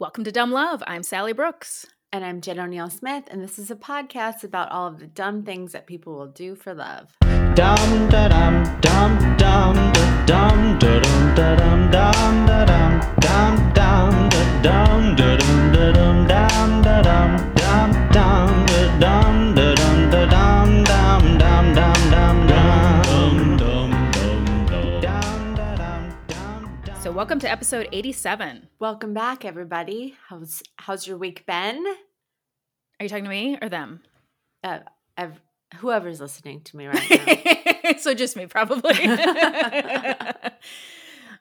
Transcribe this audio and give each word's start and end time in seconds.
Welcome 0.00 0.24
to 0.24 0.32
Dumb 0.32 0.50
Love. 0.50 0.82
I'm 0.86 1.02
Sally 1.02 1.34
Brooks. 1.34 1.84
And 2.10 2.24
I'm 2.24 2.40
Jen 2.40 2.58
O'Neill 2.58 2.88
Smith, 2.88 3.24
and 3.30 3.42
this 3.42 3.58
is 3.58 3.70
a 3.70 3.76
podcast 3.76 4.42
about 4.42 4.72
all 4.72 4.86
of 4.86 4.98
the 4.98 5.06
dumb 5.06 5.42
things 5.44 5.72
that 5.72 5.86
people 5.86 6.14
will 6.14 6.28
do 6.28 6.54
for 6.54 6.72
love. 6.72 7.14
Dum 7.20 8.08
da 8.08 8.28
dum 8.28 8.64
dum 8.80 9.36
dum 9.36 9.92
da 9.92 10.14
dum 10.24 10.78
da 10.78 11.00
dum 11.00 11.34
da 11.34 11.54
dum 11.54 11.90
dum 11.90 12.46
da 12.46 12.64
dum 12.64 13.00
dum 13.20 13.72
dum 13.74 14.30
da 14.30 14.62
dum 14.62 15.16
da 15.16 15.36
dum 15.36 15.70
da 15.70 15.92
dum 15.92 16.26
dum 16.26 16.82
da 16.82 17.02
dum 17.02 17.36
dum 17.36 17.59
welcome 27.20 27.38
to 27.38 27.50
episode 27.50 27.86
87. 27.92 28.66
Welcome 28.78 29.12
back, 29.12 29.44
everybody. 29.44 30.16
How's 30.30 30.62
how's 30.76 31.06
your 31.06 31.18
week 31.18 31.44
been? 31.44 31.84
Are 31.86 33.02
you 33.02 33.10
talking 33.10 33.24
to 33.24 33.30
me 33.30 33.58
or 33.60 33.68
them? 33.68 34.00
Uh, 34.64 34.78
ev- 35.18 35.42
whoever's 35.76 36.18
listening 36.18 36.62
to 36.62 36.78
me 36.78 36.86
right 36.86 37.76
now. 37.84 37.92
so 37.98 38.14
just 38.14 38.38
me, 38.38 38.46
probably. 38.46 38.94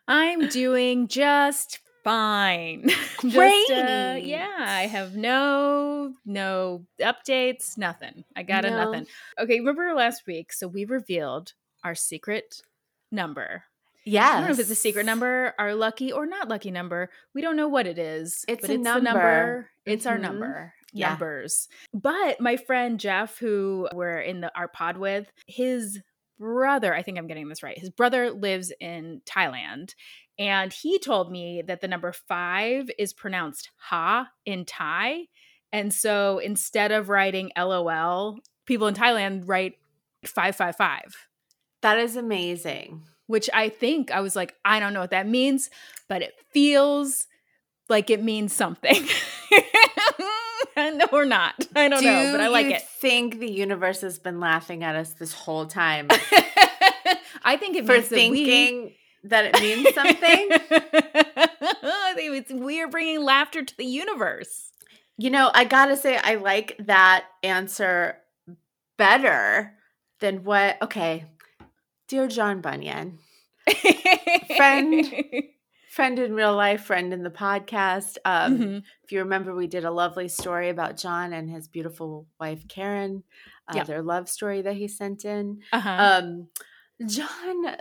I'm 0.05 0.49
doing 0.49 1.07
just 1.07 1.79
fine. 2.03 2.89
Great. 3.19 3.67
Just, 3.69 3.81
uh, 3.81 4.17
yeah, 4.21 4.57
I 4.59 4.85
have 4.87 5.15
no 5.15 6.13
no 6.25 6.87
updates, 6.99 7.77
nothing. 7.77 8.25
I 8.35 8.43
got 8.43 8.65
a 8.65 8.69
nothing. 8.69 9.07
Okay, 9.39 9.59
remember 9.59 9.93
last 9.95 10.23
week? 10.27 10.51
So 10.51 10.67
we 10.67 10.83
revealed 10.83 11.53
our 11.85 11.95
secret 11.95 12.63
number. 13.13 13.63
Yeah. 14.05 14.27
I 14.27 14.33
don't 14.39 14.45
know 14.45 14.51
if 14.53 14.59
it's 14.59 14.69
a 14.69 14.75
secret 14.75 15.05
number, 15.05 15.53
our 15.59 15.75
lucky 15.75 16.11
or 16.11 16.25
not 16.25 16.47
lucky 16.49 16.71
number. 16.71 17.09
We 17.33 17.41
don't 17.41 17.55
know 17.55 17.67
what 17.67 17.85
it 17.87 17.97
is. 17.99 18.43
It's 18.47 18.61
but 18.61 18.69
a 18.69 18.73
it's 18.73 18.83
number. 18.83 19.01
number. 19.03 19.69
It's 19.85 20.05
our 20.05 20.17
Mhm. 20.17 20.21
number. 20.21 20.73
Yeah. 20.93 21.09
Numbers. 21.09 21.67
But 21.93 22.39
my 22.41 22.57
friend 22.57 22.99
Jeff, 22.99 23.37
who 23.37 23.87
we're 23.93 24.19
in 24.19 24.41
the 24.41 24.51
our 24.57 24.67
pod 24.67 24.97
with, 24.97 25.31
his 25.47 25.99
brother, 26.39 26.93
I 26.95 27.03
think 27.03 27.17
I'm 27.17 27.27
getting 27.27 27.49
this 27.49 27.61
right. 27.61 27.77
His 27.77 27.89
brother 27.91 28.31
lives 28.31 28.71
in 28.79 29.21
Thailand. 29.25 29.93
And 30.39 30.71
he 30.71 30.97
told 30.99 31.31
me 31.31 31.61
that 31.67 31.81
the 31.81 31.87
number 31.87 32.13
five 32.13 32.89
is 32.97 33.13
pronounced 33.13 33.69
ha 33.75 34.29
in 34.45 34.63
Thai. 34.65 35.25
And 35.71 35.93
so 35.93 36.39
instead 36.39 36.91
of 36.91 37.09
writing 37.09 37.51
LOL, 37.57 38.39
people 38.65 38.87
in 38.87 38.95
Thailand 38.95 39.43
write 39.45 39.73
555 40.25 41.27
That 41.81 41.99
is 41.99 42.15
amazing. 42.15 43.03
Which 43.29 43.47
I 43.53 43.69
think 43.69 44.09
I 44.09 44.21
was 44.21 44.35
like, 44.35 44.55
I 44.65 44.79
don't 44.79 44.91
know 44.91 45.01
what 45.01 45.11
that 45.11 45.27
means, 45.27 45.69
but 46.07 46.23
it 46.23 46.33
feels 46.51 47.27
like 47.87 48.09
it 48.09 48.23
means 48.23 48.53
something. 48.53 49.05
no, 50.75 51.05
or 51.11 51.25
not. 51.25 51.67
I 51.75 51.89
don't 51.89 51.99
Do 52.01 52.07
know, 52.07 52.31
but 52.31 52.41
I 52.41 52.47
like 52.47 52.65
you 52.65 52.71
it. 52.73 52.81
think 52.81 53.37
the 53.39 53.49
universe 53.51 54.01
has 54.01 54.17
been 54.17 54.39
laughing 54.39 54.83
at 54.83 54.95
us 54.95 55.13
this 55.13 55.31
whole 55.33 55.67
time 55.67 56.07
I 57.43 57.55
think 57.57 57.75
it 57.77 57.85
for 57.85 57.93
means 57.93 58.09
that 58.09 58.15
we- 58.15 58.45
thinking 58.45 58.93
that 59.25 59.45
it 59.45 59.61
means 59.61 59.93
something? 59.93 60.47
I 60.51 62.13
think 62.15 62.35
it's 62.35 62.51
we 62.51 62.81
are 62.81 62.87
bringing 62.87 63.21
laughter 63.23 63.63
to 63.63 63.77
the 63.77 63.85
universe. 63.85 64.71
You 65.17 65.29
know, 65.29 65.51
I 65.53 65.65
gotta 65.65 65.97
say, 65.97 66.17
I 66.17 66.35
like 66.35 66.77
that 66.79 67.25
answer 67.43 68.17
better 68.97 69.73
than 70.19 70.43
what. 70.45 70.81
Okay, 70.81 71.25
dear 72.09 72.27
John 72.27 72.59
Bunyan, 72.61 73.19
Friend. 74.57 75.05
friend 75.91 76.19
in 76.19 76.33
real 76.33 76.55
life, 76.55 76.83
friend 76.85 77.13
in 77.13 77.23
the 77.23 77.29
podcast. 77.29 78.17
Um, 78.25 78.57
Mhm. 78.59 78.83
If 79.03 79.11
you 79.11 79.19
remember, 79.19 79.55
we 79.55 79.67
did 79.67 79.85
a 79.85 79.91
lovely 79.91 80.27
story 80.27 80.69
about 80.69 80.97
John 80.97 81.33
and 81.33 81.49
his 81.49 81.67
beautiful 81.67 82.27
wife 82.39 82.67
Karen, 82.67 83.23
uh, 83.67 83.73
Yeah. 83.77 83.83
their 83.85 84.01
love 84.01 84.29
story 84.29 84.61
that 84.61 84.75
he 84.75 84.87
sent 84.87 85.25
in. 85.25 85.61
Uh-huh. 85.71 85.89
Um, 86.23 86.47
John 87.07 87.77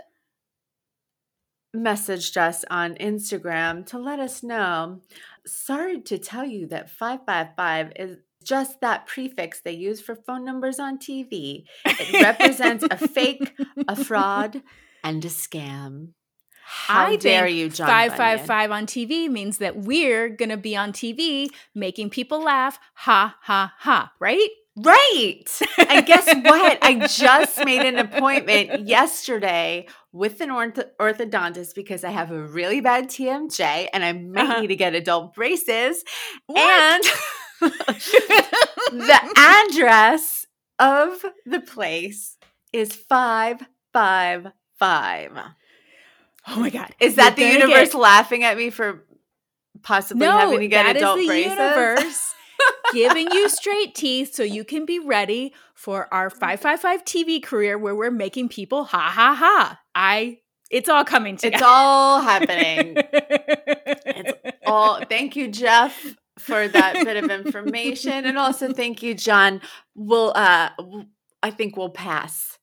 messaged 1.75 2.35
us 2.35 2.65
on 2.71 2.95
Instagram 2.95 3.85
to 3.87 3.99
let 3.99 4.19
us 4.19 4.41
know. 4.41 5.01
Sorry 5.45 6.01
to 6.01 6.17
tell 6.17 6.45
you 6.45 6.65
that 6.67 6.89
555 6.89 7.93
is 7.95 8.17
just 8.49 8.81
that 8.81 9.05
prefix 9.05 9.61
they 9.61 9.71
use 9.73 10.01
for 10.01 10.15
phone 10.15 10.43
numbers 10.43 10.79
on 10.79 10.97
TV. 10.97 11.63
It 11.85 12.21
represents 12.23 12.83
a 12.89 12.97
fake, 12.97 13.53
a 13.87 13.95
fraud, 14.09 14.63
and 15.03 15.23
a 15.23 15.29
scam. 15.29 16.09
How 16.71 17.07
I 17.07 17.15
dare 17.15 17.47
you, 17.47 17.69
John? 17.69 17.87
Five 17.87 18.15
five 18.15 18.45
five 18.45 18.71
on 18.71 18.85
TV 18.85 19.29
means 19.29 19.57
that 19.59 19.75
we're 19.77 20.29
gonna 20.29 20.57
be 20.57 20.75
on 20.75 20.91
TV 20.93 21.47
making 21.73 22.09
people 22.09 22.43
laugh. 22.43 22.79
Ha 23.05 23.37
ha 23.41 23.73
ha! 23.77 24.11
Right? 24.19 24.49
Right. 24.81 25.43
And 25.89 26.05
guess 26.05 26.25
what? 26.27 26.77
I 26.81 27.05
just 27.07 27.65
made 27.65 27.81
an 27.85 27.97
appointment 27.97 28.87
yesterday 28.87 29.87
with 30.13 30.39
an 30.41 30.49
ortho- 30.49 30.89
orthodontist 31.01 31.75
because 31.75 32.03
I 32.05 32.11
have 32.11 32.31
a 32.31 32.41
really 32.47 32.79
bad 32.79 33.09
TMJ 33.09 33.87
and 33.91 34.05
I 34.05 34.13
might 34.13 34.43
Uh-huh. 34.43 34.61
need 34.61 34.67
to 34.67 34.77
get 34.77 34.95
adult 34.95 35.33
braces. 35.35 36.03
What? 36.45 36.59
And 36.59 37.03
the 37.59 39.19
address 39.37 40.45
of 40.79 41.23
the 41.45 41.59
place 41.59 42.37
is 42.73 42.95
555. 42.95 45.37
Oh 46.47 46.59
my 46.59 46.69
god! 46.69 46.93
Is 46.99 47.15
that 47.15 47.35
the 47.35 47.41
You're 47.43 47.51
gonna 47.59 47.65
universe 47.67 47.91
get- 47.91 47.99
laughing 47.99 48.43
at 48.43 48.57
me 48.57 48.69
for 48.69 49.05
possibly 49.83 50.25
No, 50.25 50.37
having 50.37 50.59
to 50.61 50.67
get 50.67 50.83
that 50.85 50.95
is 50.95 51.01
adult 51.01 51.19
the 51.19 51.27
braces? 51.27 51.51
universe 51.51 52.33
giving 52.93 53.29
you 53.31 53.49
straight 53.49 53.93
teeth 53.95 54.33
so 54.33 54.43
you 54.43 54.63
can 54.63 54.85
be 54.85 54.99
ready 54.99 55.53
for 55.75 56.11
our 56.13 56.29
five 56.29 56.59
five 56.59 56.79
five 56.79 57.03
TV 57.05 57.41
career 57.43 57.77
where 57.77 57.95
we're 57.95 58.11
making 58.11 58.49
people 58.49 58.85
ha 58.85 59.11
ha 59.13 59.35
ha. 59.35 59.79
I. 59.95 60.39
It's 60.71 60.87
all 60.87 61.03
coming 61.03 61.35
together. 61.35 61.55
It's 61.55 61.63
all 61.65 62.21
happening. 62.21 62.93
it's 62.95 64.57
all 64.67 65.03
thank 65.05 65.35
you 65.35 65.47
jeff 65.47 66.15
for 66.39 66.67
that 66.67 66.93
bit 66.93 67.23
of 67.23 67.29
information 67.45 68.25
and 68.25 68.37
also 68.37 68.71
thank 68.73 69.03
you 69.03 69.13
john 69.13 69.61
we'll 69.95 70.31
uh 70.35 70.69
i 71.43 71.51
think 71.51 71.77
we'll 71.77 71.89
pass 71.89 72.57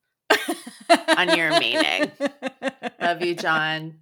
on 1.16 1.36
your 1.36 1.58
meaning. 1.58 2.10
love 3.00 3.22
you 3.22 3.34
john 3.34 3.94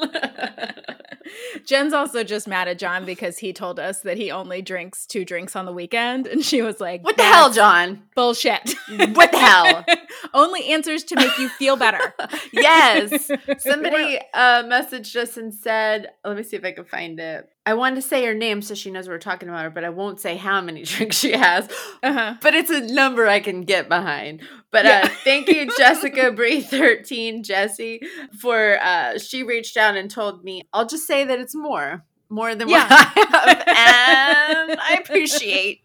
Jen's 1.64 1.92
also 1.92 2.24
just 2.24 2.46
mad 2.48 2.68
at 2.68 2.78
John 2.78 3.04
because 3.04 3.38
he 3.38 3.52
told 3.52 3.78
us 3.78 4.00
that 4.00 4.16
he 4.16 4.30
only 4.30 4.62
drinks 4.62 5.06
two 5.06 5.24
drinks 5.24 5.56
on 5.56 5.64
the 5.66 5.72
weekend, 5.72 6.26
and 6.26 6.44
she 6.44 6.62
was 6.62 6.80
like, 6.80 7.04
what 7.04 7.16
the 7.16 7.22
hell 7.22 7.50
john 7.50 8.02
Bullshit. 8.14 8.74
what 9.14 9.30
the 9.32 9.38
hell 9.38 9.84
only 10.34 10.70
answers 10.72 11.04
to 11.04 11.16
make 11.16 11.36
you 11.38 11.48
feel 11.48 11.76
better." 11.76 12.14
yes 12.52 13.30
somebody 13.58 14.18
uh 14.34 14.62
messaged 14.64 15.14
us 15.16 15.36
and 15.36 15.52
said 15.54 16.08
let 16.24 16.36
me 16.36 16.42
see 16.42 16.56
if 16.56 16.64
i 16.64 16.72
can 16.72 16.84
find 16.84 17.18
it 17.20 17.48
i 17.66 17.74
wanted 17.74 17.96
to 17.96 18.02
say 18.02 18.24
her 18.24 18.34
name 18.34 18.60
so 18.62 18.74
she 18.74 18.90
knows 18.90 19.08
we're 19.08 19.18
talking 19.18 19.48
about 19.48 19.62
her 19.64 19.70
but 19.70 19.84
i 19.84 19.88
won't 19.88 20.20
say 20.20 20.36
how 20.36 20.60
many 20.60 20.82
drinks 20.84 21.18
she 21.18 21.32
has 21.32 21.68
Uh-huh. 22.02 22.34
but 22.42 22.54
it's 22.54 22.70
a 22.70 22.80
number 22.92 23.26
I 23.26 23.40
can 23.40 23.62
get 23.62 23.88
behind. 23.88 24.42
But 24.70 24.84
uh, 24.84 25.08
thank 25.24 25.48
you, 25.48 25.66
Jessica 25.78 26.30
Bree 26.30 26.60
thirteen 26.60 27.42
Jesse, 27.42 28.00
for 28.38 28.78
uh, 28.82 29.18
she 29.18 29.42
reached 29.42 29.78
out 29.78 29.96
and 29.96 30.10
told 30.10 30.44
me. 30.44 30.62
I'll 30.74 30.86
just 30.86 31.06
say 31.06 31.17
that 31.24 31.38
it's 31.38 31.54
more, 31.54 32.04
more 32.28 32.54
than 32.54 32.68
Yeah. 32.68 32.84
what 32.84 32.90
I 32.92 33.64
have, 34.66 34.68
and 34.70 34.80
I 34.80 34.98
appreciate 35.02 35.80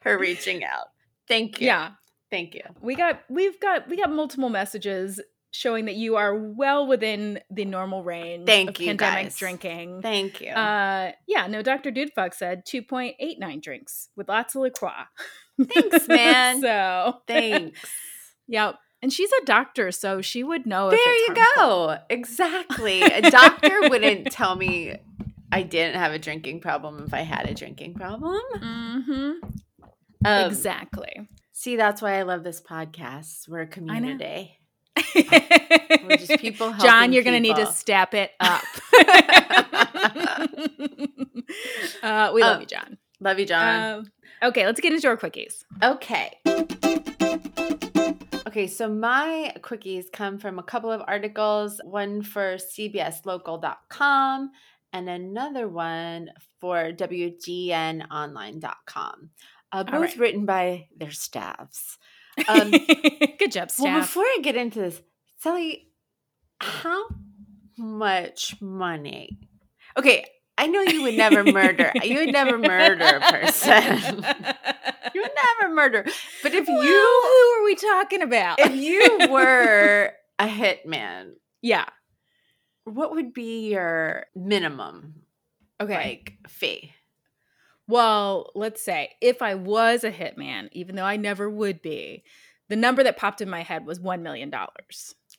her 0.00 0.18
reaching 0.18 0.64
out. 0.64 0.86
Thank 1.28 1.60
you. 1.60 1.66
Yeah. 1.66 1.90
thank 2.30 2.54
you. 2.54 2.62
we 2.80 2.94
got 2.94 3.20
we've 3.28 3.58
got 3.60 3.88
we 3.88 3.96
got 3.96 4.10
multiple 4.12 4.48
messages 4.50 5.20
showing 5.50 5.86
that 5.86 5.94
you 5.94 6.16
are 6.16 6.34
well 6.34 6.86
within 6.86 7.40
the 7.50 7.64
normal 7.64 8.04
range 8.04 8.46
Thank 8.46 8.70
of 8.70 8.80
you, 8.80 8.88
pandemic 8.88 9.24
guys. 9.26 9.36
drinking. 9.36 10.02
Thank 10.02 10.40
you. 10.42 10.50
Uh 10.50 11.12
yeah, 11.26 11.46
no, 11.46 11.62
Dr. 11.62 11.90
Dudefuck 11.90 12.34
said 12.34 12.64
2.89 12.66 13.62
drinks 13.62 14.08
with 14.16 14.28
lots 14.28 14.54
of 14.54 14.62
LaCroix. 14.62 15.04
Thanks, 15.60 16.06
man. 16.08 16.60
so 16.60 17.22
Thanks. 17.26 17.80
yeah. 18.46 18.72
And 19.00 19.12
she's 19.12 19.30
a 19.40 19.44
doctor, 19.44 19.92
so 19.92 20.20
she 20.20 20.42
would 20.42 20.66
know 20.66 20.88
if 20.88 20.98
There 20.98 21.14
you 21.14 21.34
harmful. 21.36 21.86
go. 21.86 21.98
Exactly. 22.10 23.02
A 23.02 23.30
doctor 23.30 23.88
wouldn't 23.88 24.32
tell 24.32 24.56
me 24.56 24.96
I 25.52 25.62
didn't 25.62 25.94
have 26.00 26.12
a 26.12 26.18
drinking 26.18 26.60
problem 26.60 27.04
if 27.06 27.14
I 27.14 27.20
had 27.20 27.48
a 27.48 27.54
drinking 27.54 27.94
problem. 27.94 28.40
Mm-hmm. 28.56 29.30
Um, 30.24 30.46
exactly. 30.50 31.28
See, 31.52 31.76
that's 31.76 32.02
why 32.02 32.18
I 32.18 32.22
love 32.22 32.42
this 32.44 32.60
podcast. 32.60 33.48
We're 33.48 33.60
a 33.62 33.66
community. 33.66 34.58
We're 35.14 36.16
just 36.16 36.38
people 36.40 36.72
John, 36.80 37.12
you're 37.12 37.22
gonna 37.22 37.38
need 37.40 37.54
to 37.56 37.66
step 37.72 38.14
it 38.14 38.32
up. 38.40 38.64
uh, 42.02 42.32
we 42.34 42.42
love 42.42 42.56
Um, 42.56 42.60
you, 42.60 42.66
John. 42.66 42.98
Love 43.20 43.38
you, 43.38 43.46
John. 43.46 43.98
Um, 44.00 44.12
okay, 44.42 44.66
let's 44.66 44.80
get 44.80 44.92
into 44.92 45.06
our 45.08 45.16
quickies. 45.16 45.64
okay. 45.82 46.32
Okay, 48.48 48.66
so 48.66 48.88
my 48.88 49.52
quickies 49.60 50.10
come 50.10 50.38
from 50.38 50.58
a 50.58 50.62
couple 50.62 50.90
of 50.90 51.02
articles, 51.06 51.82
one 51.84 52.22
for 52.22 52.56
CBSLocal.com 52.56 54.50
and 54.94 55.08
another 55.10 55.68
one 55.68 56.30
for 56.58 56.90
WGNonline.com. 56.92 59.30
Uh, 59.70 59.84
both 59.84 59.92
right. 59.92 60.16
written 60.16 60.46
by 60.46 60.86
their 60.96 61.10
staffs. 61.10 61.98
Um, 62.48 62.70
Good 63.38 63.52
job, 63.52 63.70
staff. 63.70 63.84
well, 63.84 64.00
before 64.00 64.24
I 64.24 64.38
get 64.42 64.56
into 64.56 64.80
this, 64.80 65.02
Sally, 65.36 65.90
how 66.58 67.04
much 67.76 68.58
money? 68.62 69.40
Okay, 69.98 70.24
I 70.56 70.68
know 70.68 70.80
you 70.80 71.02
would 71.02 71.18
never 71.18 71.44
murder. 71.44 71.92
You 72.02 72.20
would 72.20 72.32
never 72.32 72.56
murder 72.56 73.04
a 73.04 73.20
person. 73.30 74.24
you 75.18 75.22
would 75.22 75.32
never 75.60 75.74
murder. 75.74 76.04
But 76.42 76.54
if 76.54 76.66
Well, 76.68 76.82
you 76.82 76.90
who 77.22 77.60
are 77.60 77.64
we 77.64 77.74
talking 77.74 78.22
about? 78.22 78.58
if 78.60 78.74
you 78.74 79.28
were 79.30 80.12
a 80.38 80.46
hitman, 80.46 81.32
yeah. 81.62 81.86
what 82.84 83.12
would 83.12 83.32
be 83.34 83.70
your 83.70 84.26
minimum 84.34 85.22
Okay. 85.80 85.94
like 85.94 86.32
fee? 86.48 86.92
Well, 87.86 88.50
let's 88.54 88.82
say 88.82 89.10
if 89.20 89.40
I 89.42 89.54
was 89.54 90.04
a 90.04 90.12
hitman, 90.12 90.68
even 90.72 90.96
though 90.96 91.04
I 91.04 91.16
never 91.16 91.48
would 91.48 91.80
be, 91.80 92.22
the 92.68 92.76
number 92.76 93.02
that 93.02 93.16
popped 93.16 93.40
in 93.40 93.48
my 93.48 93.62
head 93.62 93.86
was 93.86 93.98
$1 93.98 94.20
million. 94.20 94.50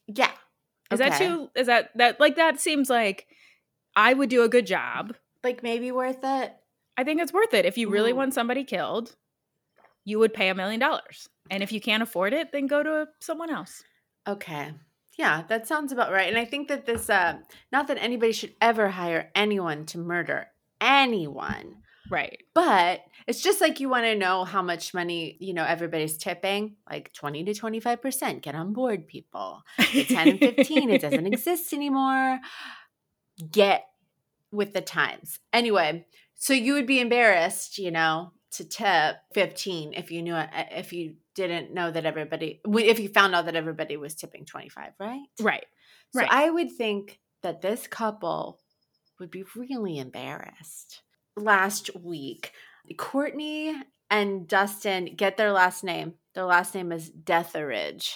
Yeah. 0.08 0.32
Is 0.92 1.00
Yeah. 1.00 1.10
that 1.10 1.14
Okay. 1.14 1.28
too? 1.28 1.50
Is 1.56 1.68
that, 1.68 1.92
that, 1.96 2.20
like, 2.20 2.36
that 2.38 2.60
seems 2.60 2.90
like 2.90 3.28
I 3.96 4.14
would 4.16 4.30
do 4.30 4.42
a 4.44 4.50
good 4.50 4.66
job. 4.66 5.16
Like 5.44 5.62
maybe 5.62 5.92
worth 5.92 6.24
it? 6.24 6.54
I 6.98 7.04
think 7.04 7.22
it's 7.22 7.32
worth 7.32 7.54
it. 7.54 7.66
If 7.66 7.78
you 7.78 7.90
really 7.90 8.12
want 8.14 8.34
somebody 8.34 8.64
killed, 8.64 9.16
you 10.10 10.20
would 10.20 10.34
pay 10.34 10.50
a 10.50 10.56
million 10.56 10.80
dollars. 10.80 11.30
And 11.52 11.64
if 11.64 11.72
you 11.72 11.80
can't 11.82 12.04
afford 12.04 12.34
it, 12.34 12.52
then 12.52 12.68
go 12.68 12.84
to 12.84 13.08
someone 13.20 13.50
else. 13.50 13.84
Okay. 14.28 14.72
Yeah, 15.18 15.44
that 15.50 15.68
sounds 15.68 15.92
about 15.92 16.12
right. 16.12 16.30
And 16.30 16.38
I 16.38 16.46
think 16.46 16.68
that 16.70 16.86
this 16.86 17.10
uh 17.10 17.38
not 17.72 17.88
that 17.88 17.98
anybody 18.02 18.32
should 18.32 18.54
ever 18.62 18.90
hire 18.90 19.32
anyone 19.36 19.86
to 19.88 19.98
murder 19.98 20.48
anyone, 20.82 21.78
Right. 22.10 22.40
but 22.56 23.02
it's 23.28 23.42
just 23.42 23.62
like 23.62 23.80
you 23.80 23.90
want 23.90 24.06
to 24.06 24.16
know 24.16 24.44
how 24.46 24.62
much 24.62 24.94
money, 24.94 25.38
you 25.40 25.54
know, 25.54 25.64
everybody's 25.66 26.18
tipping, 26.18 26.76
like 26.90 27.14
20 27.14 27.44
to 27.44 27.54
25%. 27.54 28.42
Get 28.42 28.56
on 28.56 28.74
board, 28.74 29.08
people. 29.08 29.62
The 29.94 30.06
10 30.06 30.28
and 30.28 30.40
15, 30.40 30.90
it 30.90 31.02
doesn't 31.02 31.28
exist 31.34 31.74
anymore. 31.74 32.40
Get 33.52 33.86
with 34.52 34.74
the 34.74 34.82
times. 34.82 35.40
Anyway, 35.54 36.06
so 36.36 36.54
you 36.54 36.74
would 36.74 36.88
be 36.88 37.00
embarrassed, 37.00 37.78
you 37.78 37.92
know, 37.92 38.32
to 38.52 38.66
tip 38.66 39.18
15 39.34 39.94
if 39.94 40.12
you 40.12 40.22
knew 40.22 40.34
uh, 40.34 40.48
if 40.72 40.92
you 40.94 41.16
didn't 41.36 41.74
know 41.74 41.92
that 41.92 42.06
everybody 42.06 42.62
if 42.66 43.00
you 43.00 43.10
found 43.10 43.36
out 43.36 43.46
that 43.46 43.56
everybody 43.56 43.98
was 43.98 44.16
tipping 44.16 44.46
25, 44.46 44.94
right? 45.00 45.22
Right. 45.40 45.66
So 46.14 46.22
Right. 46.22 46.30
I 46.32 46.50
would 46.50 46.72
think 46.72 47.20
that 47.44 47.62
this 47.62 47.88
couple 47.88 48.60
would 49.20 49.32
be 49.32 49.44
really 49.56 50.00
embarrassed. 50.00 51.02
Last 51.38 51.92
week, 51.96 52.52
Courtney 52.98 53.76
and 54.10 54.48
Dustin 54.48 55.16
get 55.16 55.38
their 55.38 55.52
last 55.52 55.84
name. 55.84 56.16
Their 56.34 56.46
last 56.46 56.74
name 56.74 56.92
is 56.92 57.10
Deatheridge. 57.10 58.16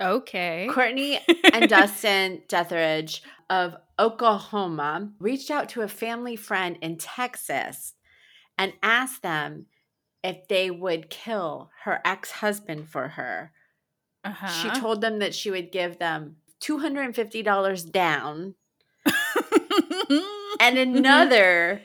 Okay. 0.00 0.68
Courtney 0.70 1.20
and 1.52 1.68
Dustin 1.68 2.42
Deatheridge 2.48 3.22
of 3.50 3.76
Oklahoma 3.98 5.12
reached 5.18 5.50
out 5.50 5.68
to 5.70 5.82
a 5.82 5.88
family 5.88 6.36
friend 6.36 6.78
in 6.80 6.96
Texas 6.96 7.94
and 8.58 8.72
asked 8.82 9.22
them 9.22 9.66
if 10.22 10.48
they 10.48 10.70
would 10.70 11.10
kill 11.10 11.70
her 11.84 12.00
ex 12.04 12.30
husband 12.30 12.88
for 12.88 13.08
her. 13.08 13.52
Uh-huh. 14.24 14.46
She 14.48 14.80
told 14.80 15.00
them 15.00 15.18
that 15.18 15.34
she 15.34 15.50
would 15.50 15.70
give 15.70 15.98
them 15.98 16.36
$250 16.62 17.92
down 17.92 18.54
and 20.60 20.78
another 20.78 21.82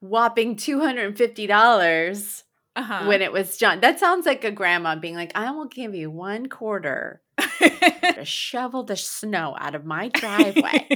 whopping 0.00 0.56
$250 0.56 2.42
uh-huh. 2.76 3.06
when 3.06 3.22
it 3.22 3.32
was 3.32 3.56
done. 3.56 3.80
That 3.80 3.98
sounds 3.98 4.26
like 4.26 4.44
a 4.44 4.50
grandma 4.50 4.96
being 4.96 5.14
like, 5.14 5.32
I 5.34 5.50
will 5.50 5.66
give 5.66 5.94
you 5.94 6.10
one 6.10 6.48
quarter 6.48 7.20
to 7.58 8.24
shovel 8.24 8.84
the 8.84 8.96
snow 8.96 9.56
out 9.58 9.74
of 9.74 9.84
my 9.84 10.08
driveway. 10.08 10.88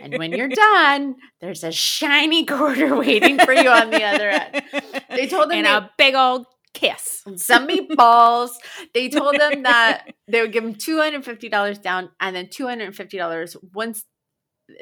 and 0.00 0.18
when 0.18 0.32
you're 0.32 0.48
done, 0.48 1.16
there's 1.40 1.64
a 1.64 1.72
shiny 1.72 2.44
quarter 2.44 2.96
waiting 2.98 3.38
for 3.38 3.52
you 3.52 3.68
on 3.68 3.90
the 3.90 4.02
other 4.02 4.28
end. 4.28 4.62
They 5.10 5.26
told 5.26 5.50
them 5.50 5.58
and 5.58 5.66
they- 5.66 5.70
a 5.70 5.90
big 5.98 6.14
old 6.14 6.46
kiss. 6.74 7.22
Some 7.36 7.68
meatballs. 7.68 8.50
They 8.94 9.08
told 9.08 9.38
them 9.38 9.62
that 9.62 10.14
they 10.28 10.40
would 10.40 10.52
give 10.52 10.64
him 10.64 10.74
$250 10.74 11.82
down 11.82 12.10
and 12.20 12.34
then 12.34 12.46
$250 12.46 13.56
once 13.72 14.04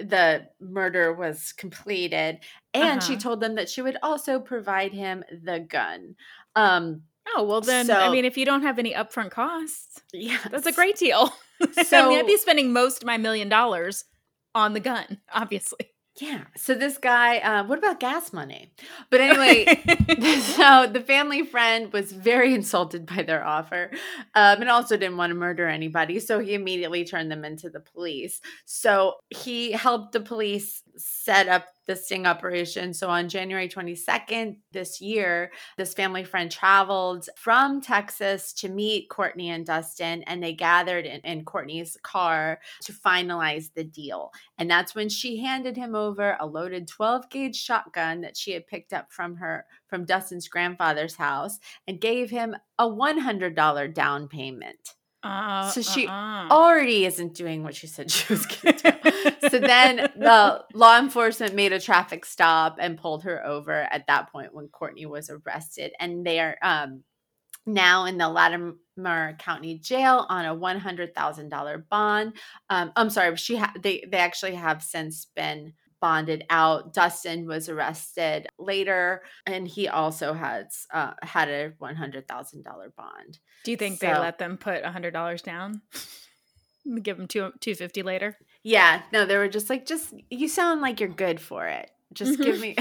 the 0.00 0.46
murder 0.60 1.12
was 1.12 1.52
completed. 1.52 2.40
And 2.74 3.02
she 3.02 3.12
Uh-huh. 3.14 3.20
told 3.20 3.40
them 3.40 3.54
that 3.56 3.68
she 3.68 3.82
would 3.82 3.96
also 4.02 4.38
provide 4.40 4.92
him 4.92 5.24
the 5.42 5.60
gun. 5.60 6.14
Um, 6.56 7.02
Oh 7.36 7.44
well, 7.44 7.60
then 7.60 7.90
I 7.90 8.10
mean, 8.10 8.24
if 8.24 8.36
you 8.36 8.44
don't 8.44 8.62
have 8.62 8.78
any 8.78 8.92
upfront 8.92 9.30
costs, 9.30 10.00
yeah, 10.12 10.38
that's 10.50 10.66
a 10.66 10.72
great 10.72 10.96
deal. 10.96 11.32
I 11.76 11.82
So- 11.84 12.08
mean, 12.08 12.18
I'd 12.18 12.26
be 12.26 12.36
spending 12.36 12.72
most 12.72 13.02
of 13.02 13.06
my 13.06 13.18
million 13.18 13.48
dollars 13.48 14.04
on 14.54 14.72
the 14.72 14.80
gun, 14.80 15.20
obviously. 15.32 15.92
Yeah. 16.20 16.44
So 16.54 16.74
this 16.74 16.98
guy, 16.98 17.38
uh, 17.38 17.64
what 17.64 17.78
about 17.78 17.98
gas 17.98 18.32
money? 18.32 18.72
But 19.08 19.22
anyway, 19.22 19.64
so 20.56 20.86
the 20.86 21.02
family 21.06 21.44
friend 21.44 21.90
was 21.92 22.12
very 22.12 22.52
insulted 22.52 23.06
by 23.06 23.22
their 23.22 23.42
offer 23.42 23.90
um, 24.34 24.60
and 24.60 24.68
also 24.68 24.98
didn't 24.98 25.16
want 25.16 25.30
to 25.30 25.34
murder 25.34 25.66
anybody. 25.66 26.20
So 26.20 26.38
he 26.38 26.52
immediately 26.52 27.04
turned 27.04 27.30
them 27.30 27.44
into 27.44 27.70
the 27.70 27.80
police. 27.80 28.42
So 28.66 29.14
he 29.30 29.72
helped 29.72 30.12
the 30.12 30.20
police 30.20 30.82
set 31.00 31.48
up 31.48 31.66
the 31.86 31.96
sting 31.96 32.26
operation. 32.26 32.94
So 32.94 33.08
on 33.08 33.28
January 33.28 33.68
22nd 33.68 34.56
this 34.72 35.00
year, 35.00 35.50
this 35.76 35.92
family 35.92 36.22
friend 36.22 36.50
traveled 36.50 37.28
from 37.36 37.80
Texas 37.80 38.52
to 38.54 38.68
meet 38.68 39.08
Courtney 39.08 39.50
and 39.50 39.66
Dustin, 39.66 40.22
and 40.24 40.42
they 40.42 40.52
gathered 40.52 41.06
in, 41.06 41.20
in 41.22 41.44
Courtney's 41.44 41.96
car 42.02 42.60
to 42.82 42.92
finalize 42.92 43.70
the 43.74 43.84
deal. 43.84 44.30
And 44.58 44.70
that's 44.70 44.94
when 44.94 45.08
she 45.08 45.38
handed 45.38 45.76
him 45.76 45.94
over 45.94 46.36
a 46.38 46.46
loaded 46.46 46.86
12 46.86 47.28
gauge 47.30 47.56
shotgun 47.56 48.20
that 48.20 48.36
she 48.36 48.52
had 48.52 48.66
picked 48.66 48.92
up 48.92 49.10
from 49.10 49.34
her 49.36 49.66
from 49.88 50.04
Dustin's 50.04 50.48
grandfather's 50.48 51.16
house 51.16 51.58
and 51.88 52.00
gave 52.00 52.30
him 52.30 52.54
a 52.78 52.88
$100 52.88 53.94
down 53.94 54.28
payment. 54.28 54.94
Uh, 55.22 55.70
So 55.70 55.82
she 55.82 56.06
uh-uh. 56.06 56.48
Already 56.50 57.04
isn't 57.04 57.34
doing 57.34 57.62
what 57.62 57.74
she 57.74 57.86
said 57.86 58.10
she 58.10 58.32
was 58.32 58.46
going 58.46 58.76
to 58.76 58.92
do. 58.92 59.48
so 59.48 59.58
then 59.58 59.96
the 60.16 60.64
law 60.74 60.98
enforcement 60.98 61.54
made 61.54 61.72
a 61.72 61.80
traffic 61.80 62.24
stop 62.24 62.76
and 62.80 62.98
pulled 62.98 63.24
her 63.24 63.44
over 63.46 63.72
at 63.72 64.06
that 64.06 64.32
point 64.32 64.54
when 64.54 64.68
Courtney 64.68 65.06
was 65.06 65.30
arrested. 65.30 65.92
And 66.00 66.24
they 66.24 66.40
are 66.40 66.56
um, 66.62 67.02
now 67.66 68.06
in 68.06 68.16
the 68.18 68.28
Latimer 68.28 69.36
County 69.38 69.78
Jail 69.78 70.26
on 70.28 70.46
a 70.46 70.54
one 70.54 70.78
hundred 70.78 71.14
thousand 71.14 71.50
dollar 71.50 71.78
bond. 71.90 72.34
Um, 72.70 72.92
I'm 72.96 73.10
sorry, 73.10 73.36
she 73.36 73.56
ha- 73.56 73.74
they 73.78 74.04
they 74.10 74.18
actually 74.18 74.54
have 74.54 74.82
since 74.82 75.26
been 75.36 75.74
bonded 76.00 76.44
out. 76.50 76.92
Dustin 76.92 77.46
was 77.46 77.68
arrested 77.68 78.48
later, 78.58 79.22
and 79.46 79.68
he 79.68 79.88
also 79.88 80.32
has 80.32 80.86
uh, 80.92 81.12
had 81.22 81.48
a 81.48 81.72
one 81.78 81.96
hundred 81.96 82.26
thousand 82.26 82.64
dollar 82.64 82.92
bond. 82.96 83.38
Do 83.64 83.70
you 83.70 83.76
think 83.76 84.00
they 84.00 84.12
let 84.12 84.38
them 84.38 84.56
put 84.56 84.84
a 84.84 84.90
hundred 84.90 85.12
dollars 85.12 85.42
down? 85.42 85.82
Give 87.02 87.16
them 87.16 87.28
two 87.28 87.52
two 87.60 87.74
fifty 87.74 88.02
later. 88.02 88.36
Yeah, 88.62 89.02
no, 89.12 89.24
they 89.26 89.36
were 89.36 89.48
just 89.48 89.70
like, 89.70 89.86
just 89.86 90.14
you 90.30 90.48
sound 90.48 90.80
like 90.80 91.00
you're 91.00 91.08
good 91.08 91.40
for 91.40 91.66
it. 91.66 91.90
Just 92.12 92.40
give 92.40 92.58
me, 92.60 92.76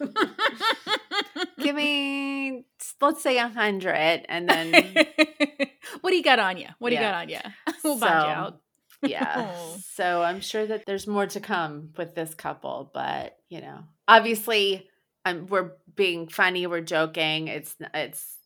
give 1.58 1.76
me, 1.76 2.64
let's 3.00 3.22
say 3.22 3.38
a 3.38 3.48
hundred, 3.48 4.24
and 4.28 4.48
then 4.48 4.72
what 6.00 6.10
do 6.10 6.16
you 6.16 6.22
got 6.22 6.38
on 6.38 6.56
you? 6.56 6.68
What 6.78 6.90
do 6.90 6.96
you 6.96 7.02
got 7.02 7.14
on 7.14 7.28
you? 7.28 7.38
We'll 7.84 7.98
bond 7.98 8.12
you 8.12 8.32
out. 8.32 8.60
Yeah. 9.02 9.52
Oh. 9.54 9.76
So 9.94 10.22
I'm 10.22 10.40
sure 10.40 10.66
that 10.66 10.84
there's 10.86 11.06
more 11.06 11.26
to 11.28 11.40
come 11.40 11.90
with 11.96 12.14
this 12.14 12.34
couple, 12.34 12.90
but 12.92 13.36
you 13.48 13.60
know, 13.60 13.80
obviously, 14.08 14.88
um, 15.24 15.46
we're 15.46 15.72
being 15.94 16.28
funny, 16.28 16.66
we're 16.66 16.80
joking. 16.80 17.48
It's 17.48 17.74
it's 17.94 18.36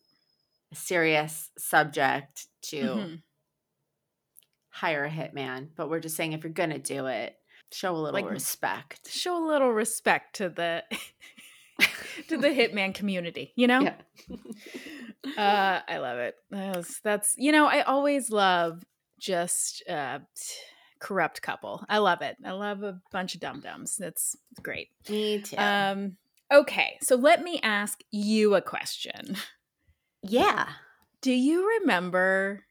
a 0.71 0.75
serious 0.75 1.49
subject 1.57 2.47
to 2.63 2.77
Mhm. 2.77 3.21
hire 4.69 5.05
a 5.05 5.09
hitman, 5.09 5.69
but 5.75 5.89
we're 5.89 5.99
just 5.99 6.15
saying 6.15 6.33
if 6.33 6.43
you're 6.43 6.51
gonna 6.53 6.79
do 6.79 7.05
it, 7.07 7.37
show 7.71 7.95
a 7.95 7.97
little 7.97 8.19
Like, 8.21 8.29
respect. 8.29 9.09
Show 9.09 9.37
a 9.37 9.45
little 9.47 9.71
respect 9.71 10.35
to 10.37 10.49
the 10.49 10.83
to 12.29 12.37
the 12.37 12.47
hitman 12.59 12.93
community. 12.93 13.53
You 13.55 13.67
know. 13.67 13.81
Yeah. 13.81 13.95
Uh, 15.37 15.81
I 15.87 15.97
love 15.97 16.19
it. 16.19 16.35
That's, 16.51 16.99
that's 17.01 17.33
you 17.35 17.51
know, 17.51 17.65
I 17.65 17.81
always 17.81 18.29
love 18.29 18.83
just 19.19 19.83
uh, 19.89 20.19
corrupt 20.99 21.41
couple. 21.41 21.83
I 21.89 21.99
love 21.99 22.21
it. 22.21 22.37
I 22.45 22.51
love 22.51 22.83
a 22.83 22.99
bunch 23.11 23.35
of 23.35 23.41
dum 23.41 23.59
dums. 23.61 23.95
That's 23.97 24.35
great. 24.61 24.89
Me 25.09 25.41
too. 25.41 25.57
Um, 25.57 26.17
okay, 26.51 26.97
so 27.01 27.15
let 27.15 27.43
me 27.43 27.59
ask 27.63 28.01
you 28.11 28.55
a 28.55 28.61
question. 28.61 29.37
yeah. 30.21 30.67
Do 31.21 31.31
you 31.31 31.79
remember 31.81 32.65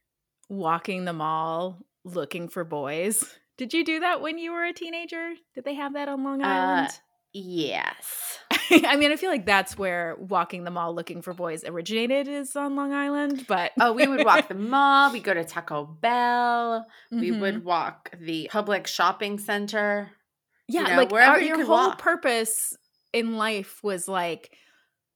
walking 0.49 1.05
the 1.05 1.13
mall 1.13 1.81
looking 2.05 2.49
for 2.49 2.63
boys? 2.65 3.25
Did 3.57 3.73
you 3.73 3.85
do 3.85 4.01
that 4.01 4.21
when 4.21 4.39
you 4.39 4.53
were 4.53 4.65
a 4.65 4.73
teenager? 4.73 5.33
Did 5.55 5.65
they 5.65 5.75
have 5.75 5.95
that 5.95 6.09
on 6.09 6.23
Long 6.25 6.43
Uh, 6.43 6.47
Island? 6.47 6.99
Yes. 7.35 8.38
I 8.71 8.97
mean, 8.97 9.12
I 9.12 9.17
feel 9.17 9.31
like 9.31 9.45
that's 9.45 9.76
where 9.76 10.17
walking 10.19 10.64
the 10.64 10.71
mall 10.71 10.95
looking 10.95 11.21
for 11.21 11.35
boys 11.35 11.64
originated 11.64 12.29
is 12.29 12.55
on 12.57 12.76
Long 12.76 12.93
Island, 12.93 13.45
but 13.49 13.73
Oh, 13.81 13.93
we 13.93 14.07
would 14.07 14.25
walk 14.25 14.49
the 14.49 14.55
mall. 14.55 15.12
We 15.12 15.21
go 15.21 15.35
to 15.35 15.45
Taco 15.45 15.85
Bell. 15.85 16.87
We 17.11 17.31
Mhm. 17.33 17.41
would 17.41 17.64
walk 17.64 18.12
the 18.19 18.49
public 18.50 18.87
shopping 18.87 19.38
center. 19.38 20.11
yeah, 20.69 20.85
know, 20.85 20.97
like 20.97 21.11
wherever 21.12 21.33
our, 21.33 21.41
you 21.41 21.49
your 21.49 21.64
whole 21.67 21.88
walk. 21.88 21.99
purpose 21.99 22.75
in 23.12 23.37
life 23.37 23.83
was 23.85 24.09
like 24.09 24.57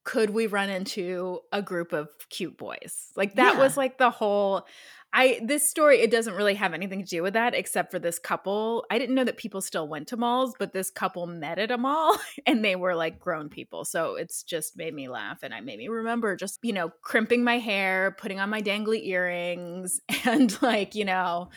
could 0.04 0.30
we 0.30 0.46
run 0.46 0.70
into 0.70 1.38
a 1.52 1.60
group 1.60 1.92
of 1.92 2.08
cute 2.30 2.56
boys? 2.56 3.08
Like 3.14 3.34
that 3.34 3.54
Yeah. 3.54 3.60
was 3.60 3.76
like 3.76 3.98
the 3.98 4.08
whole 4.10 4.66
I 5.12 5.40
this 5.42 5.68
story 5.68 6.00
it 6.00 6.10
doesn't 6.10 6.34
really 6.34 6.54
have 6.54 6.74
anything 6.74 7.02
to 7.02 7.08
do 7.08 7.22
with 7.22 7.32
that 7.32 7.54
except 7.54 7.90
for 7.90 7.98
this 7.98 8.18
couple. 8.18 8.84
I 8.90 8.98
didn't 8.98 9.14
know 9.14 9.24
that 9.24 9.38
people 9.38 9.60
still 9.60 9.88
went 9.88 10.08
to 10.08 10.16
malls, 10.16 10.54
but 10.58 10.72
this 10.72 10.90
couple 10.90 11.26
met 11.26 11.58
at 11.58 11.70
a 11.70 11.78
mall 11.78 12.18
and 12.46 12.64
they 12.64 12.76
were 12.76 12.94
like 12.94 13.18
grown 13.18 13.48
people. 13.48 13.84
So 13.84 14.16
it's 14.16 14.42
just 14.42 14.76
made 14.76 14.92
me 14.94 15.08
laugh 15.08 15.42
and 15.42 15.54
I 15.54 15.60
made 15.60 15.78
me 15.78 15.88
remember 15.88 16.36
just, 16.36 16.58
you 16.62 16.72
know, 16.74 16.90
crimping 17.00 17.42
my 17.42 17.58
hair, 17.58 18.14
putting 18.18 18.38
on 18.38 18.50
my 18.50 18.60
dangly 18.60 19.06
earrings 19.06 20.00
and 20.24 20.60
like, 20.62 20.94
you 20.94 21.06
know, 21.06 21.48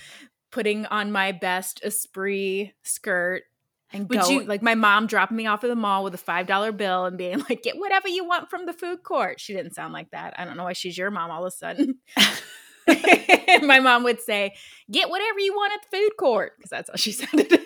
putting 0.51 0.85
on 0.85 1.11
my 1.11 1.33
best 1.33 1.81
esprit 1.83 2.71
skirt 2.83 3.43
and 3.93 4.07
Would 4.07 4.19
go 4.21 4.29
you- 4.29 4.43
like 4.45 4.61
my 4.61 4.75
mom 4.75 5.07
dropping 5.07 5.35
me 5.35 5.47
off 5.47 5.65
at 5.65 5.67
the 5.67 5.75
mall 5.75 6.05
with 6.05 6.13
a 6.13 6.17
five 6.17 6.47
dollar 6.47 6.71
bill 6.71 7.03
and 7.05 7.17
being 7.17 7.39
like, 7.49 7.63
get 7.63 7.77
whatever 7.77 8.07
you 8.07 8.25
want 8.25 8.49
from 8.49 8.65
the 8.65 8.71
food 8.73 9.03
court. 9.03 9.41
She 9.41 9.53
didn't 9.53 9.75
sound 9.75 9.91
like 9.91 10.11
that. 10.11 10.35
I 10.39 10.45
don't 10.45 10.55
know 10.55 10.63
why 10.63 10.71
she's 10.73 10.97
your 10.97 11.11
mom 11.11 11.29
all 11.29 11.43
of 11.45 11.47
a 11.49 11.51
sudden. 11.51 11.95
my 13.61 13.79
mom 13.79 14.03
would 14.03 14.21
say, 14.21 14.53
"Get 14.89 15.09
whatever 15.09 15.39
you 15.39 15.53
want 15.53 15.73
at 15.73 15.89
the 15.89 15.97
food 15.97 16.11
court," 16.17 16.53
because 16.57 16.69
that's 16.69 16.89
how 16.89 16.95
she 16.95 17.11
sounded. 17.11 17.59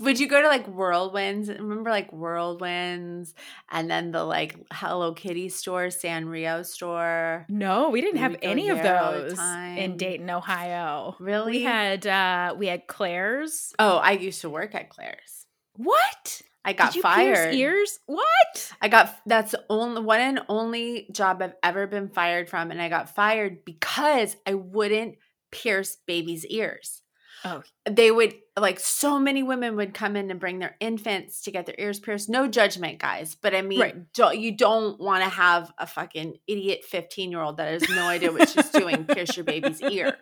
Would 0.00 0.20
you 0.20 0.28
go 0.28 0.42
to 0.42 0.48
like 0.48 0.66
Whirlwinds? 0.66 1.48
Remember 1.48 1.90
like 1.90 2.10
Whirlwinds 2.10 3.34
and 3.70 3.90
then 3.90 4.10
the 4.12 4.24
like 4.24 4.56
Hello 4.72 5.12
Kitty 5.12 5.48
store, 5.48 5.86
Sanrio 5.86 6.64
store? 6.64 7.46
no, 7.48 7.90
we 7.90 8.00
didn't 8.00 8.20
have 8.20 8.36
any 8.42 8.68
of 8.68 8.78
there 8.78 8.98
all 8.98 9.12
the 9.12 9.20
those 9.20 9.38
in. 9.38 9.96
Dayton, 9.96 10.30
Ohio. 10.30 11.16
Really? 11.18 11.52
We 11.52 11.62
had 11.62 12.06
uh 12.06 12.54
we 12.56 12.66
had 12.66 12.86
Claire's. 12.86 13.74
Oh, 13.78 13.96
I 13.96 14.12
used 14.12 14.40
to 14.42 14.50
work 14.50 14.74
at 14.74 14.88
Claire's. 14.90 15.46
What? 15.76 16.42
I 16.66 16.72
got 16.72 16.94
fired. 16.94 17.34
pierce 17.36 17.54
ears? 17.54 17.98
What? 18.06 18.72
I 18.82 18.88
got 18.88 19.16
that's 19.24 19.52
the 19.52 19.64
only 19.70 20.02
one 20.02 20.20
and 20.20 20.40
only 20.48 21.06
job 21.12 21.40
I've 21.40 21.54
ever 21.62 21.86
been 21.86 22.08
fired 22.08 22.50
from, 22.50 22.70
and 22.70 22.82
I 22.82 22.88
got 22.88 23.14
fired 23.14 23.64
because 23.64 24.36
I 24.46 24.54
wouldn't 24.54 25.16
pierce 25.52 25.96
babies' 26.06 26.44
ears. 26.46 27.02
Oh. 27.44 27.62
They 27.88 28.10
would 28.10 28.34
like 28.58 28.80
so 28.80 29.18
many 29.20 29.42
women 29.44 29.76
would 29.76 29.94
come 29.94 30.16
in 30.16 30.30
and 30.30 30.40
bring 30.40 30.58
their 30.58 30.74
infants 30.80 31.42
to 31.42 31.52
get 31.52 31.66
their 31.66 31.76
ears 31.78 32.00
pierced. 32.00 32.28
No 32.28 32.48
judgment, 32.48 32.98
guys, 32.98 33.36
but 33.36 33.54
I 33.54 33.62
mean, 33.62 33.78
Right. 33.80 34.12
don't, 34.14 34.38
you 34.38 34.56
don't 34.56 34.98
want 34.98 35.22
to 35.22 35.28
have 35.28 35.70
a 35.78 35.86
fucking 35.86 36.38
idiot 36.48 36.82
fifteen 36.84 37.30
year 37.30 37.42
old 37.42 37.58
that 37.58 37.68
has 37.70 37.88
no 37.90 38.06
idea 38.08 38.32
what 38.32 38.48
she's 38.48 38.68
doing 38.70 39.04
pierce 39.04 39.36
your 39.36 39.44
baby's 39.44 39.80
ears. 39.82 40.14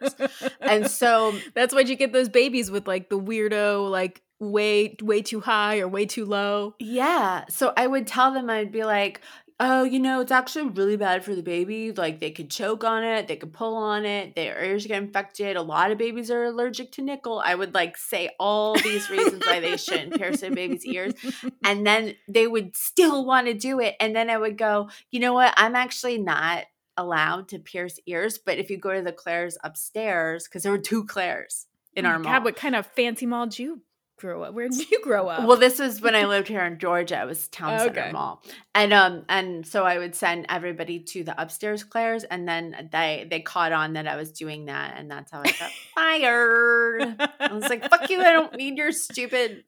And 0.60 0.90
so 0.90 1.32
that's 1.54 1.72
why'd 1.72 1.88
you 1.88 1.96
get 1.96 2.12
those 2.12 2.28
babies 2.28 2.70
with 2.70 2.86
like 2.86 3.08
the 3.08 3.18
weirdo, 3.18 3.88
like 3.90 4.20
way 4.50 4.96
way 5.02 5.22
too 5.22 5.40
high 5.40 5.78
or 5.80 5.88
way 5.88 6.06
too 6.06 6.24
low. 6.24 6.74
Yeah. 6.78 7.44
So 7.48 7.72
I 7.76 7.86
would 7.86 8.06
tell 8.06 8.32
them, 8.32 8.50
I'd 8.50 8.72
be 8.72 8.84
like, 8.84 9.20
oh, 9.60 9.84
you 9.84 10.00
know, 10.00 10.20
it's 10.20 10.32
actually 10.32 10.68
really 10.70 10.96
bad 10.96 11.24
for 11.24 11.34
the 11.34 11.42
baby. 11.42 11.92
Like 11.92 12.18
they 12.20 12.30
could 12.30 12.50
choke 12.50 12.82
on 12.82 13.04
it, 13.04 13.28
they 13.28 13.36
could 13.36 13.52
pull 13.52 13.76
on 13.76 14.04
it, 14.04 14.34
their 14.34 14.62
ears 14.64 14.86
get 14.86 15.02
infected. 15.02 15.56
A 15.56 15.62
lot 15.62 15.90
of 15.90 15.98
babies 15.98 16.30
are 16.30 16.44
allergic 16.44 16.92
to 16.92 17.02
nickel. 17.02 17.42
I 17.44 17.54
would 17.54 17.74
like 17.74 17.96
say 17.96 18.30
all 18.38 18.74
these 18.74 19.08
reasons 19.10 19.42
why 19.46 19.60
they 19.60 19.76
shouldn't 19.76 20.16
pierce 20.16 20.40
their 20.40 20.50
baby's 20.50 20.84
ears. 20.84 21.14
And 21.64 21.86
then 21.86 22.14
they 22.28 22.46
would 22.46 22.76
still 22.76 23.24
want 23.24 23.46
to 23.46 23.54
do 23.54 23.80
it. 23.80 23.94
And 23.98 24.14
then 24.14 24.28
I 24.28 24.36
would 24.36 24.58
go, 24.58 24.90
you 25.10 25.18
know 25.18 25.32
what? 25.32 25.54
I'm 25.56 25.74
actually 25.74 26.18
not 26.18 26.64
allowed 26.96 27.48
to 27.48 27.58
pierce 27.58 27.98
ears. 28.06 28.38
But 28.38 28.58
if 28.58 28.70
you 28.70 28.76
go 28.76 28.92
to 28.92 29.02
the 29.02 29.12
Claire's 29.12 29.56
upstairs, 29.64 30.44
because 30.44 30.62
there 30.62 30.72
were 30.72 30.78
two 30.78 31.04
Claire's 31.04 31.66
in 31.96 32.06
Oh 32.06 32.10
our 32.10 32.18
my 32.18 32.32
mall. 32.32 32.44
What 32.44 32.56
kind 32.56 32.74
of 32.74 32.86
fancy 32.86 33.24
mall 33.24 33.46
did 33.46 33.58
you 33.60 33.80
grow 34.16 34.42
up? 34.42 34.54
Where 34.54 34.68
did 34.68 34.90
you 34.90 35.00
grow 35.02 35.28
up? 35.28 35.46
Well, 35.46 35.56
this 35.56 35.78
was 35.78 36.00
when 36.00 36.14
I 36.14 36.24
lived 36.26 36.48
here 36.48 36.64
in 36.64 36.78
Georgia. 36.78 37.20
It 37.22 37.26
was 37.26 37.48
Town 37.48 37.78
Center 37.78 38.00
Okay. 38.00 38.12
Mall, 38.12 38.42
and 38.74 38.92
um, 38.92 39.24
and 39.28 39.66
so 39.66 39.84
I 39.84 39.98
would 39.98 40.14
send 40.14 40.46
everybody 40.48 41.00
to 41.00 41.24
the 41.24 41.40
upstairs 41.40 41.84
Claire's, 41.84 42.24
and 42.24 42.48
then 42.48 42.88
they 42.92 43.26
they 43.28 43.40
caught 43.40 43.72
on 43.72 43.94
that 43.94 44.06
I 44.06 44.16
was 44.16 44.32
doing 44.32 44.66
that, 44.66 44.94
and 44.96 45.10
that's 45.10 45.30
how 45.30 45.40
I 45.40 45.44
got 45.44 45.70
fired. 45.94 47.16
I 47.40 47.52
was 47.52 47.68
like, 47.68 47.88
"Fuck 47.88 48.10
you! 48.10 48.20
I 48.20 48.32
don't 48.32 48.54
need 48.56 48.78
your 48.78 48.92
stupid 48.92 49.64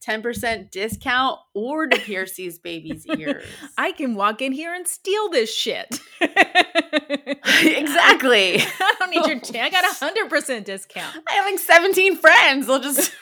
ten 0.00 0.22
percent 0.22 0.70
discount 0.72 1.38
or 1.54 1.86
to 1.86 1.98
pierce 2.00 2.34
these 2.34 2.58
babies' 2.58 3.06
ears." 3.18 3.44
I 3.78 3.92
can 3.92 4.14
walk 4.14 4.42
in 4.42 4.52
here 4.52 4.74
and 4.74 4.86
steal 4.86 5.28
this 5.30 5.54
shit. 5.54 6.00
exactly. 6.20 8.60
I 8.80 8.94
don't 8.98 9.10
need 9.10 9.26
your. 9.26 9.40
T- 9.40 9.60
I 9.60 9.70
got 9.70 9.84
a 9.84 9.94
hundred 9.94 10.28
percent 10.30 10.66
discount. 10.66 11.16
I 11.28 11.32
have 11.34 11.44
like 11.44 11.58
seventeen 11.58 12.16
friends. 12.16 12.66
They'll 12.66 12.80
just 12.80 13.12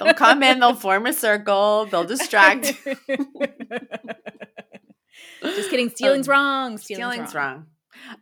they'll 0.00 0.14
come 0.14 0.42
in, 0.42 0.60
they'll 0.60 0.74
form 0.74 1.06
a 1.06 1.12
circle, 1.12 1.86
they'll 1.86 2.04
distract. 2.04 2.74
Just 5.42 5.70
kidding. 5.70 5.90
Stealing's 5.90 6.28
Um, 6.28 6.32
wrong. 6.32 6.78
Stealing's, 6.78 7.12
Stealing's 7.12 7.34
wrong. 7.34 7.66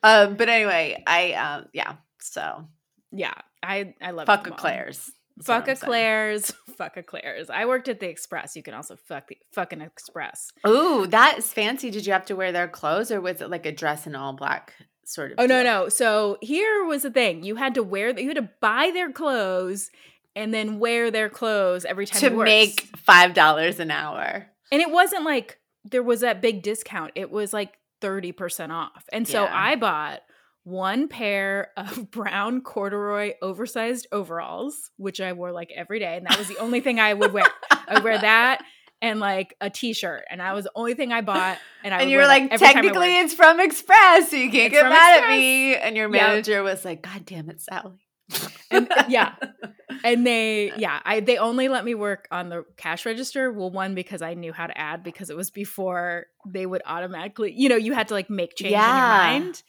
wrong. 0.02 0.04
Um, 0.28 0.36
but 0.36 0.48
anyway, 0.48 1.02
I 1.06 1.32
um 1.32 1.66
yeah. 1.72 1.94
So 2.20 2.66
Yeah, 3.12 3.34
I 3.62 3.94
I 4.00 4.12
love 4.12 4.26
fuck 4.26 4.44
them. 4.44 4.54
Claire's. 4.54 5.10
That's 5.38 5.46
Fuck 5.46 5.68
a. 5.68 5.76
Claire's. 5.76 6.52
Fuck 6.76 6.96
a 6.96 7.02
Claire's. 7.02 7.50
I 7.50 7.64
worked 7.66 7.88
at 7.88 8.00
the 8.00 8.08
Express. 8.08 8.54
You 8.54 8.62
can 8.62 8.74
also 8.74 8.94
fuck 8.96 9.28
the 9.28 9.36
fucking 9.52 9.80
Express. 9.80 10.52
Ooh, 10.66 11.06
that 11.08 11.38
is 11.38 11.52
fancy. 11.52 11.90
Did 11.90 12.06
you 12.06 12.12
have 12.12 12.26
to 12.26 12.36
wear 12.36 12.52
their 12.52 12.68
clothes 12.68 13.10
or 13.10 13.20
was 13.20 13.40
it 13.40 13.50
like 13.50 13.66
a 13.66 13.72
dress 13.72 14.06
in 14.06 14.14
all 14.14 14.32
black 14.32 14.74
sort 15.04 15.32
of? 15.32 15.38
Oh 15.40 15.46
no 15.46 15.62
deal? 15.62 15.72
no. 15.72 15.88
So 15.88 16.38
here 16.40 16.84
was 16.84 17.02
the 17.02 17.10
thing: 17.10 17.42
you 17.42 17.56
had 17.56 17.74
to 17.74 17.82
wear. 17.82 18.16
You 18.18 18.28
had 18.28 18.36
to 18.36 18.48
buy 18.60 18.90
their 18.92 19.10
clothes 19.10 19.90
and 20.36 20.54
then 20.54 20.78
wear 20.78 21.10
their 21.10 21.28
clothes 21.28 21.84
every 21.84 22.06
time 22.06 22.20
To 22.20 22.30
make 22.44 22.82
five 22.96 23.34
dollars 23.34 23.80
an 23.80 23.90
hour. 23.90 24.46
And 24.70 24.80
it 24.82 24.90
wasn't 24.90 25.24
like 25.24 25.58
there 25.84 26.02
was 26.02 26.20
that 26.20 26.40
big 26.40 26.62
discount. 26.62 27.12
It 27.16 27.30
was 27.30 27.52
like 27.52 27.72
30% 28.02 28.70
off. 28.70 29.04
And 29.12 29.26
so 29.26 29.42
Yeah. 29.44 29.50
I 29.52 29.74
bought 29.76 30.20
one 30.68 31.08
pair 31.08 31.70
of 31.76 32.10
brown 32.10 32.60
corduroy 32.60 33.32
oversized 33.42 34.06
overalls, 34.12 34.90
which 34.96 35.20
I 35.20 35.32
wore 35.32 35.52
like 35.52 35.70
every 35.74 35.98
day. 35.98 36.16
And 36.16 36.26
that 36.26 36.38
was 36.38 36.48
the 36.48 36.58
only 36.58 36.80
thing 36.80 37.00
I 37.00 37.14
would 37.14 37.32
wear. 37.32 37.44
I 37.70 37.94
would 37.94 38.04
wear 38.04 38.18
that 38.20 38.62
and 39.00 39.20
like 39.20 39.54
a 39.60 39.70
t-shirt. 39.70 40.24
And 40.30 40.40
that 40.40 40.54
was 40.54 40.64
the 40.64 40.72
only 40.74 40.94
thing 40.94 41.12
I 41.12 41.20
bought. 41.20 41.58
And 41.84 41.94
I 41.94 42.02
And 42.02 42.10
you 42.10 42.18
were 42.18 42.26
like, 42.26 42.44
every 42.50 42.58
time 42.58 42.68
I 42.68 42.72
technically 42.82 43.16
it's 43.18 43.32
from 43.34 43.60
Express, 43.60 44.30
so 44.30 44.36
you 44.36 44.50
can't 44.50 44.72
It's 44.72 44.80
get 44.82 44.88
mad 44.88 45.18
Express. 45.18 45.32
at 45.32 45.36
me. 45.38 45.74
And 45.76 45.96
your 45.96 46.12
Yep. 46.12 46.22
manager 46.22 46.62
was 46.62 46.84
like, 46.84 47.02
God 47.02 47.24
damn 47.24 47.48
it, 47.48 47.60
Sally. 47.60 47.98
And- 48.70 48.88
yeah. 49.08 49.34
and 50.04 50.24
they 50.24 50.70
yeah 50.76 51.00
i 51.04 51.18
they 51.18 51.38
only 51.38 51.68
let 51.68 51.84
me 51.84 51.92
work 51.94 52.28
on 52.30 52.50
the 52.50 52.62
cash 52.76 53.04
register 53.06 53.50
well 53.50 53.70
one 53.70 53.94
because 53.96 54.22
i 54.22 54.34
knew 54.34 54.52
how 54.52 54.66
to 54.66 54.78
add 54.78 55.02
because 55.02 55.28
it 55.30 55.36
was 55.36 55.50
before 55.50 56.26
they 56.46 56.64
would 56.66 56.82
automatically 56.86 57.52
you 57.56 57.68
know 57.68 57.74
you 57.74 57.92
had 57.94 58.06
to 58.06 58.14
like 58.14 58.28
make 58.30 58.54
change 58.54 58.72
Yeah. 58.72 58.82
in 59.30 59.34
your 59.34 59.42
mind 59.44 59.62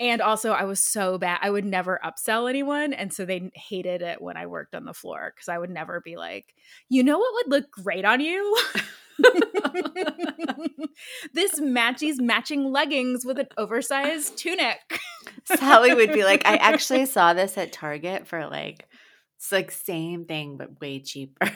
and 0.00 0.20
also 0.20 0.52
i 0.52 0.64
was 0.64 0.80
so 0.82 1.18
bad 1.18 1.38
i 1.42 1.50
would 1.50 1.64
never 1.64 2.00
upsell 2.04 2.48
anyone 2.48 2.92
and 2.92 3.12
so 3.12 3.24
they 3.24 3.50
hated 3.54 4.02
it 4.02 4.20
when 4.20 4.36
i 4.36 4.46
worked 4.46 4.74
on 4.74 4.84
the 4.84 4.94
floor 4.94 5.32
because 5.34 5.48
i 5.48 5.58
would 5.58 5.70
never 5.70 6.00
be 6.00 6.16
like 6.16 6.54
you 6.88 7.02
know 7.02 7.18
what 7.18 7.34
would 7.34 7.50
look 7.50 7.70
great 7.70 8.04
on 8.04 8.20
you? 8.20 8.56
This 11.32 11.60
matches 11.60 12.20
matching 12.20 12.72
leggings 12.72 13.24
with 13.24 13.38
an 13.38 13.48
oversized 13.56 14.36
tunic. 14.36 14.78
Sally 15.44 15.94
would 15.94 16.12
be 16.12 16.24
like, 16.24 16.46
I 16.46 16.56
actually 16.60 17.06
saw 17.06 17.34
this 17.34 17.58
at 17.58 17.72
Target 17.72 18.26
for 18.26 18.46
like 18.46 18.86
it's 19.44 19.52
like 19.52 19.70
same 19.70 20.24
thing 20.24 20.56
but 20.56 20.80
way 20.80 21.00
cheaper. 21.00 21.46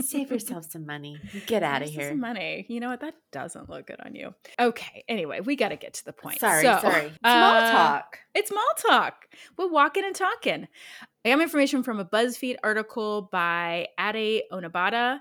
Save 0.00 0.32
yourself 0.32 0.72
some 0.72 0.86
money. 0.86 1.20
Get 1.46 1.62
out 1.62 1.82
of 1.82 1.88
here. 1.88 2.08
Some 2.08 2.18
money. 2.18 2.66
You 2.68 2.80
know 2.80 2.88
what? 2.88 3.00
That 3.00 3.14
doesn't 3.30 3.70
look 3.70 3.86
good 3.86 4.00
on 4.04 4.16
you. 4.16 4.34
Okay. 4.58 5.04
Anyway, 5.08 5.38
we 5.38 5.54
got 5.54 5.68
to 5.68 5.76
get 5.76 5.94
to 5.94 6.04
the 6.04 6.12
point. 6.12 6.40
Sorry, 6.40 6.62
So, 6.62 6.80
sorry. 6.82 7.12
Small 7.20 7.54
uh, 7.54 7.70
talk. 7.70 8.18
It's 8.34 8.50
mall 8.50 8.64
talk. 8.88 9.28
We're 9.56 9.70
walking 9.70 10.04
and 10.04 10.16
talking. 10.16 10.66
I 11.24 11.28
have 11.28 11.40
information 11.40 11.84
from 11.84 12.00
a 12.00 12.04
BuzzFeed 12.04 12.56
article 12.64 13.28
by 13.30 13.86
Ade 14.00 14.42
Onibada. 14.50 15.20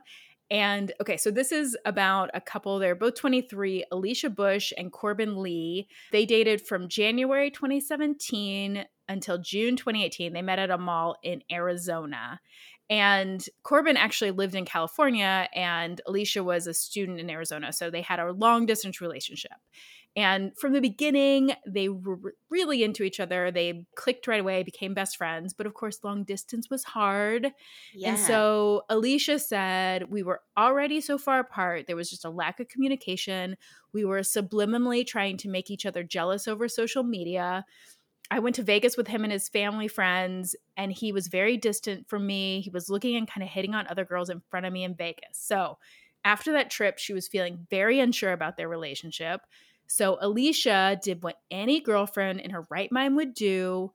And 0.49 0.91
okay, 1.01 1.17
so 1.17 1.29
this 1.29 1.51
is 1.51 1.77
about 1.85 2.31
a 2.33 2.41
couple. 2.41 2.79
They're 2.79 2.95
both 2.95 3.13
23, 3.15 3.85
Alicia 3.91 4.31
Bush 4.31 4.73
and 4.75 4.91
Corbin 4.91 5.43
Lee. 5.43 5.87
They 6.11 6.25
dated 6.25 6.65
from 6.65 6.87
January 6.87 7.51
2017 7.51 8.85
until 9.09 9.37
June 9.37 9.75
2018. 9.75 10.33
They 10.33 10.41
met 10.41 10.59
at 10.59 10.69
a 10.69 10.77
mall 10.77 11.17
in 11.23 11.43
Arizona. 11.51 12.39
And 12.89 13.45
Corbin 13.63 13.97
actually 13.97 14.31
lived 14.31 14.55
in 14.55 14.63
California, 14.63 15.49
and 15.53 15.99
Alicia 16.07 16.41
was 16.43 16.67
a 16.67 16.73
student 16.73 17.19
in 17.19 17.29
Arizona. 17.29 17.73
So 17.73 17.89
they 17.89 18.01
had 18.01 18.19
a 18.19 18.31
long 18.31 18.65
distance 18.65 19.01
relationship. 19.01 19.51
And 20.17 20.57
from 20.57 20.73
the 20.73 20.81
beginning, 20.81 21.51
they 21.67 21.89
were 21.89 22.33
really 22.49 22.83
into 22.83 23.03
each 23.03 23.19
other. 23.19 23.51
They 23.51 23.85
clicked 23.93 24.25
right 24.25 24.41
away, 24.41 24.63
became 24.63 24.95
best 24.95 25.15
friends. 25.15 25.53
But 25.53 25.67
of 25.67 25.75
course, 25.75 25.99
long 26.03 26.23
distance 26.23 26.71
was 26.71 26.83
hard. 26.83 27.51
Yeah. 27.93 28.09
And 28.09 28.19
so 28.19 28.81
Alicia 28.89 29.37
said, 29.37 30.09
We 30.09 30.23
were 30.23 30.41
already 30.57 31.01
so 31.01 31.19
far 31.19 31.37
apart. 31.37 31.85
There 31.85 31.95
was 31.95 32.09
just 32.09 32.25
a 32.25 32.31
lack 32.31 32.59
of 32.59 32.67
communication. 32.67 33.57
We 33.93 34.05
were 34.05 34.21
subliminally 34.21 35.05
trying 35.05 35.37
to 35.37 35.49
make 35.49 35.69
each 35.69 35.85
other 35.85 36.01
jealous 36.03 36.47
over 36.47 36.67
social 36.67 37.03
media. 37.03 37.63
I 38.29 38.39
went 38.39 38.55
to 38.57 38.63
Vegas 38.63 38.97
with 38.97 39.07
him 39.07 39.23
and 39.23 39.31
his 39.31 39.49
family 39.49 39.87
friends, 39.87 40.55
and 40.75 40.91
he 40.91 41.11
was 41.11 41.27
very 41.27 41.57
distant 41.57 42.09
from 42.09 42.27
me. 42.27 42.61
He 42.61 42.69
was 42.69 42.89
looking 42.89 43.15
and 43.15 43.27
kind 43.27 43.43
of 43.43 43.49
hitting 43.49 43.73
on 43.73 43.87
other 43.87 44.05
girls 44.05 44.29
in 44.29 44.41
front 44.49 44.65
of 44.65 44.73
me 44.73 44.83
in 44.83 44.95
Vegas. 44.95 45.33
So 45.33 45.77
after 46.25 46.51
that 46.53 46.69
trip, 46.69 46.97
she 46.97 47.13
was 47.13 47.27
feeling 47.27 47.67
very 47.69 47.99
unsure 47.99 48.33
about 48.33 48.57
their 48.57 48.67
relationship. 48.67 49.41
So 49.87 50.17
Alicia 50.19 50.99
did 51.01 51.23
what 51.23 51.39
any 51.49 51.79
girlfriend 51.79 52.41
in 52.41 52.51
her 52.51 52.67
right 52.69 52.91
mind 52.91 53.15
would 53.15 53.33
do. 53.33 53.93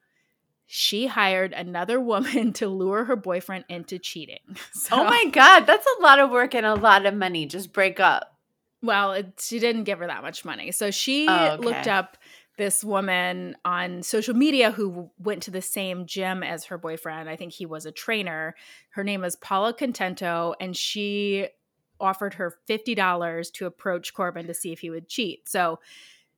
She 0.67 1.07
hired 1.07 1.53
another 1.53 2.01
woman 2.01 2.55
to 2.55 2.69
lure 2.69 3.05
her 3.05 3.17
boyfriend 3.17 3.67
into 3.69 3.99
cheating. 3.99 4.39
So, 4.73 5.01
oh 5.01 5.05
my 5.05 5.27
God, 5.31 5.61
that's 5.61 5.87
a 5.87 6.03
lot 6.03 6.19
of 6.19 6.31
work 6.31 6.55
and 6.55 6.67
a 6.67 6.75
lot 6.75 7.07
of 7.07 7.15
money. 7.15 7.47
Just 7.47 7.73
break 7.73 8.01
up. 8.01 8.37
Well, 8.83 9.13
it, 9.13 9.39
she 9.39 9.59
didn't 9.61 9.85
give 9.85 10.01
her 10.01 10.09
that 10.09 10.23
much 10.23 10.45
money. 10.45 10.73
So 10.73 10.91
she 10.91 11.27
oh, 11.29 11.51
okay. 11.53 11.65
looked 11.65 11.87
up 11.87 12.17
this 12.63 12.85
woman 12.85 13.57
on 13.65 14.05
social 14.05 14.35
media 14.35 14.71
who 14.71 15.11
went 15.19 15.43
to 15.43 15.51
the 15.51 15.61
same 15.61 16.07
gym 16.07 16.45
as 16.45 16.67
her 16.67 16.79
boyfriend. 16.79 17.29
I 17.29 17.35
think 17.35 17.53
he 17.53 17.67
was 17.67 17.87
a 17.87 17.91
trainer. 17.91 18.55
Her 18.91 19.03
name 19.03 19.23
was 19.23 19.35
Paula 19.35 19.75
Contento, 19.75 20.55
and 20.61 20.77
she 20.77 21.49
offered 21.99 22.35
her 22.35 22.57
$50 22.71 23.53
to 23.55 23.67
approach 23.67 24.15
Corbin 24.15 24.47
to 24.47 24.55
see 24.55 24.71
if 24.71 24.79
he 24.79 24.91
would 24.91 25.09
cheat. 25.09 25.49
So 25.49 25.81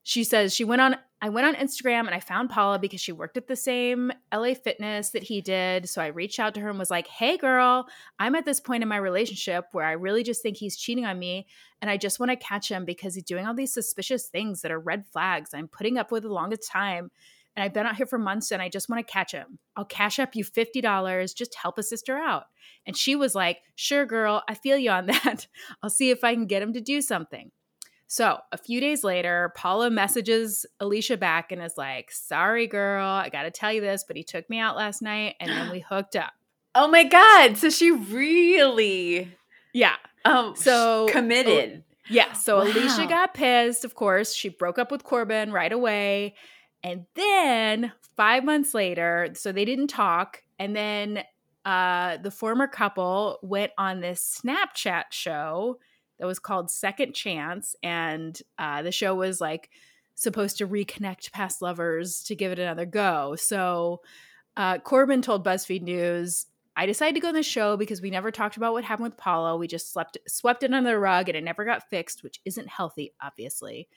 she 0.05 0.23
says 0.23 0.55
she 0.55 0.65
went 0.65 0.81
on 0.81 0.97
I 1.21 1.31
went 1.31 1.47
on 1.47 1.55
Instagram 1.55 2.01
and 2.01 2.15
I 2.15 2.21
found 2.21 2.51
Paula 2.51 2.79
because 2.79 3.01
she 3.01 3.11
worked 3.11 3.39
at 3.39 3.47
the 3.47 3.57
same 3.57 4.13
LA 4.33 4.53
Fitness 4.53 5.09
that 5.11 5.23
he 5.23 5.41
did. 5.41 5.89
So 5.89 6.03
I 6.03 6.09
reached 6.09 6.39
out 6.39 6.53
to 6.55 6.61
her 6.61 6.69
and 6.69 6.79
was 6.79 6.91
like, 6.91 7.07
"Hey 7.07 7.39
girl, 7.39 7.89
I'm 8.19 8.35
at 8.35 8.45
this 8.45 8.61
point 8.61 8.83
in 8.83 8.89
my 8.89 8.99
relationship 8.99 9.65
where 9.73 9.87
I 9.87 9.93
really 9.93 10.23
just 10.23 10.43
think 10.43 10.59
he's 10.59 10.77
cheating 10.77 11.07
on 11.07 11.19
me 11.19 11.47
and 11.81 11.91
I 11.91 11.97
just 11.97 12.21
want 12.21 12.31
to 12.31 12.37
catch 12.37 12.71
him 12.71 12.85
because 12.85 13.15
he's 13.15 13.25
doing 13.25 13.47
all 13.47 13.55
these 13.55 13.73
suspicious 13.73 14.29
things 14.29 14.61
that 14.61 14.71
are 14.71 14.79
red 14.79 15.07
flags 15.07 15.55
I'm 15.55 15.69
putting 15.69 15.99
up 15.99 16.13
with 16.13 16.23
the 16.23 16.29
longest 16.29 16.71
time." 16.71 17.11
and 17.57 17.63
I've 17.63 17.73
been 17.73 17.87
out 17.87 17.97
here 17.97 18.07
for 18.07 18.19
months 18.19 18.51
and 18.51 18.61
I 18.61 18.69
just 18.69 18.89
want 18.89 19.07
to 19.07 19.13
catch 19.13 19.33
him. 19.33 19.59
I'll 19.77 19.85
cash 19.85 20.19
up 20.19 20.35
you 20.35 20.45
$50. 20.45 21.35
Just 21.37 21.55
help 21.55 21.79
a 21.79 21.83
sister 21.83 22.17
out. 22.17 22.47
And 22.85 22.97
she 22.97 23.15
was 23.15 23.35
like, 23.35 23.59
Sure, 23.77 24.05
girl, 24.07 24.43
I 24.49 24.55
feel 24.55 24.77
you 24.77 24.91
on 24.91 25.07
that. 25.25 25.47
I'll 25.83 25.91
see 25.91 26.11
if 26.11 26.25
I 26.25 26.35
can 26.35 26.47
get 26.47 26.63
him 26.63 26.73
to 26.73 26.81
do 26.81 27.01
something. 27.01 27.51
So 28.07 28.39
a 28.53 28.59
few 28.59 28.81
days 28.81 29.03
later, 29.03 29.53
Paula 29.57 29.91
messages 29.91 30.67
Alicia 30.81 31.17
back 31.17 31.53
and 31.53 31.63
is 31.63 31.75
like, 31.77 32.11
Sorry, 32.13 32.67
girl, 32.67 33.07
I 33.07 33.29
got 33.29 33.43
to 33.43 33.51
tell 33.51 33.73
you 33.73 33.81
this, 33.81 34.05
but 34.07 34.17
he 34.17 34.23
took 34.23 34.49
me 34.49 34.59
out 34.59 34.77
last 34.77 35.03
night 35.03 35.37
and 35.41 35.51
then 35.51 35.71
we 35.71 35.81
hooked 35.89 36.17
up. 36.17 36.33
Oh 36.75 36.89
my 36.89 37.05
God. 37.05 37.57
So 37.57 37.71
she 37.71 37.91
really. 37.91 39.33
Yeah. 39.73 39.97
Um, 40.25 40.55
so 40.57 41.07
committed. 41.11 41.85
yeah. 42.09 42.33
So 42.33 42.59
wow. 42.59 42.63
Alicia 42.65 43.07
got 43.07 43.35
pissed, 43.35 43.85
of 43.85 43.95
course. 43.95 44.35
She 44.35 44.49
broke 44.49 44.79
up 44.79 44.91
with 44.91 45.05
Corbin 45.05 45.53
right 45.53 45.73
away. 45.73 46.35
And 46.83 47.07
then 47.15 47.93
five 48.17 48.45
months 48.45 48.75
later, 48.75 49.31
so 49.35 49.53
they 49.53 49.65
didn't 49.65 49.89
talk. 49.89 50.43
And 50.59 50.77
then 50.77 51.25
uh, 51.65 52.19
the 52.19 52.31
former 52.31 52.67
couple 52.67 53.39
went 53.43 53.73
on 53.79 54.01
this 54.01 54.41
Snapchat 54.45 55.05
show 55.11 55.79
that 56.19 56.27
was 56.27 56.39
called 56.39 56.71
Second 56.71 57.15
Chance. 57.15 57.77
And 57.83 58.39
uh, 58.59 58.83
the 58.83 58.93
show 58.93 59.15
was 59.15 59.41
like 59.41 59.71
supposed 60.15 60.59
to 60.59 60.69
reconnect 60.69 61.33
past 61.33 61.61
lovers 61.61 62.23
to 62.25 62.37
give 62.37 62.53
it 62.53 62.59
another 62.59 62.87
go. 62.87 63.37
So 63.37 64.01
uh, 64.57 64.79
Corbin 64.79 65.23
told 65.23 65.45
BuzzFeed 65.45 65.83
News, 65.83 66.47
I 66.77 66.87
decided 66.87 67.15
to 67.15 67.21
go 67.21 67.29
on 67.29 67.35
the 67.35 67.43
show 67.43 67.77
because 67.77 68.01
we 68.01 68.11
never 68.11 68.31
talked 68.31 68.57
about 68.57 68.73
what 68.73 68.85
happened 68.85 69.09
with 69.09 69.17
Paula. 69.17 69.57
We 69.57 69.69
just 69.69 69.93
slept, 69.93 70.19
swept 70.27 70.63
it 70.63 70.73
under 70.73 70.91
the 70.91 70.99
rug 70.99 71.29
and 71.29 71.37
it 71.37 71.45
never 71.45 71.65
got 71.65 71.89
fixed, 71.89 72.23
which 72.23 72.41
isn't 72.45 72.69
healthy, 72.69 73.13
obviously. 73.23 73.89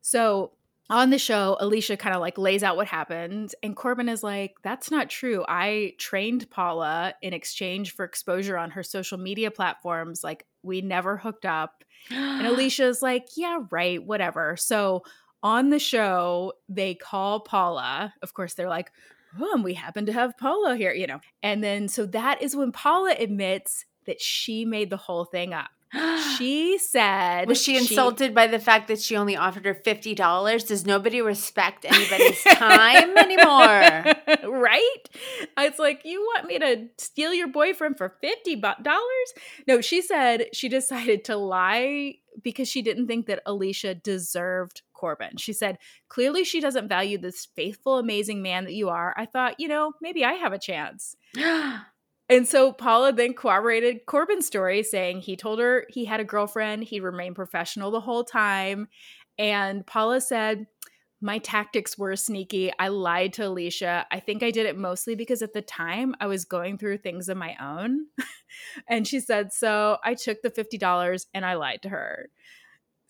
So 0.00 0.52
on 0.90 1.10
the 1.10 1.18
show, 1.18 1.56
Alicia 1.60 1.96
kind 1.96 2.14
of 2.14 2.20
like 2.20 2.36
lays 2.36 2.62
out 2.62 2.76
what 2.76 2.86
happened, 2.86 3.54
and 3.62 3.74
Corbin 3.74 4.08
is 4.08 4.22
like, 4.22 4.56
That's 4.62 4.90
not 4.90 5.08
true. 5.08 5.44
I 5.48 5.94
trained 5.98 6.50
Paula 6.50 7.14
in 7.22 7.32
exchange 7.32 7.94
for 7.94 8.04
exposure 8.04 8.58
on 8.58 8.70
her 8.72 8.82
social 8.82 9.18
media 9.18 9.50
platforms. 9.50 10.22
Like, 10.22 10.46
we 10.62 10.82
never 10.82 11.16
hooked 11.16 11.46
up. 11.46 11.84
and 12.10 12.46
Alicia's 12.46 13.00
like, 13.00 13.28
Yeah, 13.36 13.60
right, 13.70 14.04
whatever. 14.04 14.56
So 14.56 15.04
on 15.42 15.70
the 15.70 15.78
show, 15.78 16.52
they 16.68 16.94
call 16.94 17.40
Paula. 17.40 18.12
Of 18.22 18.34
course, 18.34 18.54
they're 18.54 18.68
like, 18.68 18.92
Oh, 19.40 19.52
and 19.54 19.64
we 19.64 19.74
happen 19.74 20.06
to 20.06 20.12
have 20.12 20.36
Paula 20.38 20.76
here, 20.76 20.92
you 20.92 21.06
know. 21.06 21.20
And 21.42 21.64
then 21.64 21.88
so 21.88 22.06
that 22.06 22.42
is 22.42 22.54
when 22.54 22.72
Paula 22.72 23.16
admits 23.18 23.84
that 24.06 24.20
she 24.20 24.64
made 24.64 24.90
the 24.90 24.96
whole 24.98 25.24
thing 25.24 25.54
up 25.54 25.70
she 26.38 26.78
said 26.78 27.46
was 27.46 27.60
she 27.60 27.76
insulted 27.76 28.28
she, 28.28 28.32
by 28.32 28.46
the 28.46 28.58
fact 28.58 28.88
that 28.88 29.00
she 29.00 29.16
only 29.16 29.36
offered 29.36 29.64
her 29.64 29.74
$50 29.74 30.66
does 30.66 30.84
nobody 30.86 31.20
respect 31.20 31.84
anybody's 31.84 32.42
time 32.42 33.16
anymore? 33.16 34.14
Right? 34.44 35.08
It's 35.58 35.78
like 35.78 36.02
you 36.04 36.20
want 36.20 36.46
me 36.46 36.58
to 36.58 36.88
steal 36.98 37.32
your 37.32 37.48
boyfriend 37.48 37.96
for 37.98 38.16
$50 38.22 38.94
no 39.68 39.80
she 39.80 40.02
said 40.02 40.46
she 40.52 40.68
decided 40.68 41.24
to 41.24 41.36
lie 41.36 42.14
because 42.42 42.68
she 42.68 42.82
didn't 42.82 43.06
think 43.06 43.26
that 43.26 43.42
alicia 43.46 43.94
deserved 43.94 44.82
corbin. 44.92 45.36
She 45.36 45.52
said 45.52 45.78
clearly 46.08 46.44
she 46.44 46.60
doesn't 46.60 46.88
value 46.88 47.18
this 47.18 47.46
faithful 47.54 47.98
amazing 47.98 48.42
man 48.42 48.64
that 48.64 48.74
you 48.74 48.88
are. 48.88 49.14
I 49.16 49.26
thought 49.26 49.60
you 49.60 49.68
know 49.68 49.92
maybe 50.00 50.24
i 50.24 50.32
have 50.32 50.52
a 50.52 50.58
chance 50.58 51.16
And 52.28 52.48
so 52.48 52.72
Paula 52.72 53.12
then 53.12 53.34
corroborated 53.34 54.06
Corbin's 54.06 54.46
story, 54.46 54.82
saying 54.82 55.20
he 55.20 55.36
told 55.36 55.58
her 55.58 55.86
he 55.90 56.06
had 56.06 56.20
a 56.20 56.24
girlfriend, 56.24 56.84
he 56.84 57.00
remained 57.00 57.36
professional 57.36 57.90
the 57.90 58.00
whole 58.00 58.24
time. 58.24 58.88
And 59.38 59.86
Paula 59.86 60.20
said, 60.20 60.66
My 61.20 61.38
tactics 61.38 61.98
were 61.98 62.16
sneaky. 62.16 62.72
I 62.78 62.88
lied 62.88 63.34
to 63.34 63.46
Alicia. 63.46 64.06
I 64.10 64.20
think 64.20 64.42
I 64.42 64.50
did 64.50 64.64
it 64.64 64.78
mostly 64.78 65.14
because 65.14 65.42
at 65.42 65.52
the 65.52 65.62
time 65.62 66.14
I 66.18 66.26
was 66.26 66.46
going 66.46 66.78
through 66.78 66.98
things 66.98 67.28
of 67.28 67.36
my 67.36 67.56
own. 67.60 68.06
and 68.88 69.06
she 69.06 69.20
said, 69.20 69.52
So 69.52 69.98
I 70.02 70.14
took 70.14 70.40
the 70.40 70.50
$50 70.50 71.26
and 71.34 71.44
I 71.44 71.54
lied 71.54 71.82
to 71.82 71.90
her. 71.90 72.30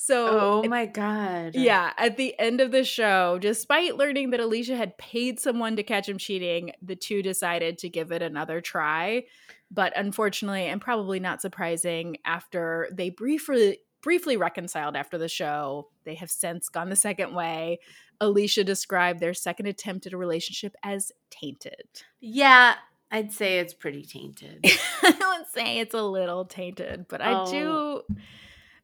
So, 0.07 0.63
oh 0.63 0.69
my 0.69 0.85
God. 0.85 1.55
Yeah. 1.55 1.95
At 1.97 2.19
the 2.19 2.39
end 2.39 2.61
of 2.61 2.73
the 2.73 2.85
show, 2.85 3.39
despite 3.41 3.97
learning 3.97 4.31
that 4.31 4.41
Alicia 4.41 4.77
had 4.77 4.99
paid 4.99 5.41
someone 5.41 5.77
to 5.77 5.83
catch 5.83 6.07
him 6.07 6.19
cheating, 6.19 6.73
the 6.83 6.95
two 6.95 7.23
decided 7.23 7.79
to 7.79 7.89
give 7.89 8.13
it 8.13 8.21
another 8.21 8.61
try. 8.61 9.25
But 9.71 9.95
unfortunately, 9.97 10.67
and 10.67 10.79
probably 10.79 11.21
not 11.21 11.41
surprising, 11.41 12.19
after 12.27 12.91
they 12.93 13.09
briefly 13.09 13.79
briefly 14.03 14.37
reconciled 14.37 14.95
after 14.95 15.17
the 15.17 15.29
show, 15.29 15.89
they 16.05 16.17
have 16.17 16.31
since 16.31 16.69
gone 16.69 16.91
the 16.91 16.97
second 16.97 17.35
way. 17.35 17.79
Alicia 18.21 18.63
described 18.63 19.21
their 19.21 19.33
second 19.33 19.65
attempt 19.69 20.07
at 20.07 20.13
a 20.13 20.19
relationship 20.19 20.77
as 20.83 21.13
tainted. 21.31 21.87
Yeah, 22.21 22.75
I'd 23.11 23.33
say 23.33 23.59
it's 23.59 23.73
pretty 23.73 24.05
tainted. 24.05 24.67
I 25.03 25.37
would 25.39 25.49
say 25.51 25.79
it's 25.79 25.95
a 25.95 26.03
little 26.03 26.45
tainted, 26.45 27.07
but 27.09 27.23
oh. 27.23 27.47
I 27.47 27.51
do 27.51 28.03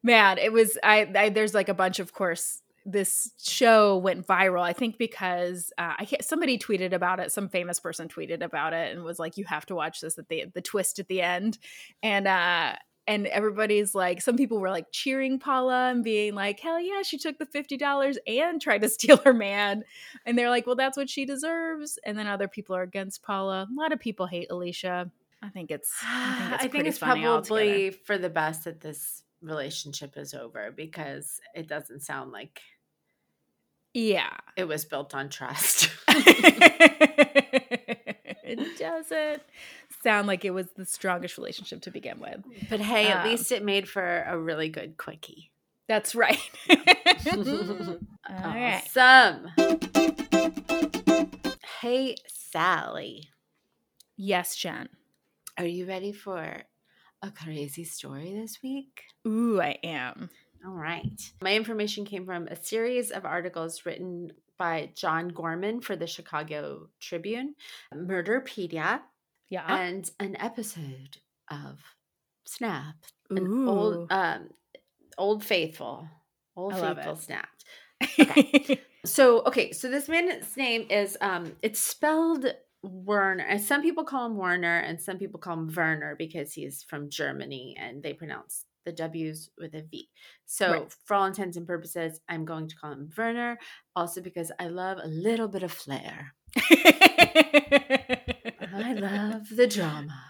man 0.02 0.38
it 0.38 0.52
was 0.52 0.78
I, 0.82 1.10
I, 1.14 1.28
there's 1.28 1.54
like 1.54 1.68
a 1.68 1.74
bunch 1.74 1.98
of 1.98 2.12
course 2.12 2.62
this 2.86 3.32
show 3.38 3.98
went 3.98 4.26
viral 4.26 4.62
i 4.62 4.72
think 4.72 4.96
because 4.96 5.72
uh, 5.76 5.94
i 5.98 6.08
somebody 6.20 6.58
tweeted 6.58 6.92
about 6.92 7.20
it 7.20 7.30
some 7.30 7.48
famous 7.48 7.78
person 7.78 8.08
tweeted 8.08 8.42
about 8.42 8.72
it 8.72 8.94
and 8.94 9.04
was 9.04 9.18
like 9.18 9.36
you 9.36 9.44
have 9.44 9.66
to 9.66 9.74
watch 9.74 10.00
this 10.00 10.18
at 10.18 10.28
the 10.28 10.46
the 10.54 10.62
twist 10.62 10.98
at 10.98 11.08
the 11.08 11.20
end. 11.20 11.58
And 12.02 12.26
uh 12.26 12.74
and 13.06 13.26
everybody's 13.26 13.94
like 13.94 14.20
some 14.20 14.36
people 14.36 14.58
were 14.58 14.70
like 14.70 14.86
cheering 14.92 15.38
paula 15.38 15.90
and 15.90 16.04
being 16.04 16.34
like 16.34 16.60
hell 16.60 16.80
yeah 16.80 17.02
she 17.02 17.18
took 17.18 17.38
the 17.38 17.46
$50 17.46 18.16
and 18.26 18.60
tried 18.60 18.82
to 18.82 18.88
steal 18.96 19.16
her 19.18 19.32
man. 19.34 19.84
And 20.24 20.38
they're 20.38 20.50
like 20.50 20.66
well 20.66 20.76
that's 20.76 20.96
what 20.96 21.10
she 21.10 21.24
deserves. 21.24 21.98
And 22.04 22.18
then 22.18 22.26
other 22.26 22.48
people 22.48 22.76
are 22.76 22.82
against 22.82 23.22
paula. 23.22 23.68
A 23.70 23.80
lot 23.80 23.92
of 23.92 24.00
people 24.00 24.26
hate 24.26 24.48
alicia. 24.50 25.10
I 25.42 25.48
think 25.48 25.70
it's 25.70 25.90
i 26.04 26.34
think 26.34 26.54
it's, 26.54 26.64
I 26.64 26.68
think 26.68 26.86
it's 26.86 26.98
probably 26.98 27.26
altogether. 27.26 27.96
for 28.04 28.18
the 28.18 28.30
best 28.30 28.66
at 28.66 28.80
this 28.80 29.22
relationship 29.42 30.16
is 30.16 30.34
over 30.34 30.70
because 30.70 31.40
it 31.54 31.68
doesn't 31.68 32.00
sound 32.00 32.32
like 32.32 32.60
yeah. 33.94 34.36
it 34.56 34.64
was 34.64 34.84
built 34.84 35.14
on 35.14 35.28
trust. 35.28 35.90
It 38.50 38.78
doesn't 38.78 39.42
sound 40.02 40.26
like 40.26 40.44
it 40.44 40.50
was 40.50 40.66
the 40.72 40.84
strongest 40.84 41.38
relationship 41.38 41.82
to 41.82 41.90
begin 41.90 42.18
with. 42.18 42.42
But 42.68 42.80
hey 42.80 43.06
at 43.06 43.24
um, 43.24 43.30
least 43.30 43.52
it 43.52 43.64
made 43.64 43.88
for 43.88 44.24
a 44.26 44.36
really 44.36 44.68
good 44.68 44.96
quickie. 44.96 45.50
That's 45.88 46.14
right. 46.14 46.40
Awesome. 48.28 49.50
Hey 51.80 52.16
sally. 52.28 53.28
Yes 54.16 54.56
jen. 54.56 54.88
Are 55.58 55.66
you 55.66 55.86
ready 55.86 56.12
for 56.12 56.62
a 57.22 57.30
crazy 57.30 57.84
story 57.84 58.32
this 58.34 58.58
week? 58.62 59.02
Ooh, 59.26 59.60
I 59.60 59.78
am. 59.84 60.30
All 60.64 60.72
right. 60.72 61.20
My 61.42 61.54
information 61.54 62.04
came 62.04 62.26
from 62.26 62.46
a 62.48 62.56
series 62.62 63.10
of 63.10 63.24
articles 63.24 63.84
written 63.86 64.32
by 64.58 64.90
John 64.94 65.28
Gorman 65.28 65.80
for 65.80 65.96
the 65.96 66.06
Chicago 66.06 66.88
Tribune, 67.00 67.54
Murderpedia, 67.94 69.00
Yeah. 69.48 69.64
and 69.74 70.10
an 70.20 70.36
episode 70.36 71.18
of 71.50 71.78
Snap, 72.44 72.96
an 73.30 73.68
old 73.68 74.10
um, 74.10 74.48
old 75.16 75.44
faithful, 75.44 76.08
old 76.56 76.74
I 76.74 76.94
faithful 76.94 77.12
it. 77.14 77.18
snapped. 77.22 77.64
okay. 78.20 78.80
So 79.04 79.42
okay, 79.46 79.72
so 79.72 79.88
this 79.88 80.08
man's 80.08 80.56
name 80.56 80.86
is 80.90 81.16
um, 81.20 81.52
it's 81.62 81.80
spelled 81.80 82.46
Werner. 82.82 83.44
And 83.44 83.60
some 83.60 83.82
people 83.82 84.04
call 84.04 84.26
him 84.26 84.36
Werner, 84.36 84.78
and 84.78 85.00
some 85.00 85.18
people 85.18 85.40
call 85.40 85.54
him 85.54 85.72
Werner 85.74 86.14
because 86.16 86.52
he's 86.54 86.82
from 86.82 87.10
Germany 87.10 87.76
and 87.78 88.02
they 88.02 88.12
pronounce 88.14 88.64
the 88.86 88.92
W's 88.92 89.50
with 89.58 89.74
a 89.74 89.82
V. 89.82 90.08
So, 90.46 90.72
Right. 90.72 90.96
for 91.04 91.14
all 91.14 91.26
intents 91.26 91.56
and 91.56 91.66
purposes, 91.66 92.20
I'm 92.28 92.44
going 92.44 92.68
to 92.68 92.76
call 92.76 92.92
him 92.92 93.10
Werner, 93.16 93.58
also 93.94 94.20
because 94.22 94.50
I 94.58 94.68
love 94.68 94.98
a 95.02 95.06
little 95.08 95.48
bit 95.48 95.62
of 95.62 95.70
flair. 95.72 96.34
I 98.72 98.94
love 98.96 99.48
the 99.54 99.66
drama. 99.66 100.24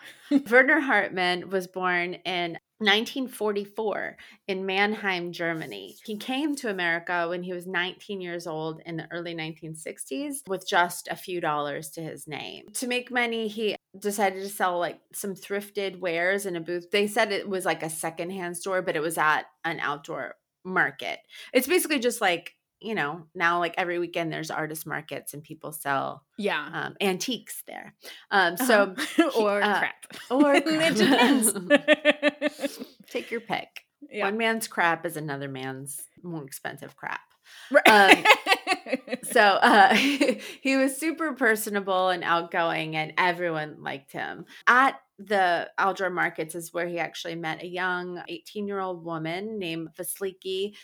Werner 0.51 0.81
Hartmann 0.81 1.51
was 1.51 1.67
born 1.67 2.15
in 2.15 2.59
1944 2.81 4.17
in 4.49 4.65
Mannheim, 4.65 5.33
Germany. 5.33 5.97
He 6.05 6.17
came 6.17 6.57
to 6.57 6.71
America 6.71 7.27
when 7.29 7.43
he 7.43 7.53
was 7.53 7.67
19 7.67 8.23
years 8.23 8.47
old 8.47 8.81
in 8.87 8.97
the 8.97 9.07
early 9.11 9.35
1960s 9.35 10.49
with 10.49 10.67
just 10.67 11.07
a 11.09 11.17
few 11.17 11.43
dollars 11.43 11.91
to 11.91 12.01
his 12.01 12.27
name. 12.27 12.69
To 12.75 12.87
make 12.87 13.11
money, 13.11 13.49
he 13.49 13.77
decided 13.99 14.43
to 14.43 14.49
sell 14.49 14.79
like 14.79 14.99
some 15.13 15.35
thrifted 15.35 16.01
wares 16.01 16.47
in 16.47 16.57
a 16.57 16.61
booth. 16.61 16.91
They 16.91 17.07
said 17.07 17.33
it 17.33 17.49
was 17.49 17.67
like 17.67 17.83
a 17.83 17.91
secondhand 17.91 18.57
store, 18.57 18.81
but 18.81 18.97
it 18.97 19.03
was 19.03 19.19
at 19.19 19.43
an 19.65 19.79
outdoor 19.81 20.37
market. 20.65 21.19
It's 21.53 21.67
basically 21.67 21.99
just 21.99 22.21
like, 22.21 22.55
you 22.81 22.95
know, 22.95 23.27
now 23.35 23.59
like 23.59 23.75
every 23.77 23.99
weekend 23.99 24.33
there's 24.33 24.51
artist 24.51 24.87
markets 24.87 25.35
and 25.35 25.43
people 25.43 25.73
sell 25.73 26.25
yeah. 26.39 26.69
um, 26.73 26.97
antiques 27.01 27.63
there. 27.67 27.95
Um, 28.31 28.57
so 28.57 28.95
Uh-huh. 29.19 29.31
or 29.41 29.63
uh, 29.63 29.79
crap. 29.79 30.07
or 30.31 30.55
it 30.57 30.97
depends. 30.97 31.53
take 33.11 33.31
your 33.31 33.41
pick. 33.41 33.85
yeah. 34.11 34.25
One 34.25 34.39
man's 34.39 34.69
crap 34.69 35.05
is 35.07 35.17
another 35.17 35.49
man's 35.49 36.01
more 36.23 36.45
expensive 36.45 36.97
crap. 36.97 37.21
Right. 37.71 38.25
So 39.25 39.41
uh, 39.41 39.95
he 39.95 40.77
was 40.77 40.97
super 40.97 41.33
personable 41.35 42.09
and 42.09 42.23
outgoing, 42.25 42.97
and 42.97 43.13
everyone 43.19 43.83
liked 43.83 44.13
him. 44.13 44.45
At 44.67 45.01
the 45.19 45.69
outdoor 45.79 46.11
markets 46.11 46.55
is 46.55 46.73
where 46.73 46.89
he 46.89 46.99
actually 46.99 47.35
met 47.35 47.63
a 47.63 47.67
young 47.67 48.23
18 48.29 48.67
year 48.67 48.81
old 48.81 49.05
woman 49.05 49.59
named 49.59 49.91
Vasiliki 49.99 50.75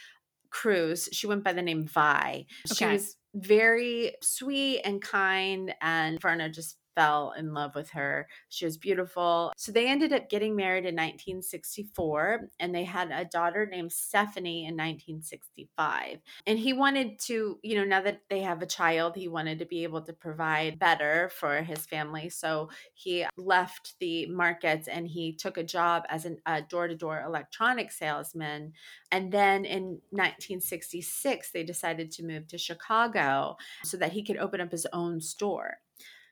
Cruz. 0.50 1.08
She 1.12 1.26
went 1.26 1.44
by 1.44 1.52
the 1.52 1.62
name 1.62 1.86
Vi. 1.86 2.46
She 2.74 2.84
was 2.86 3.16
very 3.34 4.14
sweet 4.22 4.80
and 4.84 5.00
kind, 5.02 5.74
and 5.80 6.20
Verna 6.20 6.48
just 6.48 6.78
fell 6.96 7.34
in 7.38 7.54
love 7.54 7.76
with 7.76 7.90
her. 7.90 8.26
She 8.48 8.64
was 8.64 8.76
beautiful. 8.76 9.52
So 9.56 9.70
they 9.70 9.86
ended 9.86 10.12
up 10.12 10.28
getting 10.28 10.56
married 10.56 10.86
in 10.86 10.96
1964, 10.96 12.48
and 12.58 12.74
they 12.74 12.84
had 12.84 13.12
a 13.12 13.26
daughter 13.26 13.68
named 13.70 13.92
Stephanie 13.92 14.64
in 14.64 14.74
1965. 14.74 16.18
And 16.46 16.58
he 16.58 16.72
wanted 16.72 17.20
to, 17.20 17.60
you 17.62 17.76
know, 17.76 17.84
now 17.84 18.00
that 18.00 18.22
they 18.30 18.40
have 18.40 18.62
a 18.62 18.66
child, 18.66 19.14
he 19.14 19.28
wanted 19.28 19.58
to 19.60 19.66
be 19.66 19.84
able 19.84 20.00
to 20.00 20.12
provide 20.12 20.78
better 20.78 21.30
for 21.34 21.62
his 21.62 21.86
family. 21.86 22.30
So 22.30 22.70
he 22.94 23.26
left 23.36 23.94
the 24.00 24.26
markets 24.26 24.88
and 24.88 25.06
he 25.06 25.34
took 25.34 25.58
a 25.58 25.62
job 25.62 26.04
as 26.08 26.26
a 26.46 26.62
door 26.62 26.88
to 26.88 26.96
door 26.96 27.22
electronic 27.24 27.92
salesman. 27.92 28.72
And 29.12 29.30
then 29.30 29.64
in 29.64 30.00
1966, 30.10 31.50
they 31.52 31.62
decided 31.62 32.10
to 32.12 32.24
move 32.24 32.48
to 32.48 32.58
Chicago 32.58 33.56
so 33.84 33.98
that 33.98 34.12
he 34.12 34.24
could 34.24 34.38
open 34.38 34.60
up 34.60 34.72
his 34.72 34.86
own 34.92 35.20
store. 35.20 35.78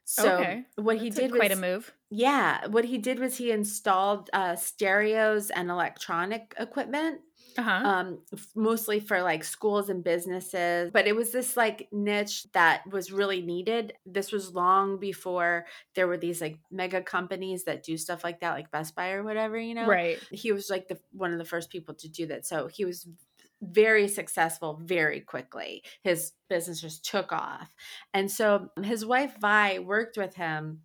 So 0.05 0.37
Okay. 0.37 0.64
what 0.77 0.99
he 0.99 1.09
That's 1.09 1.19
a- 1.19 1.23
did 1.23 1.31
quite 1.33 1.51
was 1.51 1.59
a 1.59 1.61
move. 1.62 1.93
yeah, 2.11 2.67
what 2.67 2.85
he 2.85 2.99
did 2.99 3.19
was 3.19 3.37
he 3.37 3.51
installed 3.51 4.29
uh, 4.33 4.57
stereos 4.57 5.51
and 5.51 5.71
electronic 5.71 6.55
equipment 6.59 7.21
Uh-huh. 7.57 7.71
um 7.88 8.19
f- 8.33 8.49
mostly 8.57 8.99
for 8.99 9.23
like 9.23 9.45
schools 9.45 9.88
and 9.88 10.03
businesses 10.03 10.90
but 10.93 11.07
it 11.07 11.14
was 11.14 11.31
this 11.31 11.57
like 11.57 11.87
niche 11.93 12.47
that 12.53 12.83
was 12.90 13.12
really 13.12 13.43
needed 13.43 13.93
this 14.05 14.33
was 14.33 14.53
long 14.53 14.99
before 14.99 15.64
there 15.95 16.09
were 16.09 16.17
these 16.19 16.40
like 16.40 16.59
mega 16.73 17.01
companies 17.01 17.62
that 17.64 17.85
do 17.85 17.97
stuff 17.97 18.25
like 18.25 18.40
that 18.40 18.55
like 18.59 18.73
best 18.73 18.97
buy 18.97 19.12
or 19.12 19.23
whatever 19.23 19.57
you 19.57 19.73
know 19.75 19.87
right. 19.87 20.19
he 20.33 20.51
was 20.51 20.69
like 20.69 20.88
the 20.88 20.99
one 21.12 21.33
of 21.33 21.38
the 21.38 21.45
first 21.45 21.71
people 21.71 21.95
to 21.95 22.09
do 22.09 22.27
that 22.27 22.45
so 22.45 22.67
he 22.67 22.85
was 22.85 23.07
very 23.70 24.09
successful 24.09 24.81
very 24.83 25.20
quickly. 25.20 25.83
His 26.03 26.33
business 26.48 26.81
just 26.81 27.05
took 27.05 27.33
off. 27.33 27.74
And 28.12 28.31
so 28.31 28.68
his 28.83 29.05
wife 29.05 29.35
vi 29.40 29.79
worked 29.79 30.16
with 30.16 30.35
him 30.35 30.83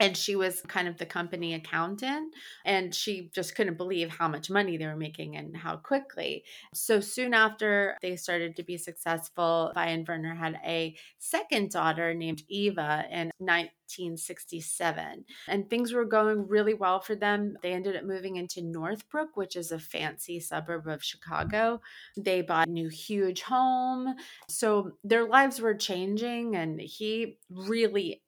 and 0.00 0.16
she 0.16 0.34
was 0.34 0.60
kind 0.62 0.88
of 0.88 0.98
the 0.98 1.06
company 1.06 1.54
accountant 1.54 2.34
and 2.64 2.94
she 2.94 3.30
just 3.32 3.54
couldn't 3.54 3.76
believe 3.76 4.10
how 4.10 4.26
much 4.26 4.50
money 4.50 4.76
they 4.76 4.86
were 4.86 4.96
making 4.96 5.36
and 5.36 5.56
how 5.56 5.76
quickly. 5.76 6.44
So 6.72 7.00
soon 7.00 7.32
after 7.32 7.96
they 8.02 8.16
started 8.16 8.56
to 8.56 8.64
be 8.64 8.76
successful 8.76 9.70
vi 9.74 9.86
and 9.86 10.06
werner 10.06 10.34
had 10.34 10.58
a 10.64 10.96
second 11.18 11.70
daughter 11.70 12.12
named 12.12 12.42
eva 12.48 13.04
in 13.10 13.30
1967 13.38 15.24
and 15.46 15.70
things 15.70 15.92
were 15.92 16.04
going 16.04 16.48
really 16.48 16.74
well 16.74 17.00
for 17.00 17.14
them. 17.14 17.56
They 17.62 17.72
ended 17.72 17.94
up 17.94 18.04
moving 18.04 18.36
into 18.36 18.62
northbrook 18.62 19.36
which 19.36 19.54
is 19.54 19.70
a 19.70 19.78
fancy 19.78 20.40
suburb 20.40 20.88
of 20.88 21.04
chicago. 21.04 21.80
They 22.16 22.42
bought 22.42 22.66
a 22.66 22.72
new 22.72 22.88
huge 22.88 23.42
home. 23.42 24.16
So 24.48 24.92
their 25.04 25.28
lives 25.28 25.60
were 25.60 25.74
changing 25.74 26.56
and 26.56 26.80
he 26.80 27.38
really 27.48 28.23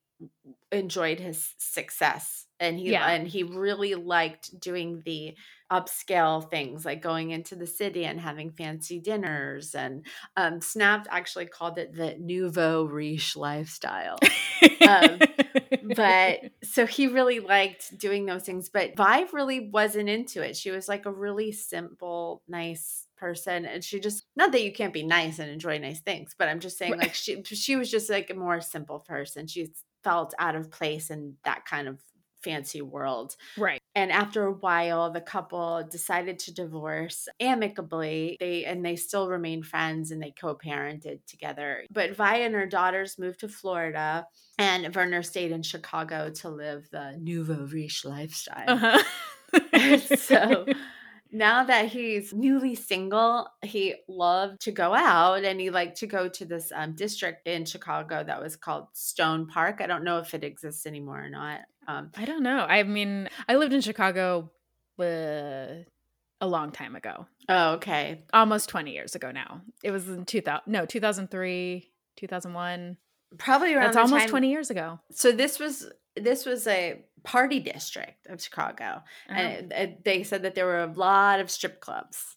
enjoyed 0.73 1.21
his 1.21 1.55
success 1.59 2.47
and 2.59 2.79
he 2.79 2.93
Yeah. 2.93 3.07
and 3.09 3.29
he 3.29 3.43
really 3.43 3.95
liked 3.95 4.59
doing 4.59 5.03
the 5.05 5.37
upscale 5.71 6.49
things 6.49 6.85
like 6.85 7.03
going 7.03 7.31
into 7.31 7.57
the 7.57 7.67
city 7.67 8.05
and 8.05 8.21
having 8.21 8.51
fancy 8.53 9.01
dinners 9.01 9.75
and 9.75 10.07
um 10.37 10.61
snapped 10.61 11.09
actually 11.11 11.47
called 11.47 11.77
it 11.79 11.95
the 11.95 12.17
nouveau 12.19 12.85
riche 12.85 13.37
lifestyle. 13.37 14.17
Um, 14.87 15.19
but 15.97 16.41
so 16.65 16.87
he 16.87 17.09
really 17.09 17.41
liked 17.41 17.97
doing 17.99 18.27
those 18.27 18.45
things 18.45 18.69
but 18.69 18.97
vive 18.97 19.35
really 19.35 19.69
wasn't 19.71 20.09
into 20.09 20.43
it. 20.43 20.57
She 20.57 20.71
was 20.71 20.89
like 20.89 21.07
a 21.07 21.13
really 21.13 21.53
simple 21.53 22.43
nice 22.49 23.07
person 23.17 23.65
and 23.65 23.83
she 23.83 23.99
just 23.99 24.25
not 24.37 24.53
that 24.53 24.63
you 24.63 24.73
can't 24.73 24.93
be 24.93 25.03
nice 25.03 25.39
and 25.39 25.51
enjoy 25.51 25.79
nice 25.79 26.01
things 26.03 26.35
but 26.39 26.51
i'm 26.51 26.61
just 26.61 26.77
saying 26.77 26.99
like 26.99 27.15
she 27.15 27.43
she 27.45 27.75
was 27.75 27.91
just 27.91 28.11
like 28.11 28.29
a 28.29 28.35
more 28.35 28.61
simple 28.61 29.01
person. 29.01 29.47
She 29.47 29.73
felt 30.07 30.35
out 30.39 30.55
of 30.55 30.71
place 30.71 31.11
in 31.11 31.35
that 31.45 31.65
kind 31.65 31.89
of 31.89 31.99
fancy 32.45 32.81
world 32.81 33.35
right. 33.59 33.81
and 33.97 34.13
after 34.13 34.47
a 34.47 34.53
while 34.53 35.11
the 35.11 35.21
couple 35.21 35.83
decided 35.91 36.39
to 36.39 36.55
divorce 36.55 37.27
amicably 37.41 38.37
they 38.39 38.65
and 38.65 38.85
they 38.85 38.95
still 38.95 39.29
remain 39.29 39.65
friends 39.65 40.13
and 40.13 40.23
they 40.23 40.33
co-parented 40.41 41.19
together 41.27 41.85
but 41.91 42.15
vi 42.15 42.37
and 42.37 42.55
her 42.55 42.67
daughters 42.67 43.19
moved 43.19 43.41
to 43.41 43.49
florida 43.49 44.25
and 44.59 44.95
werner 44.95 45.25
stayed 45.25 45.51
in 45.51 45.63
chicago 45.63 46.31
to 46.31 46.49
live 46.49 46.89
the 46.93 47.17
nouveau 47.21 47.67
riche 47.73 48.05
lifestyle 48.05 48.65
Uh-huh. 48.69 49.03
so 50.17 50.67
now 51.37 51.65
that 51.65 51.87
he's 51.89 52.33
newly 52.33 52.75
single, 52.75 53.49
he 53.63 53.95
loved 54.09 54.61
to 54.63 54.73
go 54.73 54.95
out 54.95 55.45
and 55.45 55.61
he 55.61 55.71
liked 55.71 55.99
to 55.99 56.07
go 56.07 56.29
to 56.29 56.45
this 56.45 56.73
um, 56.75 56.95
district 56.95 57.47
in 57.47 57.65
Chicago 57.65 58.25
that 58.25 58.43
was 58.43 58.57
called 58.57 58.87
Stone 58.95 59.47
Park. 59.47 59.81
I 59.81 59.87
don't 59.87 60.05
know 60.05 60.19
if 60.19 60.35
it 60.35 60.43
exists 60.45 60.87
anymore 60.87 61.23
or 61.25 61.29
not. 61.31 61.61
Um, 61.87 62.11
I 62.17 62.25
don't 62.25 62.43
know. 62.43 62.59
I 62.59 62.83
mean, 62.83 63.29
I 63.49 63.57
lived 63.57 63.73
in 63.73 63.81
Chicago 63.81 64.51
uh, 64.99 65.85
a 66.41 66.47
long 66.47 66.73
time 66.73 66.97
ago. 66.97 67.27
oh, 67.49 67.73
okay. 67.75 68.23
Almost 68.33 68.69
20 68.69 68.93
years 68.93 69.15
ago 69.15 69.31
now. 69.31 69.61
It 69.83 69.91
was 69.91 70.09
in 70.09 70.25
2000 70.25 70.63
no, 70.67 70.87
2003, 70.87 71.91
2001. 72.17 72.97
Probably 73.39 73.75
around 73.75 73.87
That's 73.87 73.97
almost 73.97 74.23
time- 74.23 74.31
20 74.31 74.51
years 74.51 74.71
ago. 74.71 75.01
So 75.11 75.33
this 75.33 75.59
was 75.59 75.91
this 76.17 76.47
was 76.47 76.67
a 76.67 77.05
party 77.27 77.61
district 77.61 78.27
of 78.29 78.41
Chicago, 78.41 79.03
and 79.29 79.73
oh. 79.73 79.77
it, 79.77 79.83
it- 79.83 80.05
they 80.05 80.23
said 80.23 80.43
that 80.43 80.55
there 80.55 80.65
were 80.65 80.81
a 80.81 80.93
lot 80.93 81.41
of 81.41 81.51
strip 81.51 81.81
clubs. 81.81 82.37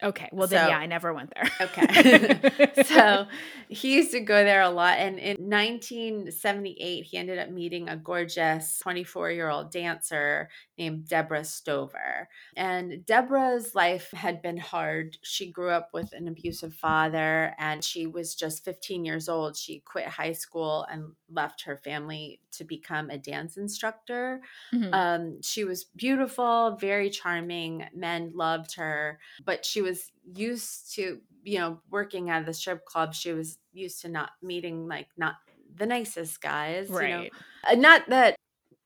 Okay. 0.00 0.28
Well, 0.32 0.46
then, 0.46 0.64
So- 0.64 0.70
yeah, 0.70 0.78
I 0.78 0.86
never 0.86 1.12
went 1.12 1.34
there. 1.34 1.50
Okay. 1.60 2.72
so 2.84 3.26
he 3.68 3.96
used 3.96 4.12
to 4.12 4.20
go 4.20 4.44
there 4.44 4.62
a 4.62 4.70
lot. 4.70 4.98
And 4.98 5.18
in 5.18 5.36
1978, 5.38 7.04
he 7.04 7.18
ended 7.18 7.38
up 7.38 7.50
meeting 7.50 7.88
a 7.88 7.96
gorgeous 7.96 8.78
24 8.78 9.32
year 9.32 9.50
old 9.50 9.72
dancer 9.72 10.48
named 10.78 11.08
Deborah 11.08 11.44
Stover. 11.44 12.28
And 12.56 13.04
Deborah's 13.04 13.74
life 13.74 14.10
had 14.12 14.40
been 14.40 14.56
hard. 14.56 15.18
She 15.22 15.50
grew 15.50 15.70
up 15.70 15.90
with 15.92 16.12
an 16.12 16.28
abusive 16.28 16.74
father 16.74 17.54
and 17.58 17.82
she 17.82 18.06
was 18.06 18.34
just 18.34 18.64
15 18.64 19.04
years 19.04 19.28
old. 19.28 19.56
She 19.56 19.80
quit 19.80 20.06
high 20.06 20.32
school 20.32 20.86
and 20.90 21.12
left 21.30 21.62
her 21.62 21.76
family 21.76 22.40
to 22.52 22.64
become 22.64 23.10
a 23.10 23.18
dance 23.18 23.56
instructor. 23.56 24.40
Mm-hmm. 24.72 24.94
Um, 24.94 25.42
she 25.42 25.64
was 25.64 25.84
beautiful, 25.96 26.76
very 26.80 27.10
charming. 27.10 27.84
Men 27.94 28.32
loved 28.34 28.76
her, 28.76 29.18
but 29.44 29.64
she 29.64 29.82
was 29.82 30.10
used 30.24 30.94
to, 30.94 31.20
you 31.44 31.58
know, 31.58 31.80
working 31.90 32.30
at 32.30 32.46
the 32.46 32.54
strip 32.54 32.84
club. 32.84 33.14
She 33.14 33.32
was 33.32 33.58
used 33.72 34.02
to 34.02 34.08
not 34.08 34.30
meeting 34.42 34.86
like 34.88 35.08
not 35.16 35.36
the 35.76 35.86
nicest 35.86 36.40
guys. 36.40 36.88
Right. 36.88 37.08
You 37.08 37.16
know? 37.16 37.80
Not 37.80 38.08
that 38.08 38.36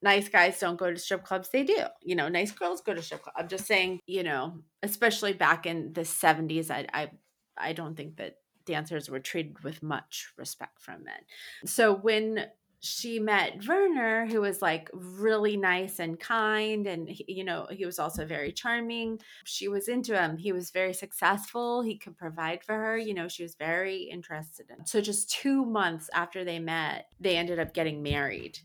nice 0.02 0.28
guys 0.28 0.58
don't 0.58 0.78
go 0.78 0.92
to 0.92 0.98
strip 0.98 1.24
clubs. 1.24 1.48
They 1.50 1.64
do. 1.64 1.78
You 2.02 2.16
know, 2.16 2.28
nice 2.28 2.52
girls 2.52 2.80
go 2.80 2.94
to 2.94 3.02
strip 3.02 3.22
clubs. 3.22 3.36
I'm 3.38 3.48
just 3.48 3.66
saying, 3.66 4.00
you 4.06 4.22
know, 4.22 4.58
especially 4.82 5.32
back 5.32 5.66
in 5.66 5.92
the 5.92 6.02
70s, 6.02 6.70
I 6.70 6.86
I 6.92 7.10
I 7.56 7.72
don't 7.72 7.96
think 7.96 8.16
that 8.16 8.36
dancers 8.64 9.08
were 9.08 9.20
treated 9.20 9.62
with 9.62 9.82
much 9.82 10.32
respect 10.36 10.80
from 10.80 11.04
men. 11.04 11.20
So 11.66 11.94
when 11.94 12.46
she 12.84 13.20
met 13.20 13.64
Werner, 13.66 14.26
who 14.26 14.40
was 14.40 14.60
like 14.60 14.90
really 14.92 15.56
nice 15.56 16.00
and 16.00 16.18
kind, 16.18 16.88
and 16.88 17.08
he, 17.08 17.24
you 17.28 17.44
know 17.44 17.68
he 17.70 17.86
was 17.86 18.00
also 18.00 18.26
very 18.26 18.52
charming. 18.52 19.20
She 19.44 19.68
was 19.68 19.86
into 19.86 20.20
him. 20.20 20.36
He 20.36 20.52
was 20.52 20.70
very 20.70 20.92
successful. 20.92 21.82
He 21.82 21.96
could 21.96 22.16
provide 22.16 22.64
for 22.64 22.74
her. 22.74 22.98
You 22.98 23.14
know, 23.14 23.28
she 23.28 23.44
was 23.44 23.54
very 23.54 24.02
interested 24.02 24.66
in. 24.68 24.78
him. 24.78 24.86
So 24.86 25.00
just 25.00 25.30
two 25.30 25.64
months 25.64 26.10
after 26.12 26.44
they 26.44 26.58
met, 26.58 27.06
they 27.20 27.36
ended 27.36 27.60
up 27.60 27.72
getting 27.72 28.02
married, 28.02 28.58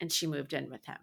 and 0.00 0.12
she 0.12 0.26
moved 0.26 0.52
in 0.52 0.70
with 0.70 0.84
him. 0.86 0.98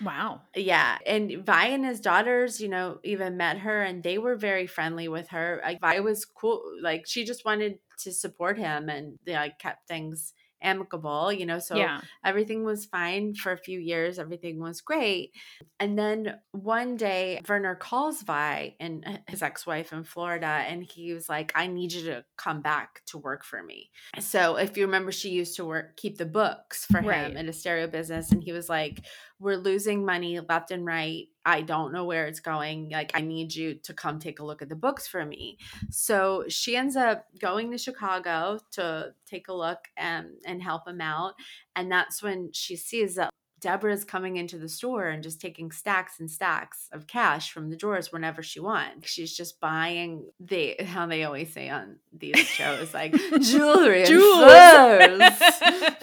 Wow. 0.00 0.42
Yeah. 0.54 0.98
And 1.06 1.44
Vi 1.44 1.66
and 1.66 1.84
his 1.84 2.00
daughters, 2.00 2.60
you 2.60 2.68
know, 2.68 2.98
even 3.02 3.36
met 3.36 3.58
her 3.58 3.82
and 3.82 4.02
they 4.02 4.18
were 4.18 4.36
very 4.36 4.66
friendly 4.66 5.08
with 5.08 5.28
her. 5.30 5.60
Like 5.64 5.80
Vi 5.80 6.00
was 6.00 6.24
cool. 6.24 6.62
Like 6.80 7.04
she 7.06 7.24
just 7.24 7.44
wanted 7.44 7.78
to 8.00 8.12
support 8.12 8.58
him 8.58 8.88
and 8.88 9.18
they 9.26 9.34
like 9.34 9.58
kept 9.58 9.88
things 9.88 10.34
amicable, 10.62 11.32
you 11.32 11.46
know, 11.46 11.58
so 11.58 11.76
yeah. 11.76 12.00
everything 12.24 12.64
was 12.64 12.86
fine 12.86 13.34
for 13.34 13.52
a 13.52 13.58
few 13.58 13.78
years. 13.78 14.18
Everything 14.18 14.60
was 14.60 14.80
great. 14.80 15.32
And 15.80 15.98
then 15.98 16.36
one 16.52 16.96
day, 16.96 17.40
Werner 17.48 17.74
calls 17.74 18.22
Vi 18.22 18.74
and 18.80 19.04
uh, 19.06 19.18
his 19.26 19.42
ex 19.42 19.66
wife 19.66 19.92
in 19.92 20.04
Florida, 20.04 20.46
and 20.46 20.82
he 20.82 21.12
was 21.12 21.28
like, 21.28 21.52
I 21.54 21.66
need 21.66 21.92
you 21.92 22.04
to 22.04 22.24
come 22.36 22.60
back 22.60 23.02
to 23.06 23.18
work 23.18 23.44
for 23.44 23.62
me. 23.62 23.90
So 24.18 24.56
if 24.56 24.76
you 24.76 24.84
remember, 24.86 25.12
she 25.12 25.30
used 25.30 25.56
to 25.56 25.64
work, 25.64 25.96
keep 25.96 26.18
the 26.18 26.26
books 26.26 26.84
for 26.84 27.00
right. 27.00 27.30
him 27.30 27.36
in 27.36 27.48
a 27.48 27.52
stereo 27.52 27.86
business. 27.86 28.32
And 28.32 28.42
he 28.42 28.52
was 28.52 28.68
like, 28.68 29.04
We're 29.40 29.56
losing 29.56 30.04
money 30.04 30.40
left 30.40 30.70
and 30.70 30.84
right. 30.84 31.26
I 31.44 31.62
don't 31.62 31.92
know 31.92 32.04
where 32.04 32.26
it's 32.26 32.40
going. 32.40 32.90
Like, 32.90 33.12
I 33.14 33.20
need 33.20 33.54
you 33.54 33.74
to 33.84 33.94
come 33.94 34.18
take 34.18 34.40
a 34.40 34.44
look 34.44 34.62
at 34.62 34.68
the 34.68 34.76
books 34.76 35.06
for 35.06 35.24
me. 35.24 35.58
So 35.90 36.44
she 36.48 36.76
ends 36.76 36.96
up 36.96 37.24
going 37.40 37.70
to 37.70 37.78
Chicago 37.78 38.58
to 38.72 39.14
take 39.26 39.48
a 39.48 39.54
look 39.54 39.78
and, 39.96 40.30
and 40.44 40.62
help 40.62 40.86
him 40.86 41.00
out. 41.00 41.34
And 41.76 41.90
that's 41.90 42.22
when 42.22 42.50
she 42.52 42.76
sees 42.76 43.14
that 43.14 43.30
Deborah's 43.60 44.04
coming 44.04 44.36
into 44.36 44.58
the 44.58 44.68
store 44.68 45.08
and 45.08 45.22
just 45.22 45.40
taking 45.40 45.72
stacks 45.72 46.20
and 46.20 46.30
stacks 46.30 46.88
of 46.92 47.06
cash 47.06 47.50
from 47.50 47.70
the 47.70 47.76
drawers 47.76 48.12
whenever 48.12 48.42
she 48.42 48.60
wants. 48.60 49.08
She's 49.08 49.36
just 49.36 49.60
buying 49.60 50.26
the 50.38 50.76
how 50.84 51.06
they 51.06 51.24
always 51.24 51.52
say 51.52 51.68
on 51.68 51.96
these 52.12 52.38
shows 52.38 52.94
like 52.94 53.12
jewelry, 53.40 54.04
jewels, 54.04 55.32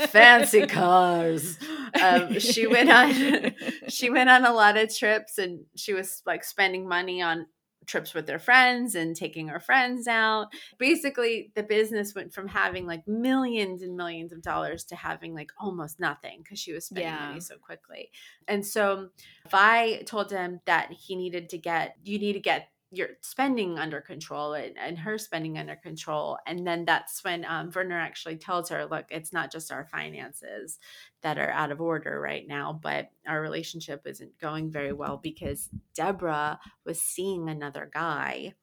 fancy 0.10 0.66
cars. 0.68 1.58
Um, 2.02 2.40
she 2.40 2.68
went 2.68 2.92
on 2.92 3.54
she 3.88 4.10
went 4.10 4.30
on 4.30 4.46
a 4.46 4.54
lot 4.54 4.78
of 4.78 4.96
trips 4.96 5.38
and 5.38 5.62
she 5.76 5.94
was 5.94 6.22
like 6.26 6.44
spending 6.44 6.88
money 6.88 7.22
on 7.22 7.46
trips 7.86 8.14
with 8.14 8.26
their 8.26 8.40
friends 8.40 8.96
and 8.96 9.16
taking 9.16 9.50
our 9.50 9.60
friends 9.60 10.08
out. 10.08 10.48
Basically, 10.78 11.52
the 11.56 11.64
business 11.64 12.14
went 12.16 12.34
from 12.34 12.48
having 12.48 12.86
like 12.86 13.08
millions 13.08 13.82
and 13.82 13.96
millions 13.96 14.32
of 14.32 14.42
dollars 14.42 14.84
to 14.86 14.96
having 14.96 15.34
like 15.34 15.52
almost 15.60 16.00
nothing 16.00 16.42
because 16.44 16.60
she 16.60 16.74
was 16.74 16.86
spending 16.86 17.14
yeah. 17.14 17.28
money 17.28 17.40
so 17.40 17.58
quickly. 17.58 18.12
And 18.48 18.66
so 18.66 19.10
if 19.46 19.54
I 19.54 20.04
told 20.06 20.32
him 20.32 20.62
that 20.66 20.92
he 20.92 21.16
needed 21.16 21.50
to 21.50 21.58
get, 21.58 21.96
you 22.04 22.20
need 22.20 22.34
to 22.34 22.40
get 22.40 22.70
your 22.96 23.10
spending 23.22 23.78
under 23.78 24.02
control 24.02 24.54
and, 24.54 24.78
and 24.78 24.98
her 24.98 25.18
spending 25.18 25.58
under 25.58 25.76
control. 25.76 26.38
And 26.48 26.66
then 26.66 26.86
that's 26.86 27.24
when 27.24 27.46
um, 27.46 27.72
Werner 27.74 28.00
actually 28.00 28.38
tells 28.38 28.70
her, 28.70 28.86
look, 28.86 29.06
it's 29.10 29.34
not 29.34 29.52
just 29.52 29.72
our 29.72 29.86
finances 29.86 30.80
that 31.22 31.38
are 31.38 31.52
out 31.52 31.72
of 31.72 31.82
order 31.82 32.20
right 32.20 32.48
now, 32.48 32.80
but 32.82 33.10
our 33.28 33.42
relationship 33.42 34.04
isn't 34.06 34.40
going 34.40 34.72
very 34.72 34.94
well 34.94 35.18
because 35.22 35.70
Deborah 35.94 36.60
was 36.86 37.02
seeing 37.02 37.50
another 37.50 37.90
guy. 37.94 38.54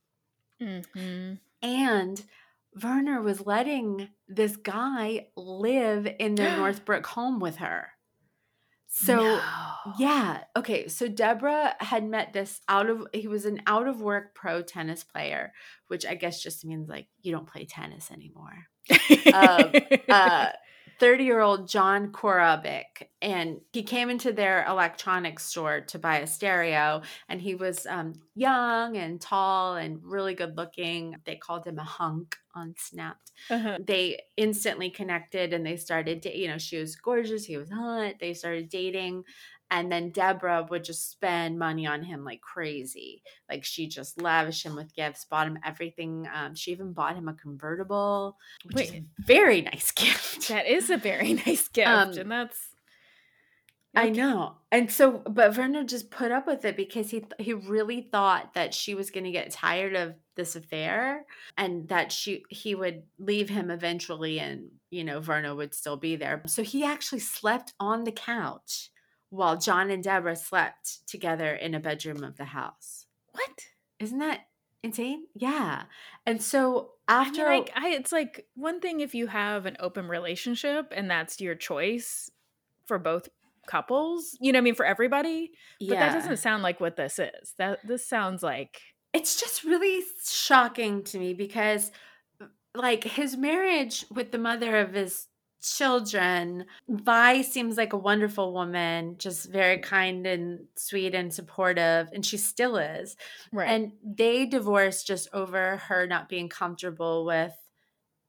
Mm-hmm. 0.60 1.34
And 1.62 2.24
Werner 2.82 3.20
was 3.20 3.46
letting 3.46 4.08
this 4.28 4.56
guy 4.56 5.28
live 5.36 6.08
in 6.18 6.34
their 6.34 6.56
Northbrook 6.58 7.06
home 7.06 7.40
with 7.40 7.56
her. 7.56 7.91
So 8.94 9.16
no. 9.16 9.40
yeah, 9.98 10.44
okay. 10.54 10.86
So 10.86 11.08
Deborah 11.08 11.74
had 11.80 12.04
met 12.04 12.34
this 12.34 12.60
out 12.68 12.90
of 12.90 13.06
he 13.14 13.26
was 13.26 13.46
an 13.46 13.62
out 13.66 13.88
of 13.88 14.02
work 14.02 14.34
pro 14.34 14.60
tennis 14.60 15.02
player, 15.02 15.54
which 15.88 16.04
I 16.04 16.14
guess 16.14 16.42
just 16.42 16.62
means 16.66 16.90
like 16.90 17.06
you 17.22 17.32
don't 17.32 17.46
play 17.46 17.64
tennis 17.64 18.10
anymore. 18.10 18.66
um, 19.32 19.72
uh, 20.10 20.48
30 21.02 21.24
year 21.24 21.40
old 21.40 21.68
John 21.68 22.12
Korobik, 22.12 23.08
and 23.20 23.60
he 23.72 23.82
came 23.82 24.08
into 24.08 24.32
their 24.32 24.64
electronics 24.68 25.44
store 25.44 25.80
to 25.80 25.98
buy 25.98 26.18
a 26.18 26.28
stereo. 26.28 27.02
And 27.28 27.40
he 27.40 27.56
was 27.56 27.86
um, 27.86 28.12
young 28.36 28.96
and 28.96 29.20
tall 29.20 29.74
and 29.74 29.98
really 30.04 30.34
good 30.34 30.56
looking. 30.56 31.16
They 31.24 31.34
called 31.34 31.66
him 31.66 31.80
a 31.80 31.84
hunk 31.84 32.36
on 32.54 32.74
Snapped. 32.78 33.32
Uh-huh. 33.50 33.78
They 33.84 34.20
instantly 34.36 34.90
connected 34.90 35.52
and 35.52 35.66
they 35.66 35.76
started, 35.76 36.22
to, 36.22 36.38
you 36.38 36.46
know, 36.46 36.58
she 36.58 36.78
was 36.78 36.94
gorgeous, 36.94 37.44
he 37.44 37.56
was 37.56 37.70
hot. 37.70 38.14
They 38.20 38.32
started 38.32 38.68
dating. 38.68 39.24
And 39.72 39.90
then 39.90 40.10
Deborah 40.10 40.66
would 40.68 40.84
just 40.84 41.10
spend 41.10 41.58
money 41.58 41.86
on 41.86 42.02
him 42.02 42.24
like 42.24 42.42
crazy. 42.42 43.22
Like 43.48 43.64
she 43.64 43.86
just 43.88 44.20
lavished 44.20 44.66
him 44.66 44.76
with 44.76 44.94
gifts, 44.94 45.24
bought 45.24 45.46
him 45.46 45.58
everything. 45.64 46.28
Um, 46.32 46.54
she 46.54 46.72
even 46.72 46.92
bought 46.92 47.16
him 47.16 47.26
a 47.26 47.32
convertible, 47.32 48.36
which 48.66 48.76
Wait, 48.76 48.88
is 48.88 48.94
a 48.96 49.04
very 49.20 49.62
nice 49.62 49.90
gift. 49.92 50.48
That 50.48 50.66
is 50.66 50.90
a 50.90 50.98
very 50.98 51.32
nice 51.46 51.68
gift. 51.68 51.88
Um, 51.88 52.10
and 52.10 52.30
that's 52.30 52.58
I 53.94 54.10
know. 54.10 54.56
And 54.70 54.90
so 54.90 55.22
but 55.26 55.56
Werner 55.56 55.84
just 55.84 56.10
put 56.10 56.32
up 56.32 56.46
with 56.46 56.66
it 56.66 56.76
because 56.76 57.10
he 57.10 57.24
he 57.38 57.54
really 57.54 58.02
thought 58.02 58.52
that 58.52 58.74
she 58.74 58.94
was 58.94 59.10
going 59.10 59.24
to 59.24 59.30
get 59.30 59.52
tired 59.52 59.96
of 59.96 60.16
this 60.34 60.54
affair 60.54 61.24
and 61.56 61.88
that 61.88 62.12
she 62.12 62.44
he 62.50 62.74
would 62.74 63.04
leave 63.18 63.48
him 63.48 63.70
eventually 63.70 64.38
and 64.38 64.68
you 64.90 65.02
know 65.02 65.20
Werner 65.20 65.54
would 65.54 65.72
still 65.72 65.96
be 65.96 66.14
there. 66.16 66.42
So 66.46 66.62
he 66.62 66.84
actually 66.84 67.20
slept 67.20 67.72
on 67.80 68.04
the 68.04 68.12
couch 68.12 68.90
while 69.32 69.56
John 69.56 69.90
and 69.90 70.04
Deborah 70.04 70.36
slept 70.36 71.08
together 71.08 71.54
in 71.54 71.74
a 71.74 71.80
bedroom 71.80 72.22
of 72.22 72.36
the 72.36 72.44
house. 72.44 73.06
What? 73.32 73.64
Isn't 73.98 74.18
that 74.18 74.40
insane? 74.82 75.24
Yeah. 75.34 75.84
And 76.26 76.42
so 76.42 76.90
after 77.08 77.46
I 77.46 77.50
mean, 77.50 77.60
like 77.60 77.72
I 77.74 77.88
it's 77.94 78.12
like 78.12 78.46
one 78.54 78.78
thing 78.80 79.00
if 79.00 79.14
you 79.14 79.28
have 79.28 79.64
an 79.64 79.78
open 79.80 80.06
relationship 80.06 80.92
and 80.94 81.10
that's 81.10 81.40
your 81.40 81.54
choice 81.54 82.30
for 82.84 82.98
both 82.98 83.30
couples, 83.66 84.36
you 84.38 84.52
know 84.52 84.58
I 84.58 84.62
mean 84.62 84.74
for 84.74 84.84
everybody, 84.84 85.52
but 85.80 85.88
yeah. 85.88 86.08
that 86.08 86.14
doesn't 86.14 86.36
sound 86.36 86.62
like 86.62 86.78
what 86.78 86.96
this 86.96 87.18
is. 87.18 87.54
That 87.56 87.78
this 87.86 88.06
sounds 88.06 88.42
like 88.42 88.82
it's 89.14 89.40
just 89.40 89.64
really 89.64 90.02
shocking 90.26 91.04
to 91.04 91.18
me 91.18 91.32
because 91.32 91.90
like 92.74 93.04
his 93.04 93.34
marriage 93.38 94.04
with 94.10 94.30
the 94.30 94.38
mother 94.38 94.76
of 94.76 94.92
his 94.92 95.28
children. 95.62 96.66
Vi 96.88 97.42
seems 97.42 97.76
like 97.76 97.92
a 97.92 97.98
wonderful 97.98 98.52
woman, 98.52 99.16
just 99.18 99.50
very 99.50 99.78
kind 99.78 100.26
and 100.26 100.66
sweet 100.76 101.14
and 101.14 101.32
supportive, 101.32 102.08
and 102.12 102.26
she 102.26 102.36
still 102.36 102.76
is. 102.76 103.16
Right. 103.52 103.68
And 103.68 103.92
they 104.04 104.46
divorced 104.46 105.06
just 105.06 105.28
over 105.32 105.78
her 105.88 106.06
not 106.06 106.28
being 106.28 106.48
comfortable 106.48 107.24
with 107.24 107.52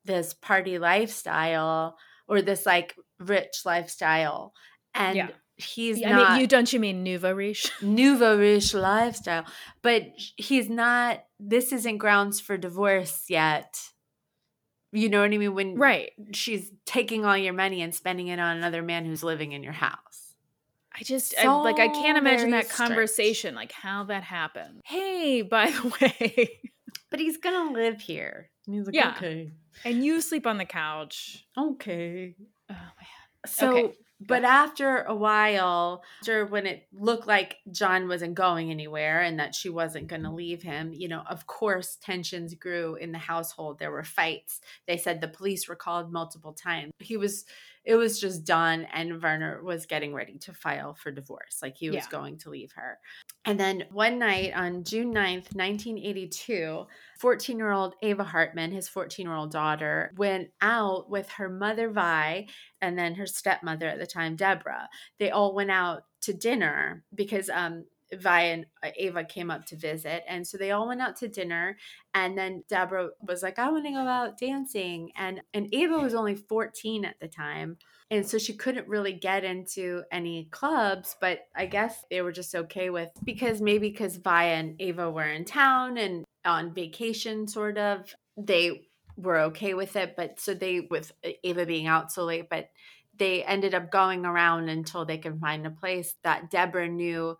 this 0.05 0.33
party 0.33 0.79
lifestyle 0.79 1.97
or 2.27 2.41
this 2.41 2.65
like 2.65 2.95
rich 3.19 3.61
lifestyle. 3.65 4.53
And 4.93 5.15
yeah. 5.15 5.27
he's 5.55 5.99
yeah, 5.99 6.11
not. 6.11 6.27
I 6.27 6.31
mean, 6.33 6.41
you 6.41 6.47
don't 6.47 6.71
you 6.71 6.79
mean 6.79 7.03
nouveau 7.03 7.33
riche? 7.33 7.71
nouveau 7.81 8.37
riche 8.37 8.73
lifestyle, 8.73 9.45
but 9.81 10.03
he's 10.17 10.69
not. 10.69 11.23
This 11.39 11.73
isn't 11.73 11.97
grounds 11.97 12.39
for 12.39 12.57
divorce 12.57 13.25
yet 13.27 13.92
you 14.93 15.09
know 15.09 15.21
what 15.21 15.33
I 15.33 15.37
mean? 15.37 15.53
When 15.53 15.75
right. 15.75 16.11
she's 16.33 16.71
taking 16.85 17.25
all 17.25 17.37
your 17.37 17.53
money 17.53 17.81
and 17.81 17.93
spending 17.93 18.27
it 18.27 18.39
on 18.39 18.57
another 18.57 18.81
man 18.81 19.05
who's 19.05 19.23
living 19.23 19.51
in 19.51 19.63
your 19.63 19.73
house. 19.73 20.35
I 20.95 21.03
just 21.03 21.35
so 21.35 21.49
I, 21.49 21.63
like 21.63 21.79
I 21.79 21.87
can't 21.87 22.17
imagine 22.17 22.51
that 22.51 22.69
conversation, 22.69 23.55
like 23.55 23.71
how 23.71 24.03
that 24.05 24.23
happened. 24.23 24.81
Hey, 24.85 25.41
by 25.41 25.71
the 25.71 25.87
way, 26.01 26.61
but 27.09 27.19
he's 27.19 27.37
gonna 27.37 27.73
live 27.73 27.99
here. 27.99 28.51
And 28.67 28.75
he's 28.75 28.85
like, 28.85 28.95
yeah. 28.95 29.13
okay. 29.17 29.51
And 29.83 30.05
you 30.05 30.21
sleep 30.21 30.45
on 30.45 30.59
the 30.59 30.65
couch. 30.65 31.47
Okay. 31.57 32.35
Oh 32.69 32.73
man. 32.73 33.47
So 33.47 33.77
okay. 33.77 33.93
But 34.27 34.43
after 34.43 35.03
a 35.03 35.15
while, 35.15 36.03
after 36.21 36.45
when 36.45 36.65
it 36.65 36.87
looked 36.93 37.27
like 37.27 37.57
John 37.71 38.07
wasn't 38.07 38.35
going 38.35 38.71
anywhere 38.71 39.21
and 39.21 39.39
that 39.39 39.55
she 39.55 39.69
wasn't 39.69 40.07
going 40.07 40.23
to 40.23 40.29
mm. 40.29 40.35
leave 40.35 40.61
him, 40.61 40.93
you 40.93 41.07
know, 41.07 41.23
of 41.29 41.47
course, 41.47 41.97
tensions 42.01 42.53
grew 42.55 42.95
in 42.95 43.11
the 43.11 43.17
household. 43.17 43.79
There 43.79 43.91
were 43.91 44.03
fights. 44.03 44.61
They 44.87 44.97
said 44.97 45.21
the 45.21 45.27
police 45.27 45.67
were 45.67 45.75
called 45.75 46.11
multiple 46.11 46.53
times. 46.53 46.91
He 46.99 47.17
was 47.17 47.45
it 47.85 47.95
was 47.95 48.19
just 48.19 48.45
done 48.45 48.87
and 48.93 49.21
Werner 49.21 49.61
was 49.61 49.85
getting 49.85 50.13
ready 50.13 50.37
to 50.39 50.53
file 50.53 50.93
for 50.93 51.11
divorce. 51.11 51.59
Like 51.61 51.75
he 51.75 51.89
was 51.89 52.05
Yeah. 52.05 52.09
going 52.09 52.37
to 52.39 52.49
leave 52.49 52.71
her. 52.73 52.99
And 53.45 53.59
then 53.59 53.83
one 53.91 54.19
night 54.19 54.53
on 54.55 54.85
June 54.85 55.13
9th, 55.13 55.53
1982, 55.53 56.85
14 57.19 57.57
year 57.57 57.71
old 57.71 57.95
Ava 58.01 58.23
Hartmann, 58.23 58.71
his 58.71 58.87
14 58.87 59.25
year 59.25 59.35
old 59.35 59.51
daughter, 59.51 60.13
went 60.17 60.49
out 60.61 61.09
with 61.09 61.29
her 61.31 61.49
mother, 61.49 61.89
Vi, 61.89 62.47
and 62.81 62.97
then 62.97 63.15
her 63.15 63.25
stepmother 63.25 63.87
at 63.87 63.99
the 63.99 64.07
time, 64.07 64.37
Deborah. 64.37 64.87
They 65.19 65.29
all 65.29 65.53
went 65.53 65.71
out 65.71 66.03
to 66.21 66.33
dinner 66.33 67.03
because 67.13 67.49
um, 67.49 67.85
Vi 68.21 68.41
and 68.41 68.65
uh, 68.81 68.89
Ava 68.95 69.23
came 69.23 69.51
up 69.51 69.65
to 69.67 69.75
visit. 69.75 70.23
And 70.27 70.45
so 70.45 70.57
they 70.57 70.71
all 70.71 70.87
went 70.87 71.01
out 71.01 71.15
to 71.17 71.27
dinner. 71.27 71.77
And 72.13 72.37
then 72.37 72.63
Deborah 72.69 73.09
was 73.21 73.43
like, 73.43 73.59
I 73.59 73.69
want 73.69 73.85
to 73.85 73.91
go 73.91 73.99
out 73.99 74.37
dancing. 74.37 75.11
And, 75.15 75.41
and 75.53 75.73
Ava 75.73 75.97
was 75.97 76.13
only 76.13 76.35
14 76.35 77.05
at 77.05 77.19
the 77.19 77.27
time. 77.27 77.77
And 78.11 78.27
so 78.27 78.37
she 78.37 78.53
couldn't 78.53 78.87
really 78.87 79.13
get 79.13 79.43
into 79.43 80.03
any 80.11 80.47
clubs, 80.51 81.15
but 81.19 81.39
I 81.55 81.65
guess 81.65 82.05
they 82.11 82.21
were 82.21 82.31
just 82.31 82.53
okay 82.53 82.89
with 82.89 83.09
because 83.23 83.59
maybe 83.61 83.89
because 83.89 84.17
Vi 84.17 84.43
and 84.43 84.75
Ava 84.79 85.09
were 85.09 85.27
in 85.27 85.45
town 85.45 85.97
and 85.97 86.23
on 86.45 86.73
vacation, 86.73 87.47
sort 87.47 87.77
of, 87.77 88.13
they 88.37 88.87
were 89.17 89.39
okay 89.39 89.73
with 89.73 89.95
it. 89.95 90.15
But 90.15 90.39
so 90.39 90.53
they, 90.53 90.81
with 90.81 91.11
Ava 91.43 91.65
being 91.65 91.87
out 91.87 92.11
so 92.11 92.25
late, 92.25 92.49
but 92.49 92.69
they 93.17 93.43
ended 93.43 93.73
up 93.73 93.91
going 93.91 94.25
around 94.25 94.69
until 94.69 95.05
they 95.05 95.17
could 95.17 95.39
find 95.39 95.65
a 95.65 95.71
place 95.71 96.15
that 96.23 96.49
Deborah 96.49 96.89
knew 96.89 97.37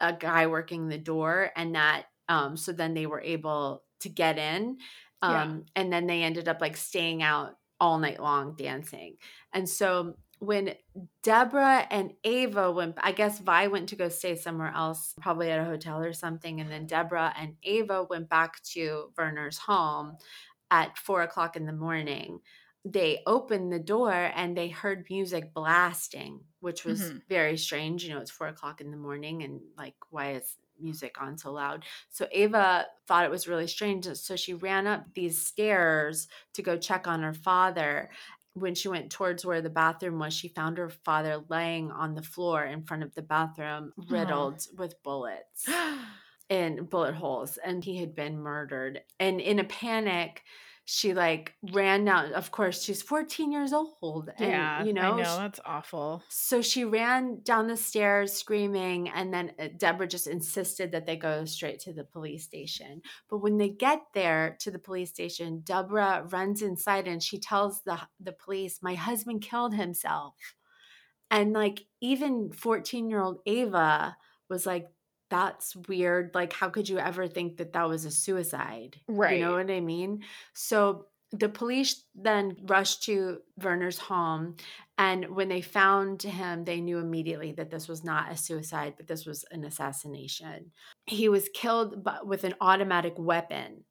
a 0.00 0.12
guy 0.12 0.46
working 0.46 0.88
the 0.88 0.98
door 0.98 1.50
and 1.56 1.74
that 1.74 2.04
um 2.28 2.56
so 2.56 2.72
then 2.72 2.94
they 2.94 3.06
were 3.06 3.20
able 3.20 3.82
to 4.00 4.08
get 4.08 4.38
in 4.38 4.78
um 5.22 5.32
Yeah. 5.32 5.82
and 5.82 5.92
then 5.92 6.06
they 6.06 6.22
ended 6.22 6.48
up 6.48 6.60
like 6.60 6.76
staying 6.76 7.22
out 7.22 7.56
all 7.80 7.98
night 7.98 8.20
long 8.20 8.54
dancing 8.56 9.16
and 9.52 9.68
so 9.68 10.14
when 10.38 10.74
Deborah 11.22 11.86
and 11.90 12.12
Ava 12.22 12.70
went, 12.70 12.96
I 13.00 13.12
guess 13.12 13.38
Vi 13.38 13.68
went 13.68 13.88
to 13.88 13.96
go 13.96 14.10
stay 14.10 14.36
somewhere 14.36 14.70
else, 14.74 15.14
probably 15.20 15.50
at 15.50 15.60
a 15.60 15.64
hotel 15.64 15.98
or 15.98 16.12
something. 16.12 16.60
And 16.60 16.70
then 16.70 16.86
Deborah 16.86 17.32
and 17.38 17.54
Ava 17.62 18.04
went 18.04 18.28
back 18.28 18.62
to 18.74 19.12
Werner's 19.16 19.56
home 19.56 20.18
at 20.70 20.98
four 20.98 21.22
o'clock 21.22 21.56
in 21.56 21.64
the 21.64 21.72
morning. 21.72 22.40
They 22.86 23.22
opened 23.26 23.72
the 23.72 23.80
door 23.80 24.12
and 24.12 24.56
they 24.56 24.68
heard 24.68 25.06
music 25.10 25.52
blasting, 25.52 26.44
which 26.60 26.84
was 26.84 27.00
Mhm. 27.00 27.22
very 27.28 27.56
strange. 27.56 28.04
You 28.04 28.10
know, 28.14 28.20
it's 28.20 28.30
four 28.30 28.46
o'clock 28.46 28.80
in 28.80 28.92
the 28.92 28.96
morning 28.96 29.42
and 29.42 29.60
like, 29.76 29.96
why 30.10 30.34
is 30.34 30.56
music 30.78 31.20
on 31.20 31.36
so 31.36 31.50
loud? 31.52 31.84
So 32.10 32.28
Ava 32.30 32.86
thought 33.08 33.24
it 33.24 33.30
was 33.30 33.48
really 33.48 33.66
strange. 33.66 34.06
So 34.06 34.36
she 34.36 34.54
ran 34.54 34.86
up 34.86 35.14
these 35.14 35.44
stairs 35.44 36.28
to 36.52 36.62
go 36.62 36.78
check 36.78 37.08
on 37.08 37.22
her 37.22 37.34
father 37.34 38.10
when 38.54 38.74
she 38.74 38.88
went 38.88 39.10
towards 39.12 39.44
where 39.44 39.60
the 39.60 39.68
bathroom 39.68 40.18
was, 40.18 40.32
she 40.32 40.48
found 40.48 40.78
her 40.78 40.88
father 40.88 41.44
laying 41.50 41.90
on 41.90 42.14
the 42.14 42.22
floor 42.22 42.64
in 42.64 42.84
front 42.84 43.02
of 43.02 43.14
the 43.14 43.20
bathroom, 43.22 43.92
riddled 44.08 44.62
with 44.78 45.02
bullets 45.02 45.66
and 46.48 46.88
bullet 46.88 47.14
holes, 47.14 47.58
and 47.58 47.84
he 47.84 47.96
had 47.98 48.14
been 48.14 48.38
murdered. 48.38 49.02
And 49.20 49.40
in 49.42 49.58
a 49.58 49.64
panic, 49.64 50.42
she 50.88 51.14
like 51.14 51.52
ran 51.72 52.04
down. 52.04 52.32
Of 52.32 52.52
course, 52.52 52.82
she's 52.82 53.02
14 53.02 53.50
years 53.50 53.72
old. 53.72 54.30
And, 54.38 54.50
yeah. 54.50 54.84
you 54.84 54.92
know, 54.92 55.14
I 55.14 55.16
know 55.16 55.24
she- 55.24 55.42
that's 55.42 55.60
awful. 55.66 56.22
so 56.28 56.62
she 56.62 56.84
ran 56.84 57.40
down 57.42 57.66
the 57.66 57.76
stairs 57.76 58.32
screaming, 58.32 59.08
and 59.08 59.34
then 59.34 59.52
uh, 59.58 59.68
Deborah 59.76 60.06
just 60.06 60.28
insisted 60.28 60.92
that 60.92 61.04
they 61.04 61.16
go 61.16 61.44
straight 61.44 61.80
to 61.80 61.92
the 61.92 62.04
police 62.04 62.44
station. 62.44 63.02
But 63.28 63.38
when 63.38 63.58
they 63.58 63.68
get 63.68 64.00
there 64.14 64.56
to 64.60 64.70
the 64.70 64.78
police 64.78 65.10
station, 65.10 65.62
Deborah 65.64 66.24
runs 66.30 66.62
inside 66.62 67.08
and 67.08 67.22
she 67.22 67.40
tells 67.40 67.82
the 67.82 67.98
the 68.20 68.32
police, 68.32 68.78
"My 68.80 68.94
husband 68.94 69.42
killed 69.42 69.74
himself." 69.74 70.34
And 71.32 71.52
like 71.52 71.82
even 72.00 72.50
14-year-old 72.50 73.40
Ava 73.46 74.16
was 74.48 74.64
like, 74.64 74.86
"That's 75.30 75.74
weird. 75.74 76.32
Like 76.34 76.52
how 76.52 76.68
could 76.68 76.88
you 76.88 76.98
ever 76.98 77.26
think 77.26 77.56
that 77.58 77.72
that 77.72 77.88
was 77.88 78.04
a 78.04 78.10
suicide?" 78.10 79.00
Right. 79.08 79.38
You 79.38 79.46
know 79.46 79.52
what 79.52 79.70
I 79.70 79.80
mean? 79.80 80.22
So 80.54 81.06
the 81.32 81.48
police 81.48 82.04
then 82.14 82.56
rushed 82.66 83.02
to 83.04 83.38
Werner's 83.60 83.98
home 83.98 84.56
and 84.98 85.34
when 85.34 85.48
they 85.48 85.60
found 85.60 86.22
him, 86.22 86.64
they 86.64 86.80
knew 86.80 86.98
immediately 86.98 87.52
that 87.52 87.70
this 87.70 87.88
was 87.88 88.02
not 88.02 88.32
a 88.32 88.36
suicide, 88.36 88.94
but 88.96 89.06
this 89.06 89.26
was 89.26 89.44
an 89.50 89.64
assassination. 89.64 90.70
He 91.06 91.28
was 91.28 91.50
killed 91.52 92.08
with 92.24 92.44
an 92.44 92.54
automatic 92.60 93.14
weapon 93.18 93.84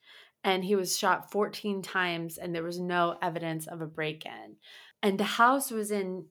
and 0.43 0.63
he 0.63 0.75
was 0.75 0.97
shot 0.97 1.31
14 1.31 1.81
times, 1.81 2.37
and 2.37 2.53
there 2.53 2.61
was 2.61 2.79
no 2.79 3.17
evidence 3.19 3.65
of 3.65 3.81
a 3.81 3.87
break 3.87 4.27
in. 4.27 4.57
And 5.01 5.19
the 5.19 5.23
house 5.23 5.71
was 5.71 5.89
in 5.89 6.27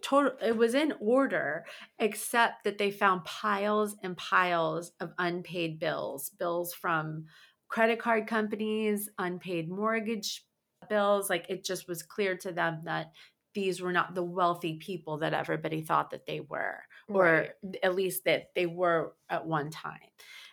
total 0.00 0.32
it 0.40 0.56
was 0.56 0.74
in 0.74 0.92
order 1.00 1.64
except 1.98 2.64
that 2.64 2.78
they 2.78 2.90
found 2.90 3.24
piles 3.24 3.96
and 4.02 4.16
piles 4.16 4.92
of 5.00 5.12
unpaid 5.18 5.78
bills 5.78 6.30
bills 6.38 6.72
from 6.72 7.24
credit 7.68 7.98
card 7.98 8.26
companies 8.26 9.08
unpaid 9.18 9.68
mortgage 9.68 10.44
bills 10.88 11.28
like 11.28 11.46
it 11.48 11.64
just 11.64 11.88
was 11.88 12.02
clear 12.02 12.36
to 12.36 12.52
them 12.52 12.80
that 12.84 13.12
these 13.54 13.80
were 13.80 13.92
not 13.92 14.14
the 14.14 14.22
wealthy 14.22 14.78
people 14.78 15.18
that 15.18 15.34
everybody 15.34 15.82
thought 15.82 16.10
that 16.10 16.26
they 16.26 16.40
were 16.40 16.78
or 17.08 17.48
at 17.82 17.94
least 17.94 18.24
that 18.24 18.50
they 18.54 18.66
were 18.66 19.12
at 19.28 19.46
one 19.46 19.70
time. 19.70 19.98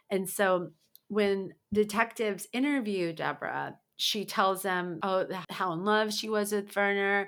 And 0.10 0.30
so 0.30 0.72
when 1.08 1.54
detectives 1.74 2.48
interview 2.54 3.12
deborah 3.14 3.76
she 3.98 4.26
tells 4.26 4.62
them 4.62 5.00
oh 5.02 5.26
how 5.50 5.74
in 5.74 5.84
love 5.84 6.14
she 6.14 6.30
was 6.30 6.52
with 6.52 6.76
werner 6.76 7.28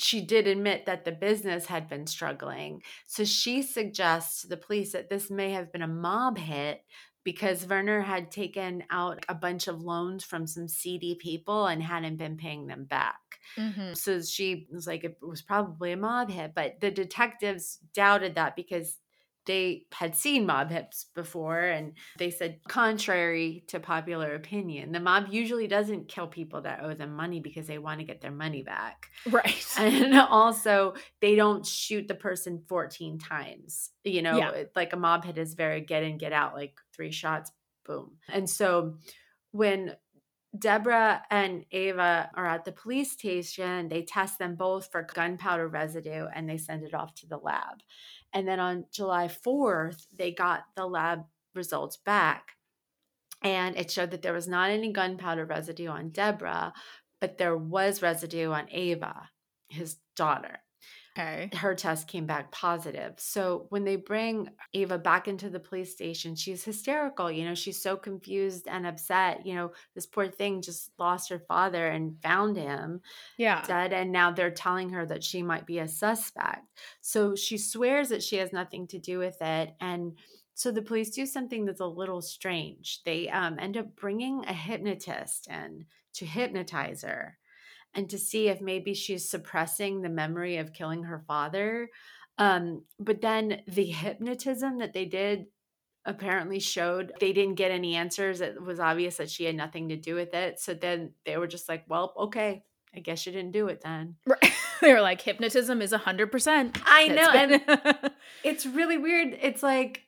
she 0.00 0.20
did 0.24 0.46
admit 0.46 0.86
that 0.86 1.04
the 1.04 1.12
business 1.12 1.66
had 1.66 1.88
been 1.88 2.06
struggling 2.06 2.82
so 3.06 3.24
she 3.24 3.62
suggests 3.62 4.42
to 4.42 4.48
the 4.48 4.56
police 4.56 4.92
that 4.92 5.08
this 5.08 5.30
may 5.30 5.50
have 5.50 5.72
been 5.72 5.82
a 5.82 5.88
mob 5.88 6.38
hit 6.38 6.84
because 7.24 7.66
Werner 7.66 8.00
had 8.00 8.30
taken 8.30 8.84
out 8.90 9.24
a 9.28 9.34
bunch 9.34 9.68
of 9.68 9.82
loans 9.82 10.24
from 10.24 10.46
some 10.46 10.68
seedy 10.68 11.14
people 11.14 11.66
and 11.66 11.82
hadn't 11.82 12.16
been 12.16 12.36
paying 12.38 12.66
them 12.68 12.84
back. 12.84 13.20
Mhm. 13.56 13.96
So 13.96 14.22
she 14.22 14.66
was 14.72 14.86
like, 14.86 15.04
it 15.04 15.18
was 15.20 15.42
probably 15.42 15.92
a 15.92 15.96
mob 15.96 16.30
hit. 16.30 16.54
But 16.54 16.80
the 16.80 16.90
detectives 16.90 17.78
doubted 17.92 18.34
that 18.36 18.56
because 18.56 19.00
they 19.48 19.86
had 19.92 20.14
seen 20.14 20.46
mob 20.46 20.70
hits 20.70 21.06
before 21.16 21.58
and 21.58 21.94
they 22.18 22.30
said, 22.30 22.60
contrary 22.68 23.64
to 23.66 23.80
popular 23.80 24.34
opinion, 24.34 24.92
the 24.92 25.00
mob 25.00 25.26
usually 25.30 25.66
doesn't 25.66 26.06
kill 26.06 26.28
people 26.28 26.60
that 26.60 26.84
owe 26.84 26.94
them 26.94 27.16
money 27.16 27.40
because 27.40 27.66
they 27.66 27.78
want 27.78 27.98
to 27.98 28.06
get 28.06 28.20
their 28.20 28.30
money 28.30 28.62
back. 28.62 29.08
Right. 29.30 29.66
And 29.76 30.14
also, 30.14 30.94
they 31.20 31.34
don't 31.34 31.66
shoot 31.66 32.06
the 32.06 32.14
person 32.14 32.62
14 32.68 33.18
times. 33.18 33.90
You 34.04 34.22
know, 34.22 34.38
Yeah. 34.38 34.64
like 34.76 34.92
a 34.92 34.96
mob 34.96 35.24
hit 35.24 35.38
is 35.38 35.54
very 35.54 35.80
get 35.80 36.04
in, 36.04 36.18
get 36.18 36.32
out, 36.32 36.54
like 36.54 36.78
three 36.94 37.10
shots, 37.10 37.50
boom. 37.84 38.18
And 38.28 38.48
so 38.48 38.98
when 39.50 39.96
Deborah 40.56 41.22
and 41.30 41.64
Ava 41.72 42.30
are 42.34 42.46
at 42.46 42.64
the 42.64 42.72
police 42.72 43.12
station, 43.12 43.88
they 43.88 44.02
test 44.02 44.38
them 44.38 44.54
both 44.54 44.90
for 44.90 45.02
gunpowder 45.02 45.68
residue 45.68 46.26
and 46.34 46.48
they 46.48 46.56
send 46.56 46.84
it 46.84 46.94
off 46.94 47.14
to 47.16 47.26
the 47.26 47.36
lab. 47.36 47.82
And 48.32 48.48
then 48.48 48.60
on 48.60 48.86
July 48.90 49.28
4th, 49.28 50.06
they 50.14 50.32
got 50.32 50.64
the 50.74 50.86
lab 50.86 51.24
results 51.54 51.98
back. 51.98 52.52
And 53.42 53.76
it 53.76 53.90
showed 53.90 54.10
that 54.10 54.22
there 54.22 54.32
was 54.32 54.48
not 54.48 54.70
any 54.70 54.92
gunpowder 54.92 55.44
residue 55.44 55.88
on 55.88 56.10
Deborah, 56.10 56.72
but 57.20 57.38
there 57.38 57.56
was 57.56 58.02
residue 58.02 58.50
on 58.50 58.66
Ava, 58.70 59.28
his 59.68 59.96
daughter. 60.16 60.60
Okay. 61.18 61.50
Her 61.54 61.74
test 61.74 62.08
came 62.08 62.26
back 62.26 62.52
positive. 62.52 63.14
So 63.18 63.66
when 63.70 63.84
they 63.84 63.96
bring 63.96 64.50
Ava 64.74 64.98
back 64.98 65.28
into 65.28 65.48
the 65.48 65.58
police 65.58 65.90
station, 65.90 66.34
she's 66.36 66.62
hysterical. 66.64 67.30
You 67.30 67.46
know, 67.46 67.54
she's 67.54 67.80
so 67.80 67.96
confused 67.96 68.68
and 68.68 68.86
upset. 68.86 69.46
You 69.46 69.54
know, 69.54 69.72
this 69.94 70.06
poor 70.06 70.28
thing 70.28 70.60
just 70.60 70.90
lost 70.98 71.30
her 71.30 71.38
father 71.38 71.88
and 71.88 72.20
found 72.22 72.56
him 72.56 73.00
Yeah. 73.38 73.62
dead. 73.66 73.92
And 73.92 74.12
now 74.12 74.30
they're 74.30 74.50
telling 74.50 74.90
her 74.90 75.06
that 75.06 75.24
she 75.24 75.42
might 75.42 75.66
be 75.66 75.78
a 75.78 75.88
suspect. 75.88 76.66
So 77.00 77.34
she 77.34 77.58
swears 77.58 78.10
that 78.10 78.22
she 78.22 78.36
has 78.36 78.52
nothing 78.52 78.86
to 78.88 78.98
do 78.98 79.18
with 79.18 79.40
it. 79.40 79.74
And 79.80 80.18
so 80.54 80.70
the 80.72 80.82
police 80.82 81.10
do 81.10 81.24
something 81.26 81.64
that's 81.64 81.80
a 81.80 81.86
little 81.86 82.20
strange. 82.22 83.02
They 83.04 83.28
um, 83.28 83.58
end 83.58 83.76
up 83.76 83.96
bringing 83.96 84.44
a 84.44 84.52
hypnotist 84.52 85.48
in 85.48 85.86
to 86.14 86.26
hypnotize 86.26 87.02
her 87.02 87.38
and 87.98 88.08
to 88.10 88.16
see 88.16 88.46
if 88.46 88.60
maybe 88.60 88.94
she's 88.94 89.28
suppressing 89.28 90.02
the 90.02 90.08
memory 90.08 90.58
of 90.58 90.72
killing 90.72 91.02
her 91.02 91.18
father. 91.26 91.90
Um, 92.38 92.84
but 93.00 93.20
then 93.20 93.62
the 93.66 93.86
hypnotism 93.86 94.78
that 94.78 94.92
they 94.92 95.04
did 95.04 95.46
apparently 96.04 96.60
showed 96.60 97.12
they 97.18 97.32
didn't 97.32 97.56
get 97.56 97.72
any 97.72 97.96
answers. 97.96 98.40
It 98.40 98.62
was 98.62 98.78
obvious 98.78 99.16
that 99.16 99.30
she 99.30 99.46
had 99.46 99.56
nothing 99.56 99.88
to 99.88 99.96
do 99.96 100.14
with 100.14 100.32
it. 100.32 100.60
So 100.60 100.74
then 100.74 101.10
they 101.26 101.38
were 101.38 101.48
just 101.48 101.68
like, 101.68 101.86
well, 101.88 102.14
okay, 102.16 102.62
I 102.94 103.00
guess 103.00 103.26
you 103.26 103.32
didn't 103.32 103.50
do 103.50 103.66
it 103.66 103.80
then. 103.82 104.14
Right. 104.24 104.52
they 104.80 104.92
were 104.92 105.00
like, 105.00 105.20
hypnotism 105.20 105.82
is 105.82 105.90
100%. 105.90 106.80
I 106.86 107.08
know. 107.08 107.30
And 107.32 108.12
it's 108.44 108.64
really 108.64 108.96
weird. 108.96 109.36
It's 109.42 109.64
like 109.64 110.04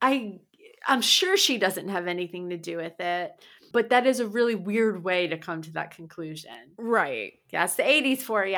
I 0.00 0.40
I'm 0.86 1.02
sure 1.02 1.36
she 1.36 1.58
doesn't 1.58 1.88
have 1.88 2.06
anything 2.06 2.48
to 2.50 2.56
do 2.56 2.78
with 2.78 2.98
it, 2.98 3.32
but 3.72 3.90
that 3.90 4.06
is 4.06 4.20
a 4.20 4.26
really 4.26 4.54
weird 4.54 5.02
way 5.04 5.26
to 5.26 5.38
come 5.38 5.62
to 5.62 5.72
that 5.72 5.94
conclusion. 5.94 6.72
right. 6.76 7.34
Yeah, 7.50 7.64
it's 7.64 7.76
the 7.76 7.82
80s 7.82 8.18
for 8.18 8.44
you. 8.44 8.56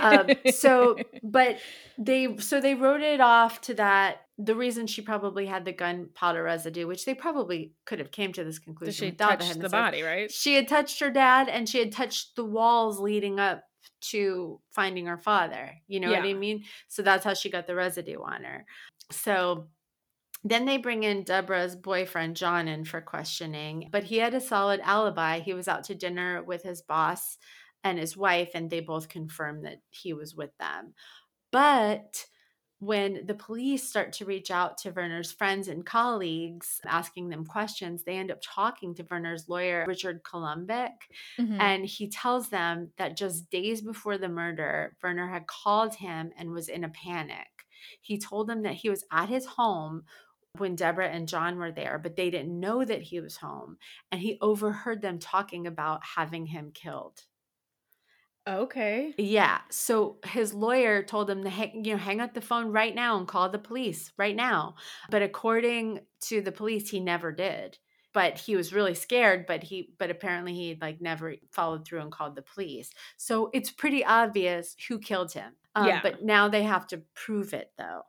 Um, 0.00 0.30
so, 0.52 0.96
but 1.22 1.58
they 1.98 2.36
so 2.38 2.60
they 2.60 2.74
wrote 2.74 3.00
it 3.00 3.20
off 3.20 3.60
to 3.62 3.74
that. 3.74 4.22
The 4.38 4.54
reason 4.54 4.86
she 4.86 5.02
probably 5.02 5.46
had 5.46 5.64
the 5.64 5.72
gunpowder 5.72 6.42
residue, 6.42 6.86
which 6.86 7.04
they 7.04 7.14
probably 7.14 7.72
could 7.84 7.98
have 7.98 8.10
came 8.10 8.32
to 8.32 8.44
this 8.44 8.58
conclusion 8.58 8.92
she 8.92 9.10
without 9.10 9.40
touch 9.40 9.54
the 9.54 9.68
body, 9.68 10.02
right? 10.02 10.30
She 10.30 10.54
had 10.54 10.68
touched 10.68 11.00
her 11.00 11.10
dad, 11.10 11.48
and 11.48 11.68
she 11.68 11.78
had 11.78 11.92
touched 11.92 12.36
the 12.36 12.44
walls 12.44 12.98
leading 12.98 13.38
up 13.38 13.64
to 14.00 14.60
finding 14.70 15.06
her 15.06 15.18
father. 15.18 15.72
You 15.86 16.00
know 16.00 16.10
what 16.10 16.24
I 16.24 16.32
mean? 16.34 16.64
So 16.88 17.02
that's 17.02 17.24
how 17.24 17.34
she 17.34 17.50
got 17.50 17.66
the 17.66 17.74
residue 17.74 18.20
on 18.20 18.42
her. 18.42 18.66
So 19.10 19.68
then 20.44 20.64
they 20.64 20.76
bring 20.76 21.04
in 21.04 21.24
Deborah's 21.24 21.76
boyfriend, 21.76 22.36
John, 22.36 22.68
in 22.68 22.84
for 22.84 23.00
questioning, 23.00 23.88
but 23.92 24.04
he 24.04 24.18
had 24.18 24.34
a 24.34 24.40
solid 24.40 24.80
alibi. 24.80 25.40
He 25.40 25.54
was 25.54 25.68
out 25.68 25.84
to 25.84 25.94
dinner 25.94 26.42
with 26.42 26.62
his 26.62 26.82
boss 26.82 27.38
and 27.84 27.98
his 27.98 28.16
wife, 28.16 28.50
and 28.54 28.70
they 28.70 28.80
both 28.80 29.08
confirmed 29.08 29.64
that 29.64 29.82
he 29.90 30.12
was 30.12 30.34
with 30.34 30.56
them. 30.58 30.94
But 31.50 32.26
when 32.78 33.26
the 33.26 33.34
police 33.34 33.88
start 33.88 34.12
to 34.14 34.24
reach 34.24 34.50
out 34.50 34.76
to 34.78 34.90
Werner's 34.90 35.30
friends 35.30 35.68
and 35.68 35.86
colleagues, 35.86 36.80
asking 36.84 37.28
them 37.28 37.46
questions, 37.46 38.02
they 38.02 38.16
end 38.16 38.30
up 38.32 38.40
talking 38.42 38.94
to 38.96 39.06
Werner's 39.08 39.48
lawyer, 39.48 39.84
Richard 39.86 40.24
Columbik, 40.24 41.08
Mhm. 41.38 41.58
and 41.60 41.86
he 41.86 42.08
tells 42.08 42.48
them 42.48 42.92
that 42.96 43.16
just 43.16 43.50
days 43.50 43.82
before 43.82 44.18
the 44.18 44.28
murder, 44.28 44.96
Werner 45.02 45.28
had 45.28 45.46
called 45.46 45.94
him 45.96 46.32
and 46.36 46.50
was 46.50 46.68
in 46.68 46.82
a 46.82 46.88
panic. 46.88 47.66
He 48.00 48.18
told 48.18 48.48
them 48.48 48.62
that 48.62 48.74
he 48.74 48.90
was 48.90 49.04
at 49.12 49.28
his 49.28 49.46
home 49.46 50.04
when 50.58 50.76
Deborah 50.76 51.08
and 51.08 51.28
John 51.28 51.58
were 51.58 51.72
there, 51.72 51.98
but 51.98 52.16
they 52.16 52.30
didn't 52.30 52.58
know 52.60 52.84
that 52.84 53.02
he 53.02 53.20
was 53.20 53.38
home. 53.38 53.78
And 54.10 54.20
he 54.20 54.38
overheard 54.40 55.00
them 55.02 55.18
talking 55.18 55.66
about 55.66 56.04
having 56.16 56.46
him 56.46 56.72
killed. 56.72 57.24
okay. 58.46 59.14
Yeah. 59.18 59.60
So 59.70 60.18
his 60.24 60.54
lawyer 60.54 61.02
told 61.02 61.28
him 61.28 61.44
to 61.44 61.50
hang, 61.50 61.84
you 61.84 61.92
know, 61.92 61.98
hang 61.98 62.20
up 62.20 62.32
the 62.34 62.40
phone 62.40 62.72
right 62.72 62.94
now 62.94 63.18
and 63.18 63.28
call 63.28 63.48
the 63.50 63.58
police 63.58 64.12
right 64.16 64.34
now. 64.34 64.76
But 65.10 65.22
according 65.22 66.06
to 66.22 66.40
the 66.40 66.52
police, 66.52 66.90
he 66.90 66.98
never 66.98 67.30
did. 67.30 67.78
But 68.14 68.38
he 68.38 68.56
was 68.56 68.72
really 68.72 68.94
scared. 68.94 69.46
But 69.46 69.62
he, 69.64 69.94
but 69.98 70.10
apparently 70.10 70.54
he 70.54 70.78
like 70.80 71.00
never 71.00 71.36
followed 71.50 71.86
through 71.86 72.00
and 72.00 72.12
called 72.12 72.34
the 72.36 72.42
police. 72.42 72.90
So 73.18 73.50
it's 73.52 73.70
pretty 73.70 74.04
obvious 74.04 74.76
who 74.88 74.98
killed 74.98 75.32
him. 75.32 75.56
Um, 75.74 75.88
Yeah. 75.88 76.00
But 76.00 76.22
now 76.22 76.48
they 76.48 76.62
have 76.62 76.86
to 76.88 76.98
prove 77.14 77.52
it 77.54 77.72
though. 77.76 78.02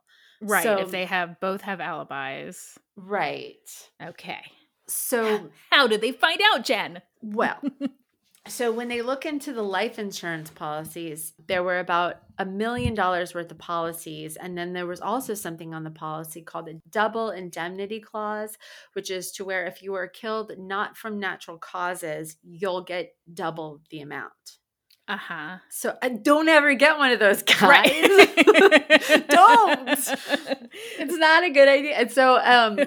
Right. 0.44 0.62
So- 0.62 0.78
if 0.78 0.90
they 0.90 1.04
have 1.06 1.40
both 1.40 1.62
have 1.62 1.80
alibis. 1.80 2.78
Right. 2.96 3.56
Okay. 4.02 4.40
So 4.86 5.50
How 5.70 5.86
did 5.86 6.00
they 6.00 6.12
find 6.12 6.40
out, 6.52 6.64
Jen? 6.64 7.00
Well, 7.22 7.58
so 8.46 8.70
when 8.70 8.88
they 8.88 9.00
look 9.00 9.24
into 9.24 9.52
the 9.54 9.62
life 9.62 9.98
insurance 9.98 10.50
policies, 10.50 11.32
there 11.46 11.62
were 11.62 11.78
about 11.78 12.16
a 12.38 12.44
million 12.44 12.94
dollars 12.94 13.34
worth 13.34 13.50
of 13.50 13.58
policies. 13.58 14.36
And 14.36 14.56
then 14.58 14.74
there 14.74 14.86
was 14.86 15.00
also 15.00 15.32
something 15.32 15.72
on 15.72 15.84
the 15.84 15.90
policy 15.90 16.42
called 16.42 16.68
a 16.68 16.74
double 16.90 17.30
indemnity 17.30 17.98
clause, 18.00 18.58
which 18.92 19.10
is 19.10 19.32
to 19.32 19.44
where 19.44 19.64
if 19.66 19.82
you 19.82 19.94
are 19.94 20.06
killed 20.08 20.52
not 20.58 20.96
from 20.98 21.18
natural 21.18 21.56
causes, 21.56 22.36
you'll 22.42 22.82
get 22.84 23.14
double 23.32 23.80
the 23.90 24.00
amount. 24.00 24.58
Uh 25.06 25.16
huh. 25.18 25.56
So 25.68 25.96
uh, 26.00 26.08
don't 26.08 26.48
ever 26.48 26.74
get 26.74 26.96
one 26.96 27.12
of 27.12 27.18
those 27.18 27.42
guys. 27.42 27.60
Right. 27.62 29.26
don't. 29.28 29.98
It's 30.98 31.16
not 31.16 31.44
a 31.44 31.50
good 31.50 31.68
idea. 31.68 31.94
And 31.94 32.10
so, 32.10 32.36
um, 32.42 32.78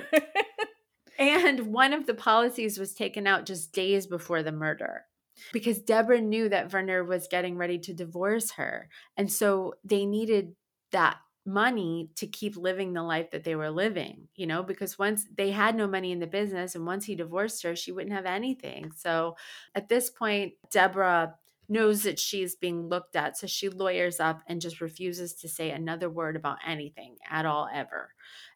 and 1.19 1.67
one 1.67 1.93
of 1.93 2.05
the 2.05 2.13
policies 2.13 2.77
was 2.77 2.93
taken 2.93 3.27
out 3.27 3.45
just 3.45 3.71
days 3.71 4.07
before 4.07 4.43
the 4.43 4.51
murder 4.51 5.05
because 5.53 5.79
Deborah 5.79 6.21
knew 6.21 6.49
that 6.49 6.73
Werner 6.73 7.03
was 7.03 7.27
getting 7.29 7.57
ready 7.57 7.79
to 7.79 7.93
divorce 7.93 8.51
her. 8.51 8.89
And 9.15 9.31
so 9.31 9.75
they 9.85 10.05
needed 10.05 10.55
that 10.91 11.17
money 11.45 12.09
to 12.15 12.27
keep 12.27 12.57
living 12.57 12.93
the 12.93 13.03
life 13.03 13.31
that 13.31 13.45
they 13.45 13.55
were 13.55 13.71
living, 13.71 14.27
you 14.35 14.45
know, 14.45 14.63
because 14.63 14.99
once 14.99 15.25
they 15.35 15.51
had 15.51 15.75
no 15.75 15.87
money 15.87 16.11
in 16.11 16.19
the 16.19 16.27
business 16.27 16.75
and 16.75 16.85
once 16.85 17.05
he 17.05 17.15
divorced 17.15 17.63
her, 17.63 17.75
she 17.75 17.91
wouldn't 17.91 18.13
have 18.13 18.25
anything. 18.25 18.91
So 18.95 19.37
at 19.73 19.87
this 19.87 20.09
point, 20.09 20.53
Deborah 20.71 21.35
knows 21.69 22.03
that 22.03 22.19
she's 22.19 22.55
being 22.55 22.87
looked 22.87 23.15
at. 23.15 23.37
So 23.37 23.47
she 23.47 23.69
lawyers 23.69 24.19
up 24.19 24.41
and 24.47 24.61
just 24.61 24.81
refuses 24.81 25.33
to 25.35 25.49
say 25.49 25.71
another 25.71 26.09
word 26.09 26.35
about 26.35 26.57
anything 26.65 27.17
at 27.29 27.45
all, 27.45 27.69
ever. 27.73 28.13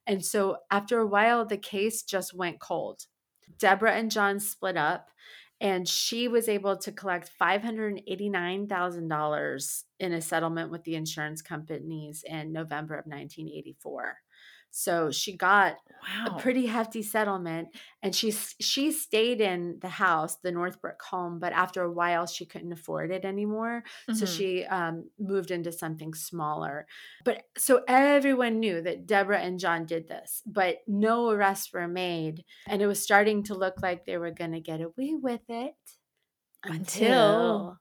And 0.07 0.25
so 0.25 0.57
after 0.69 0.99
a 0.99 1.07
while, 1.07 1.45
the 1.45 1.57
case 1.57 2.03
just 2.03 2.33
went 2.33 2.59
cold. 2.59 3.05
Deborah 3.57 3.93
and 3.93 4.11
John 4.11 4.39
split 4.39 4.77
up, 4.77 5.09
and 5.59 5.87
she 5.87 6.27
was 6.27 6.49
able 6.49 6.75
to 6.77 6.91
collect 6.91 7.31
$589,000 7.39 9.83
in 9.99 10.13
a 10.13 10.21
settlement 10.21 10.71
with 10.71 10.83
the 10.83 10.95
insurance 10.95 11.43
companies 11.43 12.23
in 12.27 12.51
November 12.51 12.95
of 12.95 13.05
1984. 13.05 14.17
So 14.73 15.11
she 15.11 15.35
got 15.35 15.75
wow. 16.01 16.35
a 16.35 16.39
pretty 16.39 16.65
hefty 16.65 17.03
settlement 17.03 17.67
and 18.01 18.15
she 18.15 18.31
she 18.31 18.91
stayed 18.91 19.41
in 19.41 19.77
the 19.81 19.89
house 19.89 20.37
the 20.37 20.51
northbrook 20.51 21.01
home 21.01 21.39
but 21.39 21.53
after 21.53 21.83
a 21.83 21.91
while 21.91 22.25
she 22.25 22.45
couldn't 22.45 22.71
afford 22.71 23.11
it 23.11 23.23
anymore 23.25 23.83
so 24.13 24.25
Mhm. 24.25 24.37
she 24.37 24.65
um, 24.65 25.09
moved 25.19 25.51
into 25.51 25.71
something 25.71 26.13
smaller 26.13 26.87
but 27.23 27.43
so 27.57 27.83
everyone 27.87 28.59
knew 28.59 28.81
that 28.81 29.05
deborah 29.05 29.39
and 29.39 29.59
john 29.59 29.85
did 29.85 30.07
this 30.07 30.41
but 30.45 30.77
no 30.87 31.29
arrests 31.29 31.71
were 31.73 31.87
made 31.87 32.43
and 32.67 32.81
it 32.81 32.87
was 32.87 33.03
starting 33.03 33.43
to 33.43 33.53
look 33.53 33.81
like 33.83 34.05
they 34.05 34.17
were 34.17 34.31
going 34.31 34.53
to 34.53 34.59
get 34.61 34.81
away 34.81 35.13
with 35.21 35.41
it 35.49 35.75
Until- 36.63 37.77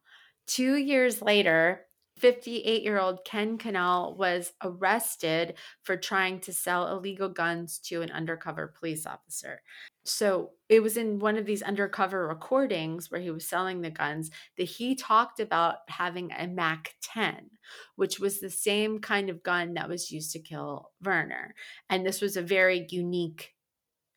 two 0.47 0.77
years 0.77 1.23
later 1.23 1.87
58 2.21 2.83
year 2.83 3.01
old 3.01 3.25
Ken 3.25 3.59
Canal 3.59 4.15
was 4.17 4.53
arrested 4.63 5.55
for 5.83 5.97
trying 5.97 6.41
to 6.41 6.53
sell 6.53 6.89
illegal 6.93 7.29
guns 7.29 7.79
to 7.87 8.03
an 8.03 8.11
undercover 8.11 8.75
police 8.79 9.07
officer. 9.07 9.63
So 10.05 10.53
it 10.69 10.81
was 10.81 10.97
in 10.97 11.19
one 11.19 11.37
of 11.37 11.47
these 11.47 11.63
undercover 11.63 12.27
recordings 12.29 13.11
where 13.11 13.21
he 13.21 13.31
was 13.31 13.47
selling 13.47 13.81
the 13.81 13.91
guns 13.91 14.31
that 14.57 14.65
he 14.65 14.95
talked 14.95 15.41
about 15.41 15.79
having 15.89 16.31
a 16.33 16.47
MAC 16.47 16.95
10, 17.03 17.51
which 17.97 18.19
was 18.19 18.41
the 18.41 18.51
same 18.51 18.99
kind 19.01 19.31
of 19.31 19.43
gun 19.43 19.75
that 19.75 19.89
was 19.89 20.11
used 20.11 20.33
to 20.33 20.39
kill 20.41 20.91
Werner. 21.03 21.55
And 21.89 22.05
this 22.05 22.21
was 22.21 22.37
a 22.37 22.43
very 22.43 22.87
unique 22.91 23.55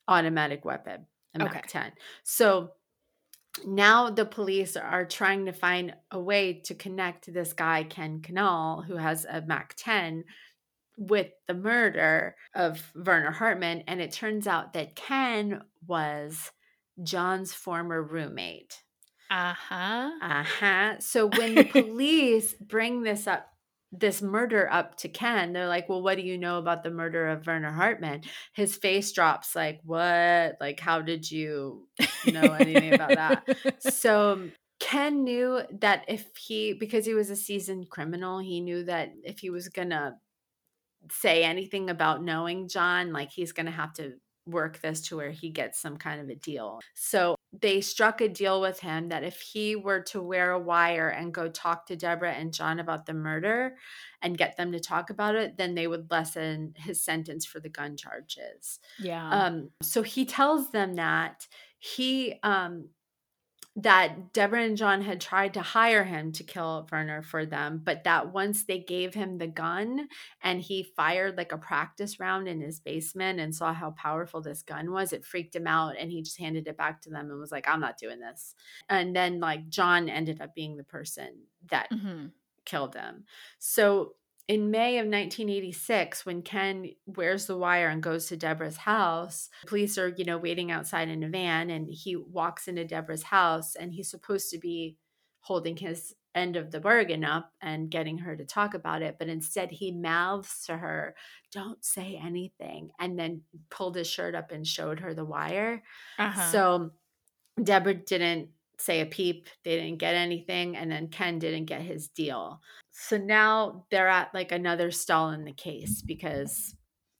automatic 0.08 0.66
weapon, 0.66 1.08
a 1.36 1.40
Okay. 1.42 1.46
MAC 1.56 1.68
10. 1.68 1.92
So 2.24 2.72
now 3.66 4.10
the 4.10 4.26
police 4.26 4.76
are 4.76 5.06
trying 5.06 5.46
to 5.46 5.54
find 5.54 5.96
a 6.12 6.20
way 6.20 6.54
to 6.54 6.74
connect 6.76 7.32
this 7.32 7.54
guy 7.54 7.84
ken 7.84 8.22
canal 8.22 8.82
who 8.82 8.96
has 8.98 9.26
a 9.26 9.42
mac 9.42 9.74
10 9.78 10.24
with 10.98 11.32
the 11.48 11.54
murder 11.54 12.36
of 12.56 12.92
werner 12.96 13.32
hartmann 13.32 13.82
and 13.88 14.02
it 14.02 14.12
turns 14.12 14.48
out 14.48 14.74
that 14.74 14.96
ken 14.96 15.62
was 15.86 16.52
john's 17.04 17.54
former 17.54 18.02
roommate 18.02 18.84
Uh-huh. 19.30 20.12
uh-huh 20.22 21.00
so 21.00 21.28
when 21.28 21.56
the 21.56 21.64
police 21.66 22.54
bring 22.56 23.04
this 23.04 23.28
up 23.28 23.53
this 23.96 24.22
murder 24.22 24.68
up 24.72 24.96
to 24.98 25.08
ken 25.08 25.54
they're 25.54 25.68
like 25.68 25.88
well 25.88 26.02
what 26.02 26.18
do 26.18 26.24
you 26.24 26.38
know 26.38 26.58
about 26.58 26.84
the 26.84 26.90
murder 26.90 27.28
of 27.28 27.46
werner 27.46 27.72
hartmann 27.72 28.22
his 28.54 28.76
face 28.76 29.12
drops 29.12 29.56
like 29.56 29.80
what? 29.84 30.58
Like 30.60 30.80
how 30.80 31.02
did 31.02 31.30
you 31.30 31.88
know 32.26 32.54
anything 32.54 32.94
about 32.94 33.16
that? 33.16 33.48
So 33.80 34.50
Ken 34.80 35.24
knew 35.24 35.62
that 35.80 36.06
if 36.08 36.26
he, 36.38 36.74
because 36.74 37.06
he 37.06 37.14
was 37.14 37.30
a 37.30 37.36
seasoned 37.36 37.90
criminal, 37.90 38.40
he 38.40 38.60
knew 38.60 38.84
that 38.84 39.14
if 39.24 39.40
he 39.40 39.50
was 39.50 39.70
gonna 39.70 40.18
say 41.12 41.44
anything 41.44 41.90
about 41.90 42.24
knowing 42.24 42.68
John, 42.68 43.14
like 43.14 43.32
he's 43.32 43.54
gonna 43.54 43.72
have 43.72 43.94
to 43.94 44.14
work 44.46 44.82
this 44.82 45.02
to 45.08 45.18
where 45.18 45.32
he 45.32 45.50
gets 45.50 45.82
some 45.82 45.98
kind 45.98 46.20
of 46.20 46.30
a 46.30 46.36
deal. 46.36 46.80
So 46.96 47.36
they 47.62 47.82
struck 47.82 48.20
a 48.20 48.28
deal 48.28 48.60
with 48.60 48.80
him 48.80 49.10
that 49.10 49.24
if 49.24 49.40
he 49.40 49.76
were 49.76 50.02
to 50.02 50.22
wear 50.22 50.52
a 50.52 50.60
wire 50.60 51.10
and 51.10 51.34
go 51.34 51.48
talk 51.48 51.86
to 51.86 51.96
Deborah 51.96 52.34
and 52.34 52.54
John 52.54 52.80
about 52.80 53.06
the 53.06 53.14
murder 53.14 53.78
and 54.22 54.38
get 54.38 54.58
them 54.58 54.72
to 54.72 54.80
talk 54.80 55.12
about 55.12 55.36
it, 55.36 55.58
then 55.58 55.76
they 55.76 55.86
would 55.86 56.10
lessen 56.10 56.74
his 56.78 57.04
sentence 57.04 57.46
for 57.46 57.60
the 57.60 57.70
gun 57.70 57.96
charges. 57.96 58.80
Yeah. 59.00 59.30
Um, 59.30 59.70
so 59.82 60.02
he 60.02 60.26
tells 60.26 60.72
them 60.72 60.96
that 60.96 61.48
he 61.78 62.40
um 62.44 62.88
that 63.76 64.34
Deborah 64.34 64.62
and 64.64 64.78
John 64.78 65.02
had 65.02 65.20
tried 65.20 65.56
to 65.56 65.62
hire 65.62 66.04
him 66.04 66.32
to 66.34 66.44
kill 66.44 66.88
Werner 66.92 67.24
for 67.24 67.44
them, 67.44 67.82
but 67.84 68.04
that 68.04 68.32
once 68.32 68.66
they 68.66 68.78
gave 68.80 69.16
him 69.16 69.40
the 69.40 69.48
gun 69.48 70.10
and 70.42 70.62
he 70.62 70.84
fired 70.84 71.38
like 71.38 71.52
a 71.52 71.58
practice 71.58 72.20
round 72.20 72.48
in 72.48 72.62
his 72.62 72.80
basement 72.80 73.40
and 73.40 73.56
saw 73.56 73.74
how 73.74 73.90
powerful 73.92 74.42
this 74.42 74.62
gun 74.62 74.92
was, 74.92 75.12
it 75.12 75.26
freaked 75.26 75.56
him 75.56 75.66
out 75.66 75.96
and 75.98 76.12
he 76.12 76.22
just 76.22 76.38
handed 76.38 76.68
it 76.68 76.78
back 76.78 77.02
to 77.02 77.10
them 77.10 77.32
and 77.32 77.40
was 77.40 77.52
like, 77.52 77.68
I'm 77.68 77.80
not 77.82 77.98
doing 77.98 78.20
this. 78.20 78.54
And 78.90 79.16
then, 79.16 79.40
like, 79.40 79.70
John 79.70 80.08
ended 80.08 80.40
up 80.40 80.54
being 80.54 80.78
the 80.78 80.84
person 80.84 81.48
that 81.70 81.90
Mhm. 81.92 82.34
killed 82.66 82.96
him. 82.96 83.26
So 83.60 84.16
in 84.48 84.72
May 84.72 84.98
of 84.98 85.06
1986, 85.06 86.26
when 86.26 86.42
Ken 86.42 86.90
wears 87.06 87.46
the 87.46 87.58
wire 87.58 87.88
and 87.88 88.04
goes 88.04 88.26
to 88.28 88.38
Deborah's 88.38 88.78
house, 88.78 89.50
police 89.66 89.98
are, 89.98 90.10
you 90.10 90.26
know, 90.26 90.38
waiting 90.38 90.70
outside 90.70 91.08
in 91.08 91.24
a 91.24 91.30
van 91.30 91.70
and 91.70 91.88
he 91.90 92.16
walks 92.16 92.68
into 92.68 92.84
Deborah's 92.84 93.24
house 93.24 93.76
and 93.76 93.94
he's 93.94 94.10
supposed 94.10 94.50
to 94.50 94.58
be 94.58 94.98
holding 95.40 95.78
his 95.78 96.14
end 96.36 96.56
of 96.56 96.72
the 96.72 96.80
bargain 96.80 97.24
up 97.24 97.52
and 97.62 97.90
getting 97.92 98.18
her 98.18 98.36
to 98.36 98.46
talk 98.46 98.74
about 98.74 99.02
it. 99.02 99.16
But 99.18 99.30
instead, 99.30 99.72
he 99.72 99.92
mouths 99.92 100.66
to 100.66 100.76
her, 100.76 101.16
Don't 101.52 101.84
say 101.84 102.20
anything, 102.22 102.90
and 103.00 103.18
then 103.18 103.42
pulled 103.70 103.96
his 103.96 104.08
shirt 104.08 104.36
up 104.36 104.52
and 104.52 104.68
showed 104.68 105.00
her 105.00 105.14
the 105.14 105.26
wire. 105.26 105.84
Uh-huh. 106.20 106.52
So 106.52 106.92
Deborah 107.62 107.94
didn't 107.94 108.50
say 108.78 109.02
a 109.02 109.06
peep. 109.06 109.48
They 109.64 109.78
didn't 109.78 110.00
get 110.00 110.16
anything. 110.16 110.76
And 110.76 110.92
then 110.92 111.08
Ken 111.08 111.40
didn't 111.40 111.66
get 111.66 111.82
his 111.82 112.08
deal. 112.08 112.62
So 112.92 113.18
now 113.18 113.86
they're 113.92 114.10
at 114.10 114.34
like 114.34 114.52
another 114.52 114.92
stall 114.92 115.32
in 115.32 115.46
the 115.46 115.54
case 115.54 116.02
because 116.02 116.76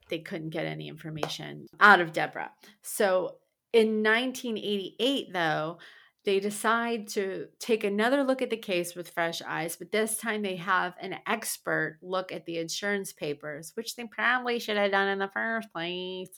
they 0.10 0.20
couldn't 0.20 0.50
get 0.50 0.66
any 0.66 0.88
information 0.88 1.68
out 1.80 2.02
of 2.02 2.14
Deborah. 2.14 2.52
So 2.82 3.38
in 3.72 4.04
1988, 4.04 5.34
though, 5.34 5.80
they 6.26 6.40
decide 6.40 7.08
to 7.10 7.48
take 7.60 7.84
another 7.84 8.24
look 8.24 8.42
at 8.42 8.50
the 8.50 8.58
case 8.58 8.96
with 8.96 9.10
fresh 9.10 9.42
eyes, 9.42 9.76
but 9.76 9.92
this 9.92 10.16
time 10.16 10.42
they 10.42 10.56
have 10.56 10.94
an 11.02 11.18
expert 11.28 11.98
look 12.02 12.32
at 12.32 12.46
the 12.46 12.60
insurance 12.60 13.12
papers, 13.12 13.74
which 13.76 13.96
they 13.96 14.06
probably 14.06 14.60
should 14.60 14.78
have 14.78 14.92
done 14.92 15.10
in 15.10 15.20
the 15.20 15.28
first 15.34 15.72
place. 15.74 16.30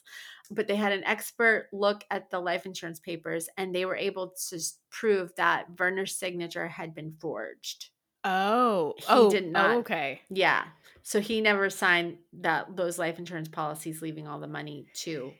But 0.50 0.68
they 0.68 0.76
had 0.76 0.92
an 0.92 1.04
expert 1.04 1.68
look 1.72 2.04
at 2.10 2.30
the 2.30 2.38
life 2.40 2.66
insurance 2.66 3.00
papers 3.00 3.48
and 3.56 3.74
they 3.74 3.84
were 3.84 3.96
able 3.96 4.34
to 4.50 4.58
prove 4.90 5.32
that 5.36 5.66
Werner's 5.78 6.16
signature 6.16 6.68
had 6.68 6.94
been 6.94 7.14
forged. 7.20 7.90
oh, 8.24 8.94
He 8.98 9.04
oh, 9.08 9.30
did 9.30 9.44
oh, 9.46 9.50
not. 9.50 9.70
okay. 9.78 10.20
Yeah. 10.30 10.64
So 11.02 11.20
he 11.20 11.40
never 11.40 11.70
signed 11.70 12.18
that 12.40 12.76
those 12.76 12.98
life 12.98 13.18
insurance 13.18 13.48
policies 13.48 14.02
leaving 14.02 14.26
all 14.28 14.40
the 14.40 14.46
money 14.48 14.86
to 15.02 15.32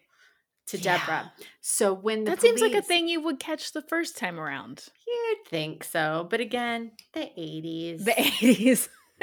to 0.69 0.79
Yeah. 0.79 0.99
Deborah. 0.99 1.33
So 1.61 1.93
when 1.95 2.25
the 2.25 2.31
That 2.33 2.41
seems 2.41 2.61
like 2.61 2.75
a 2.75 2.83
thing 2.83 3.07
you 3.09 3.21
would 3.23 3.39
catch 3.39 3.73
the 3.73 3.83
first 3.83 4.17
time 4.17 4.39
around. 4.41 4.85
You'd 5.07 5.47
think 5.49 5.85
so, 5.85 6.27
but 6.29 6.41
again, 6.41 6.93
the 7.13 7.21
80s. 7.39 8.05
The 8.05 8.11
80s. 8.13 8.89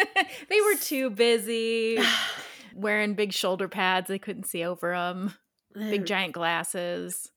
they 0.49 0.61
were 0.61 0.75
too 0.79 1.09
busy 1.09 1.99
wearing 2.75 3.13
big 3.15 3.33
shoulder 3.33 3.67
pads. 3.67 4.07
They 4.07 4.19
couldn't 4.19 4.45
see 4.47 4.63
over 4.63 4.91
them. 4.93 5.33
Big 5.73 6.05
giant 6.05 6.33
glasses. 6.33 7.31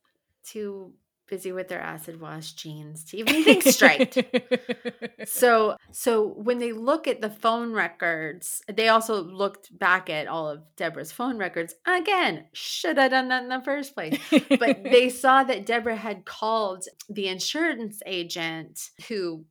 too 0.45 0.93
busy 1.27 1.51
with 1.53 1.69
their 1.69 1.81
acid 1.81 2.21
wash 2.21 2.53
jeans 2.53 3.05
to 3.05 3.17
even 3.17 3.43
think 3.43 3.63
straight. 3.65 4.17
so 5.27 5.77
so 5.91 6.29
when 6.29 6.59
they 6.59 6.73
look 6.73 7.09
at 7.09 7.21
the 7.21 7.31
phone 7.31 7.73
records, 7.73 8.63
they 8.73 8.89
also 8.89 9.23
looked 9.23 9.77
back 9.77 10.09
at 10.09 10.29
all 10.29 10.49
of 10.49 10.63
Deborah's 10.77 11.13
phone 11.13 11.39
records. 11.39 11.75
Again, 11.87 12.47
should 12.53 12.97
have 12.99 13.11
done 13.11 13.29
that 13.29 13.43
in 13.43 13.49
the 13.49 13.61
first 13.63 13.95
place. 13.95 14.19
But 14.31 14.85
they 14.85 15.09
saw 15.09 15.43
that 15.45 15.67
Deborah 15.67 15.97
had 15.97 16.25
called 16.25 16.87
the 17.09 17.29
insurance 17.29 18.03
agent 18.07 18.91
who 19.09 19.45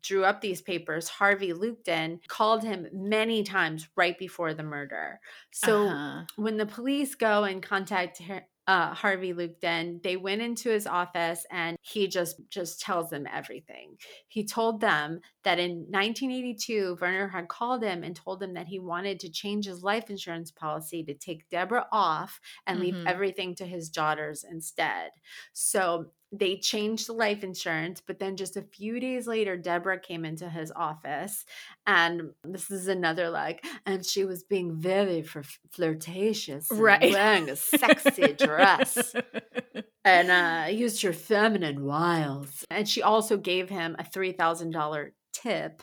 drew 0.00 0.24
up 0.24 0.40
these 0.40 0.62
papers, 0.62 1.08
Harvey 1.08 1.52
Lupton, 1.52 2.20
called 2.28 2.62
him 2.64 2.88
many 2.92 3.42
times 3.42 3.88
right 3.96 4.18
before 4.18 4.54
the 4.54 4.62
murder. 4.62 5.20
So 5.52 6.02
Uh-huh. 6.02 6.26
when 6.36 6.56
the 6.56 6.66
police 6.66 7.14
go 7.14 7.44
and 7.44 7.62
contact 7.62 8.18
her, 8.22 8.46
uh, 8.66 8.92
Harvey 8.94 9.32
Lupton, 9.32 10.00
they 10.04 10.16
went 10.18 10.42
into 10.42 10.68
his 10.68 10.86
office 10.86 11.46
and 11.50 11.78
he 11.80 12.06
just 12.06 12.38
just 12.50 12.80
tells 12.82 13.08
them 13.08 13.26
everything. 13.26 13.96
He 14.28 14.44
told 14.44 14.82
them 14.82 15.20
that 15.42 15.58
in 15.58 15.86
1982, 15.90 16.98
Werner 17.00 17.28
had 17.28 17.48
called 17.48 17.82
him 17.82 18.02
and 18.04 18.14
told 18.14 18.42
him 18.42 18.52
that 18.54 18.66
he 18.68 18.78
wanted 18.78 19.20
to 19.20 19.30
change 19.30 19.64
his 19.64 19.82
life 19.82 20.10
insurance 20.10 20.50
policy 20.50 21.02
to 21.04 21.14
take 21.14 21.48
Deborah 21.48 21.88
off 21.92 22.40
and 22.66 22.78
leave 22.78 22.96
Mhm. 22.96 23.06
everything 23.06 23.54
to 23.56 23.66
his 23.66 23.88
daughters 23.88 24.44
instead. 24.44 25.12
So 25.52 26.12
they 26.30 26.58
changed 26.58 27.08
the 27.08 27.14
life 27.14 27.42
insurance, 27.42 28.02
but 28.06 28.18
then 28.18 28.36
just 28.36 28.56
a 28.56 28.62
few 28.62 29.00
days 29.00 29.26
later, 29.26 29.56
Deborah 29.56 29.98
came 29.98 30.24
into 30.24 30.48
his 30.48 30.70
office, 30.76 31.44
and 31.86 32.32
this 32.44 32.70
is 32.70 32.88
another 32.88 33.30
like, 33.30 33.64
and 33.86 34.04
she 34.04 34.24
was 34.24 34.42
being 34.42 34.76
very 34.76 35.20
f- 35.20 35.58
flirtatious, 35.70 36.68
right. 36.70 37.12
wearing 37.12 37.48
a 37.48 37.56
sexy 37.56 38.34
dress, 38.34 39.14
and 40.04 40.30
uh, 40.30 40.68
used 40.70 41.02
her 41.02 41.12
feminine 41.12 41.84
wiles. 41.84 42.64
And 42.70 42.88
she 42.88 43.02
also 43.02 43.36
gave 43.38 43.68
him 43.70 43.96
a 43.98 44.04
three 44.04 44.32
thousand 44.32 44.70
dollar 44.72 45.14
tip 45.32 45.82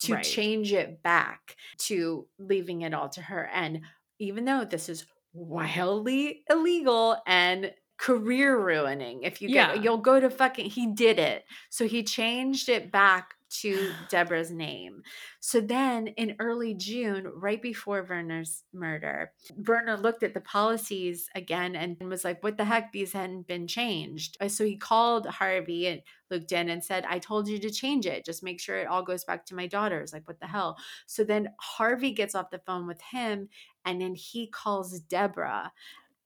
to 0.00 0.14
Right. 0.14 0.24
change 0.24 0.72
it 0.72 1.02
back 1.02 1.54
to 1.78 2.26
leaving 2.38 2.82
it 2.82 2.92
all 2.94 3.08
to 3.10 3.22
her. 3.22 3.48
And 3.52 3.82
even 4.18 4.44
though 4.44 4.64
this 4.64 4.88
is 4.88 5.06
wildly 5.32 6.44
illegal 6.50 7.16
and 7.26 7.72
career 7.98 8.58
ruining 8.58 9.22
if 9.22 9.40
you 9.40 9.48
Yeah. 9.48 9.74
you'll 9.74 9.98
go 9.98 10.18
to 10.20 10.30
fucking 10.30 10.70
he 10.70 10.86
did 10.92 11.18
it. 11.18 11.44
So 11.70 11.86
he 11.86 12.02
changed 12.02 12.68
it 12.68 12.90
back 12.90 13.34
to 13.60 13.92
deborah's 14.08 14.50
name. 14.50 15.02
So 15.40 15.60
then 15.60 16.08
in 16.08 16.34
early 16.40 16.74
june 16.74 17.26
right 17.34 17.60
before 17.62 18.02
werner's 18.08 18.64
murder 18.72 19.32
werner 19.56 19.96
looked 19.96 20.22
at 20.22 20.32
the 20.34 20.40
policies 20.40 21.28
again 21.34 21.76
and 21.76 21.96
was 22.08 22.24
like 22.24 22.42
what 22.42 22.56
the 22.56 22.64
heck? 22.64 22.92
These 22.92 23.12
hadn't 23.12 23.46
been 23.46 23.66
changed. 23.68 24.36
So 24.48 24.64
he 24.64 24.76
called 24.76 25.26
harvey 25.26 25.86
and 25.86 26.02
looked 26.30 26.50
in 26.50 26.70
and 26.70 26.82
said 26.82 27.04
i 27.08 27.18
told 27.18 27.46
you 27.46 27.58
to 27.60 27.70
change 27.70 28.06
it. 28.06 28.24
Just 28.24 28.42
make 28.42 28.58
sure 28.60 28.78
it 28.78 28.88
all 28.88 29.02
goes 29.04 29.22
back 29.24 29.44
to 29.46 29.54
my 29.54 29.66
daughters. 29.66 30.12
Like 30.12 30.26
what 30.26 30.40
the 30.40 30.46
hell? 30.46 30.76
So 31.06 31.22
then 31.22 31.50
harvey 31.60 32.12
gets 32.12 32.34
off 32.34 32.50
the 32.50 32.58
phone 32.66 32.86
with 32.86 33.00
him 33.02 33.48
and 33.84 34.00
then 34.00 34.14
he 34.14 34.46
calls 34.46 34.98
deborah 35.00 35.72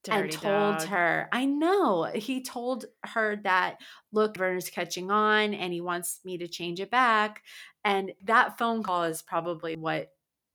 and 0.09 0.31
told 0.31 0.79
dog. 0.79 0.89
her, 0.89 1.29
I 1.33 1.45
know. 1.45 2.05
He 2.15 2.43
told 2.43 2.87
her 3.05 3.37
that, 3.45 3.79
look, 4.13 4.37
Werner's 4.39 4.71
catching 4.71 5.11
on 5.11 5.55
and 5.55 5.73
he 5.73 5.81
wants 5.81 6.21
me 6.25 6.39
to 6.39 6.49
change 6.49 6.81
it 6.81 6.91
back. 6.91 7.43
And 7.85 8.13
that 8.25 8.59
phone 8.59 8.83
call 8.83 9.05
is 9.05 9.23
probably 9.23 9.77
what 9.77 10.09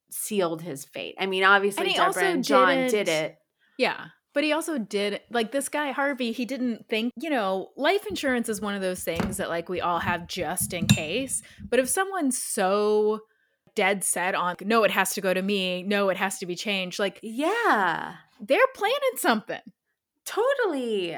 sealed 0.10 0.62
his 0.62 0.86
fate. 0.86 1.16
I 1.20 1.26
mean, 1.26 1.43
obviously, 1.43 1.88
he 1.88 1.93
Deborah 1.93 2.06
also 2.08 2.22
and 2.22 2.43
John 2.43 2.76
did 2.76 2.91
didn't- 2.91 3.10
it. 3.10 3.38
Yeah. 3.78 4.06
But 4.34 4.45
he 4.45 4.54
also 4.54 4.78
did 4.78 5.20
like 5.30 5.52
this 5.52 5.68
guy 5.68 5.91
Harvey, 5.91 6.32
he 6.32 6.45
didn't 6.45 6.88
think, 6.88 7.12
you 7.18 7.30
know, 7.30 7.72
life 7.76 8.08
insurance 8.08 8.47
is 8.47 8.62
one 8.62 8.76
of 8.76 8.82
those 8.82 9.04
things 9.04 9.36
that 9.38 9.49
like 9.49 9.68
we 9.68 9.82
all 9.82 9.99
have 9.99 10.26
just 10.26 10.72
in 10.74 10.88
case. 10.88 11.41
But 11.70 11.80
if 11.80 11.89
someone's 11.89 12.41
so 12.41 13.20
dead 13.76 14.06
set 14.06 14.34
on 14.34 14.56
no, 14.62 14.84
it 14.86 14.91
has 14.91 15.14
to 15.16 15.22
go 15.22 15.34
to 15.34 15.41
me, 15.41 15.84
no, 15.84 16.08
it 16.08 16.16
has 16.16 16.39
to 16.39 16.45
be 16.45 16.56
changed, 16.56 16.97
like 16.97 17.20
Yeah, 17.22 18.16
they're 18.42 18.68
planning 18.76 19.18
something. 19.18 19.62
totally. 20.26 21.18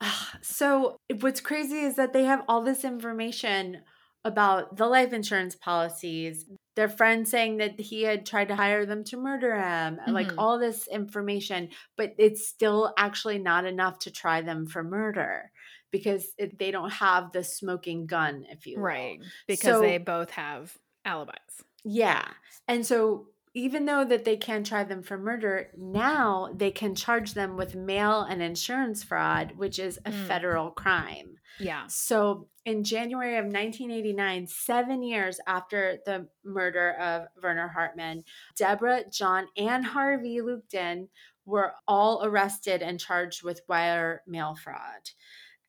Ah, 0.00 0.38
So, 0.42 0.96
what's 1.20 1.40
crazy 1.40 1.80
is 1.80 1.96
that 1.96 2.12
they 2.12 2.24
have 2.24 2.42
all 2.48 2.62
this 2.62 2.84
information 2.84 3.82
about 4.24 4.76
the 4.76 4.86
life 4.86 5.12
insurance 5.12 5.54
policies. 5.54 6.46
Their 6.76 6.88
friend 6.88 7.28
saying 7.28 7.58
that 7.58 7.78
he 7.78 8.02
had 8.02 8.26
tried 8.26 8.48
to 8.48 8.56
hire 8.56 8.86
them 8.86 9.04
to 9.04 9.16
murder 9.18 9.54
him, 9.54 10.00
like 10.08 10.28
Mhm. 10.28 10.34
all 10.38 10.58
this 10.58 10.88
information, 10.88 11.68
but 11.96 12.14
it's 12.18 12.46
still 12.48 12.92
actually 12.96 13.38
not 13.38 13.64
enough 13.66 13.98
to 14.00 14.10
try 14.10 14.40
them 14.40 14.66
for 14.66 14.82
murder 14.82 15.52
because 15.90 16.32
it, 16.38 16.58
they 16.58 16.70
don't 16.72 16.90
have 16.94 17.30
the 17.32 17.44
smoking 17.44 18.06
gun, 18.06 18.44
if 18.50 18.66
you 18.66 18.76
will. 18.78 18.84
Right. 18.84 19.20
Because 19.46 19.74
So- 19.76 19.80
they 19.82 19.98
both 19.98 20.30
have 20.30 20.76
alibis. 21.04 21.62
Yeah. 21.84 22.26
And 22.66 22.84
so 22.86 23.28
even 23.54 23.84
though 23.84 24.04
that 24.04 24.24
they 24.24 24.36
can 24.36 24.64
try 24.64 24.82
them 24.84 25.02
for 25.02 25.16
murder, 25.16 25.70
now 25.76 26.50
they 26.54 26.70
can 26.70 26.94
charge 26.94 27.34
them 27.34 27.56
with 27.56 27.74
mail 27.76 28.22
and 28.22 28.42
insurance 28.42 29.02
fraud, 29.04 29.52
which 29.56 29.78
is 29.78 29.96
a 30.04 30.10
Mm. 30.10 30.26
federal 30.26 30.70
crime. 30.72 31.38
Yeah. 31.60 31.86
So 31.86 32.48
in 32.64 32.82
January 32.82 33.36
of 33.36 33.46
1989, 33.46 34.48
seven 34.48 35.02
years 35.04 35.38
after 35.46 35.98
the 36.04 36.28
murder 36.42 36.94
of 36.94 37.28
Werner 37.40 37.68
Hartmann, 37.68 38.24
Deborah, 38.56 39.04
John, 39.08 39.46
and 39.56 39.84
Harvey 39.84 40.40
Lupton 40.40 41.08
were 41.44 41.74
all 41.86 42.24
arrested 42.24 42.82
and 42.82 42.98
charged 42.98 43.44
with 43.44 43.62
wire 43.68 44.22
mail 44.26 44.56
fraud. 44.56 45.10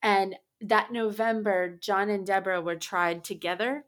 And 0.02 0.36
that 0.62 0.92
November, 0.92 1.78
John 1.78 2.10
and 2.10 2.26
Deborah 2.26 2.62
were 2.62 2.78
tried 2.78 3.24
together 3.24 3.86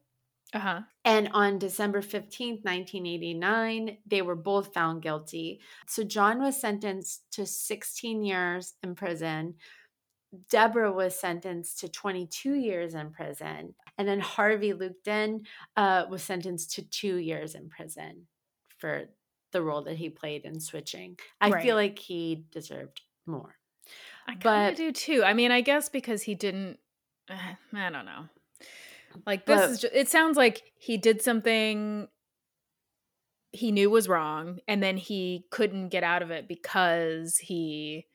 Uh-huh. 0.54 0.82
And 1.08 1.30
on 1.34 1.58
December 1.58 2.02
15th, 2.02 2.66
1989, 2.66 3.98
they 4.06 4.22
were 4.22 4.36
both 4.36 4.74
found 4.74 5.02
guilty. 5.02 5.62
So 5.88 6.04
John 6.04 6.42
was 6.42 6.60
sentenced 6.60 7.32
to 7.32 7.46
16 7.46 8.24
years 8.24 8.74
in 8.84 8.94
prison. 8.94 9.56
Deborah 10.50 10.92
was 10.92 11.18
sentenced 11.18 11.80
to 11.80 11.90
22 11.90 12.56
years 12.56 12.94
in 12.94 13.12
prison. 13.12 13.74
And 13.98 14.08
then 14.08 14.20
Harvey 14.20 14.74
Lupton 14.74 15.46
uh, 15.78 16.06
was 16.10 16.22
sentenced 16.24 16.74
to 16.74 16.82
two 16.82 17.16
years 17.16 17.56
in 17.56 17.70
prison 17.70 18.28
for 18.78 19.06
the 19.54 19.62
role 19.62 19.84
that 19.84 19.96
he 19.98 20.10
played 20.10 20.44
in 20.44 20.60
switching. 20.60 21.18
I 21.40 21.50
Right. 21.50 21.64
feel 21.64 21.76
like 21.78 21.98
he 21.98 22.46
deserved 22.52 23.02
more. 23.26 23.56
I 24.28 24.36
kind 24.36 24.70
of 24.72 24.76
do 24.76 24.92
too. 24.92 25.24
I 25.24 25.34
mean, 25.34 25.52
I 25.52 25.62
guess 25.62 25.88
because 25.88 26.24
he 26.24 26.36
didn't. 26.36 26.80
eh, 27.30 27.56
I 27.74 27.90
don't 27.90 28.06
know. 28.06 28.26
Like 29.26 29.46
this 29.46 29.60
But- 29.60 29.70
is. 29.70 29.80
Just, 29.82 29.94
it 29.94 30.08
sounds 30.10 30.38
like 30.38 30.64
he 30.78 30.98
did 30.98 31.22
something 31.22 32.08
he 33.52 33.72
knew 33.72 33.90
was 33.90 34.08
wrong, 34.10 34.60
and 34.68 34.84
then 34.84 34.98
he 34.98 35.46
couldn't 35.52 35.90
get 35.90 36.04
out 36.04 36.22
of 36.22 36.32
it 36.32 36.48
because 36.48 37.38
he 37.38 38.06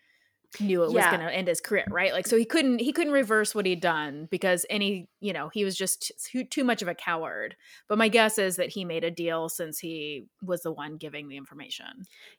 knew 0.60 0.82
it 0.84 0.92
was 0.92 1.04
going 1.06 1.20
to 1.20 1.34
end 1.34 1.48
his 1.48 1.60
career, 1.60 1.84
right? 1.90 2.12
Like, 2.12 2.26
so 2.26 2.36
he 2.36 2.44
couldn't 2.44 2.80
he 2.80 2.92
couldn't 2.92 3.12
reverse 3.12 3.54
what 3.54 3.64
he'd 3.64 3.80
done 3.80 4.28
because 4.30 4.66
any 4.68 5.08
you 5.20 5.32
know 5.32 5.48
he 5.48 5.64
was 5.64 5.76
just 5.76 6.12
too, 6.30 6.44
too 6.44 6.62
much 6.64 6.82
of 6.82 6.88
a 6.88 6.94
coward. 6.94 7.56
But 7.88 7.96
my 7.98 8.08
guess 8.08 8.36
is 8.38 8.56
that 8.56 8.68
he 8.68 8.84
made 8.84 9.02
a 9.04 9.10
deal 9.10 9.48
since 9.48 9.78
he 9.78 10.26
was 10.42 10.62
the 10.62 10.72
one 10.72 10.96
giving 10.98 11.28
the 11.28 11.36
information. 11.36 11.86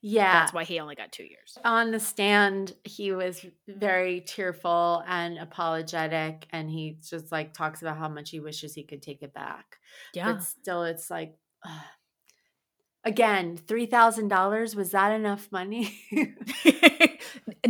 Yeah. 0.02 0.32
That's 0.34 0.54
why 0.54 0.64
he 0.64 0.80
only 0.80 0.96
got 0.96 1.12
two 1.12 1.24
years. 1.24 1.58
on 1.66 1.92
the 1.92 2.00
stand 2.00 2.76
he 2.84 3.12
was 3.14 3.46
very 3.68 4.22
tearful 4.22 5.04
and 5.08 5.38
apologetic 5.40 6.46
and 6.52 6.70
he 6.70 6.98
just 7.10 7.32
like 7.32 7.54
talks 7.54 7.82
about 7.82 7.98
how 7.98 8.10
much 8.10 8.30
he 8.30 8.40
wishes 8.40 8.74
he 8.76 8.84
could 8.84 9.02
take 9.02 9.22
it 9.24 9.34
back 9.34 9.78
Yeah. 10.14 10.34
but 10.34 10.44
still 10.44 10.84
it's 10.84 11.10
like 11.10 11.36
ugh. 11.66 11.82
again 13.04 13.58
$3000 13.58 14.76
was 14.76 14.92
that 14.92 15.12
enough 15.12 15.50
money 15.52 15.98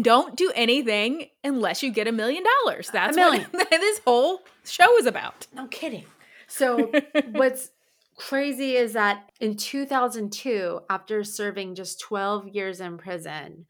don't 0.02 0.36
do 0.36 0.52
anything 0.56 1.28
unless 1.44 1.84
you 1.84 1.92
get 1.92 2.08
a 2.08 2.12
million 2.12 2.44
dollars. 2.64 2.90
That's 2.92 3.16
million. 3.16 3.46
what 3.52 3.70
this 3.72 4.00
whole 4.06 4.40
show 4.66 4.98
is 4.98 5.06
about. 5.06 5.48
no 5.54 5.68
kidding 5.68 6.06
so 6.48 6.92
what's 7.32 7.70
crazy 8.18 8.76
is 8.76 8.94
that 8.94 9.30
in 9.40 9.56
2002 9.58 10.80
after 10.90 11.24
serving 11.24 11.74
just 11.76 12.00
12 12.00 12.48
years 12.50 12.80
in 12.80 12.98
prison 12.98 13.66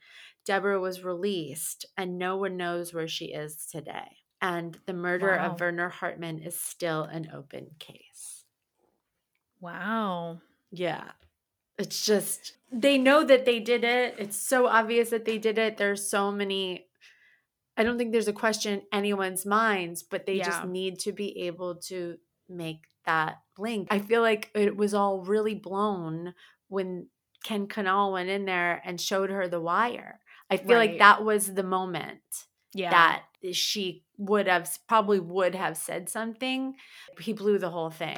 deborah 0.45 0.79
was 0.79 1.03
released 1.03 1.85
and 1.97 2.17
no 2.19 2.35
one 2.37 2.57
knows 2.57 2.93
where 2.93 3.07
she 3.07 3.25
is 3.25 3.65
today 3.71 4.17
and 4.41 4.77
the 4.85 4.93
murder 4.93 5.27
Wow. 5.37 5.51
of 5.53 5.59
werner 5.61 5.89
hartmann 5.89 6.39
is 6.39 6.59
still 6.59 7.03
an 7.03 7.29
open 7.33 7.67
case 7.79 8.43
wow. 9.61 10.39
Yeah. 10.71 11.05
It's 11.77 12.05
just 12.05 12.53
they 12.73 12.97
know 12.97 13.23
that 13.23 13.45
they 13.45 13.59
did 13.59 13.83
it. 13.83 14.15
It's 14.17 14.35
so 14.35 14.67
obvious 14.67 15.11
that 15.11 15.25
they 15.25 15.37
did 15.37 15.57
it. 15.57 15.77
There's 15.77 16.09
so 16.09 16.31
many 16.31 16.87
I 17.75 17.83
don't 17.83 17.97
think 17.97 18.11
there's 18.11 18.27
a 18.27 18.33
question 18.33 18.73
in 18.73 18.81
anyone's 18.91 19.45
minds, 19.47 20.03
but 20.03 20.25
they 20.27 20.37
just 20.39 20.63
need 20.65 20.99
to 20.99 21.11
be 21.11 21.45
able 21.47 21.75
to 21.87 22.17
make 22.47 22.81
that 23.05 23.39
link. 23.57 23.87
I 23.89 23.97
feel 23.97 24.21
like 24.21 24.51
it 24.53 24.77
was 24.77 24.93
all 24.93 25.21
really 25.21 25.55
blown 25.55 26.35
when 26.67 27.07
Ken 27.43 27.65
Canal 27.67 28.13
went 28.13 28.29
in 28.29 28.45
there 28.45 28.79
and 28.85 29.01
showed 29.01 29.31
her 29.31 29.47
the 29.47 29.59
wire. 29.59 30.19
I 30.51 30.57
feel 30.57 30.77
Right. 30.77 30.91
like 30.91 30.99
that 30.99 31.23
was 31.23 31.55
the 31.55 31.63
moment 31.63 32.21
Yeah. 32.73 32.91
that 32.91 33.23
she 33.53 34.03
would 34.17 34.47
have 34.47 34.77
probably 34.87 35.19
would 35.19 35.55
have 35.55 35.75
said 35.75 36.09
something. 36.09 36.75
He 37.19 37.33
blew 37.33 37.57
the 37.57 37.71
whole 37.71 37.89
thing. 37.89 38.17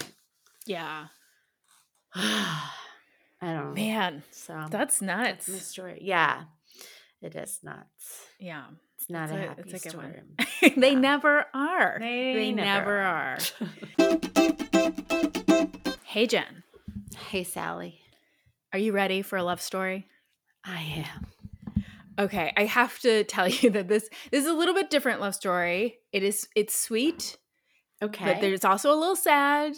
yeah. 0.65 1.07
I 3.41 3.53
don't 3.53 3.69
know. 3.69 3.73
Man, 3.73 4.23
So 4.31 4.53
that's 4.53 4.71
that's 4.71 5.01
nuts. 5.01 5.49
my 5.49 5.57
story. 5.57 5.99
Yeah, 6.01 6.43
it 7.21 7.35
is 7.35 7.59
nuts. 7.63 8.25
yeah. 8.39 8.65
It's 8.97 9.09
not 9.09 9.23
It's 9.29 9.33
a, 9.33 9.35
a- 9.35 9.47
happy 9.47 9.61
it's 9.65 9.73
a 9.73 9.83
good 9.83 9.91
story. 9.91 10.07
one. 10.63 10.73
they 10.77 10.95
never 10.95 11.45
are. 11.53 11.97
They, 11.99 12.51
never 12.53 12.97
are. 12.99 13.37
Hey, 16.05 16.27
Jen, 16.27 16.63
hey, 17.29 17.43
Sally. 17.43 17.99
are 18.71 18.79
you 18.79 18.93
ready 18.93 19.21
for 19.21 19.35
a 19.37 19.43
love 19.43 19.61
story? 19.61 20.07
I 20.63 20.81
am. 21.05 21.27
Okay, 22.17 22.53
I 22.55 22.63
have 22.63 22.97
to 22.99 23.25
tell 23.25 23.49
you 23.49 23.69
that 23.71 23.89
this 23.89 24.07
this 24.31 24.43
is 24.45 24.49
a 24.49 24.53
little 24.53 24.73
bit 24.73 24.89
different 24.89 25.19
love 25.19 25.35
story. 25.35 25.97
It 26.13 26.23
is 26.23 26.47
it's 26.55 26.73
sweet, 26.79 27.37
Okay. 28.01 28.23
but 28.25 28.39
there's 28.39 28.63
also 28.63 28.93
a 28.93 28.95
little 28.95 29.17
sad, 29.17 29.73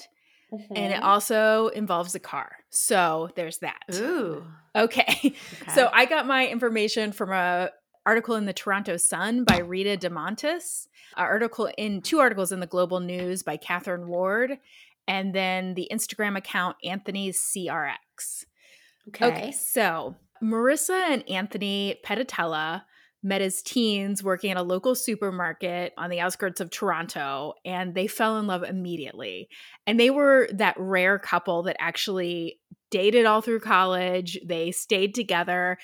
and 0.52 0.94
it 0.94 1.02
Mhm. 1.02 1.04
also 1.04 1.68
involves 1.70 2.16
a 2.16 2.20
car. 2.20 2.58
So 2.70 3.30
there's 3.36 3.58
that. 3.60 3.82
Ooh. 3.96 4.46
Okay. 4.76 5.06
Okay. 5.62 5.72
So 5.74 5.90
I 5.92 6.06
got 6.06 6.26
my 6.28 6.48
information 6.48 7.12
from 7.12 7.32
a 7.32 7.72
article 8.06 8.36
in 8.36 8.46
the 8.46 8.54
Toronto 8.54 8.96
Sun 8.98 9.44
by 9.44 9.58
Rita 9.58 9.98
DeMontis, 9.98 10.88
an 11.18 11.24
article 11.26 11.70
in 11.78 12.02
two 12.02 12.20
articles 12.20 12.52
in 12.52 12.60
the 12.62 12.68
Global 12.68 13.00
News 13.02 13.44
by 13.44 13.58
Catherine 13.58 14.08
Ward, 14.08 14.60
and 15.08 15.34
then 15.36 15.74
the 15.74 15.90
Instagram 15.92 16.38
account 16.38 16.78
Anthony's 16.86 17.40
CRX. 17.40 18.46
okay. 19.10 19.26
Okay, 19.26 19.52
so 19.52 20.16
Marissa 20.44 21.10
and 21.10 21.28
Anthony 21.30 22.00
Petitella 22.06 22.84
met 23.24 23.42
as 23.42 23.62
teens 23.62 24.24
working 24.24 24.52
at 24.52 24.58
a 24.58 24.64
local 24.64 24.96
supermarket 24.96 25.94
on 25.98 26.10
the 26.10 26.20
outskirts 26.20 26.62
of 26.62 26.70
Toronto, 26.70 27.54
and 27.66 27.96
they 27.96 28.08
fell 28.08 28.38
in 28.38 28.48
love 28.48 28.64
immediately. 28.64 29.50
And 29.86 30.00
they 30.00 30.10
were 30.10 30.48
that 30.54 30.76
rare 30.78 31.20
couple 31.20 31.64
that 31.64 31.78
actually 31.80 32.60
dated 32.90 33.26
all 33.26 33.42
through 33.42 33.60
college. 33.60 34.40
They 34.46 34.72
stayed 34.72 35.14
together. 35.14 35.78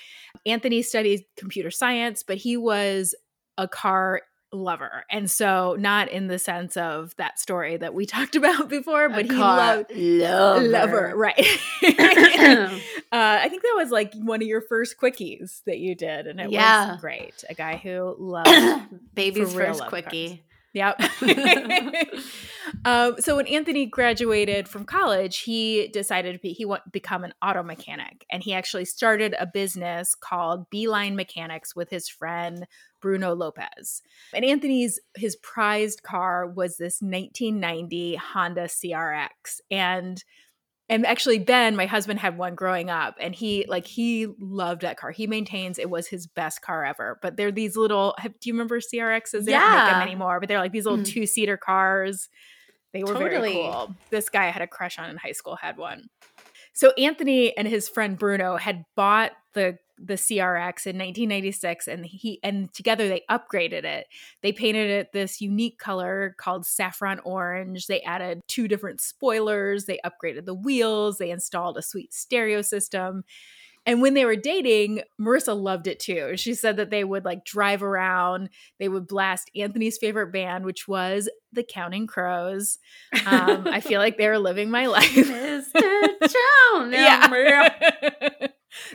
Anthony 0.46 0.82
studied 0.82 1.26
computer 1.36 1.72
science, 1.72 2.24
but 2.24 2.38
he 2.38 2.56
was 2.56 3.16
a 3.58 3.68
car 3.68 4.22
lover. 4.54 5.04
And 5.10 5.30
so, 5.30 5.76
not 5.80 6.10
in 6.10 6.28
the 6.28 6.40
sense 6.40 6.78
of 6.78 7.16
that 7.18 7.40
story 7.40 7.76
that 7.78 7.94
we 7.94 8.06
talked 8.08 8.36
about 8.36 8.70
before, 8.70 9.10
but 9.10 9.26
he 9.26 9.32
loved 9.32 9.92
lover. 9.96 10.68
lover, 10.70 11.14
right? 11.16 11.38
uh, 11.84 12.70
I 13.12 13.48
think 13.50 13.62
that 13.64 13.74
was 13.76 13.90
like 13.92 14.14
one 14.16 14.42
of 14.42 14.48
your 14.48 14.62
first 14.62 14.98
quickies 14.98 15.62
that 15.66 15.80
you 15.80 15.96
did, 15.96 16.28
and 16.28 16.40
it 16.40 16.52
Yeah. 16.52 16.92
was 16.94 17.02
great. 17.02 17.44
A 17.50 17.54
guy 17.54 17.78
who 17.78 18.16
loved. 18.20 18.86
Baby's 19.14 19.54
first 19.54 19.86
quickie. 19.88 20.44
Yep. 20.74 21.00
um, 22.86 23.16
so 23.20 23.36
when 23.36 23.48
Anthony 23.48 23.86
graduated 23.86 24.68
from 24.68 24.86
college, 24.86 25.40
he 25.40 25.88
decided 25.88 26.42
be, 26.42 26.54
he 26.54 26.66
want 26.66 26.92
become 26.92 27.24
an 27.24 27.34
auto 27.42 27.64
mechanic, 27.64 28.26
and 28.32 28.44
he 28.44 28.54
actually 28.54 28.86
started 28.86 29.36
a 29.40 29.46
business 29.46 30.16
called 30.16 30.70
Beeline 30.70 31.16
Mechanics 31.16 31.76
with 31.76 31.90
his 31.90 32.10
friend 32.10 32.68
Bruno 33.02 33.36
Lopez. 33.36 34.02
And 34.34 34.46
Anthony's 34.46 35.00
his 35.16 35.36
prized 35.38 36.04
car 36.04 36.48
was 36.48 36.78
this 36.78 37.02
1990 37.02 38.16
Honda 38.16 38.66
CRX, 38.66 39.62
and 39.70 40.24
and 40.90 41.06
actually 41.06 41.40
ben 41.40 41.76
my 41.76 41.86
husband 41.86 42.20
had 42.20 42.38
one 42.38 42.56
growing 42.56 42.90
up 42.90 43.16
and 43.20 43.34
he 43.34 43.66
like 43.68 43.86
he 43.88 44.28
loved 44.40 44.82
that 44.82 44.98
car. 44.98 45.12
He 45.12 45.28
maintains 45.28 45.80
it 45.80 45.90
was 45.90 46.08
his 46.08 46.28
best 46.28 46.62
car 46.62 46.84
ever 46.86 47.20
but 47.22 47.38
they're 47.38 47.52
these 47.52 47.76
little 47.78 48.16
do 48.22 48.32
you 48.44 48.54
remember 48.54 48.80
crxs 48.80 49.46
they 49.46 49.52
don't 49.54 49.72
make 49.72 49.92
them 49.94 50.02
anymore 50.02 50.40
but 50.40 50.50
they're 50.50 50.60
like 50.60 50.72
these 50.72 50.86
little 50.86 51.00
Mhm. 51.00 51.08
two-seater 51.08 51.58
cars. 51.58 52.30
They 52.92 53.04
were 53.04 53.14
very 53.16 53.54
cool. 53.54 53.96
This 54.12 54.30
guy 54.30 54.48
I 54.48 54.52
had 54.52 54.62
a 54.62 54.68
crush 54.68 55.00
on 55.00 55.10
in 55.10 55.18
high 55.18 55.32
school 55.32 55.56
had 55.56 55.78
one. 55.78 56.10
So 56.74 56.92
anthony 56.98 57.56
and 57.58 57.68
his 57.68 57.88
friend 57.90 58.18
bruno 58.18 58.58
had 58.58 58.86
bought 58.96 59.32
the 59.54 59.78
the 59.98 60.16
crx 60.16 60.86
in 60.86 60.98
1996 60.98 61.88
and 61.88 62.06
he 62.06 62.40
and 62.44 62.74
together 62.74 63.08
they 63.08 63.22
upgraded 63.30 63.84
it 63.84 64.08
they 64.42 64.52
painted 64.52 64.90
it 64.90 65.12
this 65.14 65.40
unique 65.40 65.78
color 65.78 66.36
called 66.38 66.66
saffron 66.66 67.20
orange 67.20 67.88
they 67.88 68.02
added 68.02 68.42
two 68.48 68.68
different 68.68 69.00
spoilers 69.00 69.86
they 69.86 70.00
upgraded 70.06 70.46
the 70.46 70.54
wheels 70.54 71.18
they 71.18 71.30
installed 71.30 71.78
a 71.78 71.82
sweet 71.82 72.14
stereo 72.14 72.62
system 72.62 73.24
and 73.86 74.02
when 74.02 74.14
they 74.14 74.26
were 74.26 74.36
dating, 74.36 75.02
Marissa 75.20 75.60
loved 75.60 75.88
it 75.88 76.00
too. 76.00 76.38
She 76.38 76.54
said 76.54 76.78
that 76.78 76.90
they 76.90 77.04
would 77.04 77.26
like 77.26 77.44
drive 77.44 77.84
around, 77.84 78.50
they 78.80 78.88
would 78.88 79.08
blast 79.08 79.52
Anthony's 79.56 79.98
favorite 79.98 80.32
band, 80.32 80.64
which 80.64 80.88
was 80.88 81.30
the 81.52 81.64
Counting 81.64 82.08
Crows. 82.08 82.80
Um, 83.26 83.68
I 83.68 83.82
feel 83.82 84.00
like 84.00 84.18
they 84.18 84.28
were 84.28 84.40
living 84.40 84.70
my 84.70 84.86
life. 84.88 85.12
Mr. 85.12 86.10
Jones. 86.22 86.94
yeah. 86.94 88.48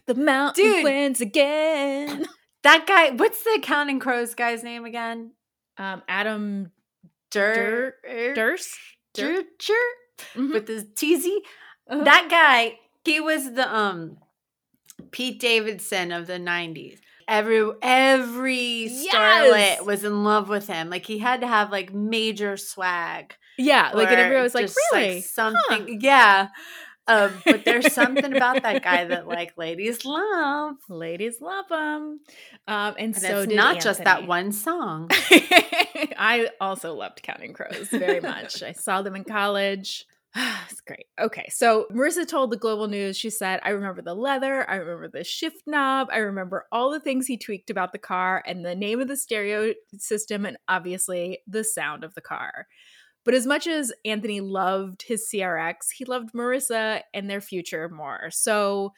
the 0.09 0.15
mountain 0.17 0.65
Dude. 0.65 0.85
wins 0.85 1.21
again. 1.21 2.27
That 2.65 2.89
guy, 2.89 3.11
what's 3.11 3.45
the 3.45 3.61
Counting 3.63 4.01
Crows 4.01 4.35
guy's 4.35 4.65
name 4.65 4.85
again? 4.85 5.31
Um, 5.79 6.03
Adam 6.09 6.73
Dur- 7.31 7.95
Durst. 8.35 8.75
Dur- 9.15 9.45
Dur- 9.65 10.35
Mhm. 10.35 10.53
with 10.53 10.67
his 10.67 10.83
teasy. 10.97 11.37
Uh-huh. 11.89 12.03
That 12.03 12.27
guy, 12.29 12.77
he 13.05 13.21
was 13.21 13.53
the 13.55 13.73
um 13.75 14.19
Pete 15.13 15.39
Davidson 15.41 16.11
of 16.11 16.27
the 16.27 16.39
90s. 16.41 16.99
Every 17.29 17.71
every 17.81 18.91
starlet 18.91 19.05
Yes! 19.77 19.83
was 19.83 20.03
in 20.03 20.25
love 20.25 20.49
with 20.49 20.67
him. 20.67 20.91
Like 20.91 21.07
he 21.07 21.19
had 21.19 21.43
to 21.43 21.47
have 21.47 21.71
like 21.71 21.95
major 21.95 22.57
swag. 22.57 23.35
yeah, 23.57 23.93
like 23.95 24.09
and 24.09 24.21
everyone 24.21 24.43
was 24.43 24.55
like, 24.55 24.65
just, 24.67 24.79
really? 24.93 25.21
something. 25.21 26.01
Yeah. 26.01 26.49
Um, 27.09 27.43
but 27.45 27.65
there's 27.65 27.93
something 27.93 28.37
about 28.37 28.63
that 28.63 28.85
guy 28.85 29.07
that 29.07 29.27
like 29.27 29.57
ladies 29.57 30.05
love. 30.05 30.77
Ladies 30.89 31.41
love 31.41 31.65
him. 31.71 32.21
Um, 32.69 32.95
and, 32.99 32.99
And 32.99 33.17
so 33.17 33.41
it's 33.41 33.53
not 33.53 33.81
just 33.81 34.05
that 34.05 34.27
one 34.27 34.53
song. 34.53 35.11
I 36.17 36.51
also 36.61 36.95
loved 36.95 37.23
Counting 37.23 37.55
Crows 37.55 37.89
very 37.89 38.21
much. 38.21 38.63
I 38.63 38.73
saw 38.73 39.03
them 39.03 39.17
in 39.17 39.25
college. 39.25 40.07
it's 40.71 40.81
great. 40.83 41.07
Okay, 41.19 41.47
so 41.51 41.87
Marissa 41.91 42.27
told 42.27 42.51
the 42.51 42.57
Global 42.57 42.87
News, 42.87 43.17
she 43.17 43.31
said, 43.31 43.61
I 43.63 43.71
remember 43.71 44.03
the 44.03 44.15
leather, 44.15 44.69
I 44.69 44.77
remember 44.77 45.09
the 45.09 45.25
shift 45.25 45.63
knob, 45.67 46.09
I 46.13 46.19
remember 46.19 46.67
all 46.71 46.91
the 46.91 47.01
things 47.01 47.27
he 47.27 47.39
tweaked 47.39 47.71
about 47.71 47.93
the 47.93 47.99
car 47.99 48.43
and 48.47 48.65
the 48.65 48.75
name 48.75 49.01
of 49.01 49.09
the 49.09 49.17
stereo 49.17 49.73
system, 49.97 50.45
and 50.45 50.59
obviously 50.69 51.41
the 51.47 51.65
sound 51.65 52.05
of 52.05 52.15
the 52.15 52.21
car. 52.21 52.67
But 53.29 53.35
as 53.35 53.47
much 53.47 53.67
as 53.67 53.93
Anthony 54.07 54.41
loved 54.41 55.03
his 55.03 55.29
CRX, 55.31 55.91
he 55.95 56.07
loved 56.07 56.33
Marissa 56.33 57.03
and 57.13 57.29
their 57.29 57.43
future 57.43 57.87
more. 57.91 58.31
So 58.31 58.95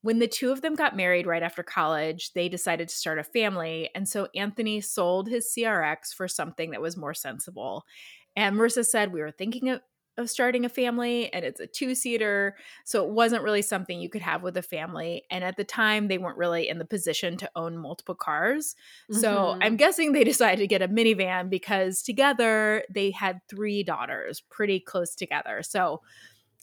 when 0.00 0.20
the 0.20 0.26
two 0.26 0.50
of 0.50 0.62
them 0.62 0.74
got 0.74 0.96
married 0.96 1.26
right 1.26 1.42
after 1.42 1.62
college, 1.62 2.32
they 2.32 2.48
decided 2.48 2.88
to 2.88 2.94
start 2.94 3.18
a 3.18 3.22
family. 3.22 3.90
And 3.94 4.08
so 4.08 4.28
Anthony 4.34 4.80
sold 4.80 5.28
his 5.28 5.52
CRX 5.54 6.14
for 6.16 6.28
something 6.28 6.70
that 6.70 6.80
was 6.80 6.96
more 6.96 7.12
sensible. 7.12 7.84
And 8.34 8.56
Marissa 8.56 8.86
said, 8.86 9.12
We 9.12 9.20
were 9.20 9.30
thinking 9.30 9.68
of, 9.68 9.82
of 10.16 10.30
starting 10.30 10.64
a 10.64 10.68
family, 10.68 11.32
and 11.32 11.44
it's 11.44 11.60
a 11.60 11.66
two 11.66 11.94
seater. 11.94 12.56
So 12.84 13.04
it 13.04 13.10
wasn't 13.12 13.42
really 13.42 13.62
something 13.62 14.00
you 14.00 14.08
could 14.08 14.22
have 14.22 14.42
with 14.42 14.56
a 14.56 14.62
family. 14.62 15.24
And 15.30 15.42
at 15.44 15.56
the 15.56 15.64
time, 15.64 16.08
they 16.08 16.18
weren't 16.18 16.38
really 16.38 16.68
in 16.68 16.78
the 16.78 16.84
position 16.84 17.36
to 17.38 17.50
own 17.56 17.76
multiple 17.78 18.14
cars. 18.14 18.76
So 19.10 19.56
Mhm. 19.56 19.60
I'm 19.60 19.76
guessing 19.76 20.12
they 20.12 20.24
decided 20.24 20.58
to 20.62 20.66
get 20.66 20.82
a 20.82 20.88
minivan 20.88 21.50
because 21.50 22.02
together 22.02 22.84
they 22.90 23.10
had 23.10 23.40
three 23.48 23.82
daughters 23.82 24.40
pretty 24.40 24.80
close 24.80 25.14
together. 25.14 25.62
So 25.62 26.02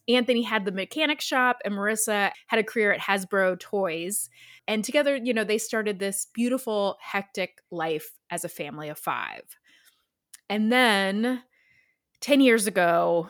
Anthony 0.07 0.41
had 0.41 0.65
the 0.65 0.71
mechanic 0.71 1.21
shop 1.21 1.59
and 1.63 1.75
Marissa 1.75 2.31
had 2.47 2.59
a 2.59 2.63
career 2.63 2.91
at 2.91 2.99
Hasbro 2.99 3.59
Toys. 3.59 4.29
And 4.67 4.83
together, 4.83 5.15
you 5.15 5.33
know, 5.33 5.43
they 5.43 5.57
started 5.59 5.99
this 5.99 6.25
beautiful, 6.33 6.97
hectic 6.99 7.59
life 7.69 8.17
as 8.29 8.43
a 8.43 8.49
family 8.49 8.89
of 8.89 8.97
five. 8.97 9.43
And 10.49 10.71
then 10.71 11.43
10 12.19 12.41
years 12.41 12.67
ago, 12.67 13.29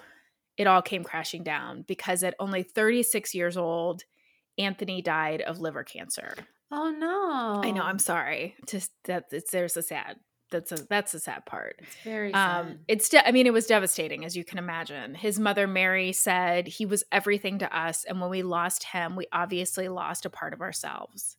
it 0.57 0.67
all 0.67 0.81
came 0.81 1.03
crashing 1.03 1.43
down 1.43 1.83
because 1.87 2.23
at 2.23 2.35
only 2.39 2.63
36 2.63 3.33
years 3.33 3.57
old, 3.57 4.03
Anthony 4.57 5.01
died 5.01 5.41
of 5.41 5.59
liver 5.59 5.83
cancer. 5.83 6.33
Oh 6.71 6.89
no. 6.89 7.61
I 7.67 7.71
know, 7.71 7.83
I'm 7.83 7.99
sorry. 7.99 8.55
Just 8.67 8.91
that 9.05 9.25
it's 9.31 9.51
there's 9.51 9.77
a 9.77 9.81
sad 9.81 10.17
that's 10.51 10.71
a 10.71 10.85
that's 10.89 11.13
a 11.13 11.19
sad 11.19 11.45
part. 11.45 11.77
It's 11.79 11.95
very 12.03 12.31
sad. 12.31 12.59
Um, 12.61 12.79
it's 12.87 13.09
de- 13.09 13.27
I 13.27 13.31
mean, 13.31 13.47
it 13.47 13.53
was 13.53 13.65
devastating, 13.65 14.23
as 14.25 14.35
you 14.35 14.43
can 14.43 14.59
imagine. 14.59 15.15
His 15.15 15.39
mother, 15.39 15.65
Mary, 15.65 16.11
said 16.11 16.67
he 16.67 16.85
was 16.85 17.03
everything 17.11 17.59
to 17.59 17.75
us, 17.77 18.03
and 18.03 18.21
when 18.21 18.29
we 18.29 18.43
lost 18.43 18.83
him, 18.83 19.15
we 19.15 19.25
obviously 19.31 19.87
lost 19.87 20.25
a 20.25 20.29
part 20.29 20.53
of 20.53 20.61
ourselves. 20.61 21.37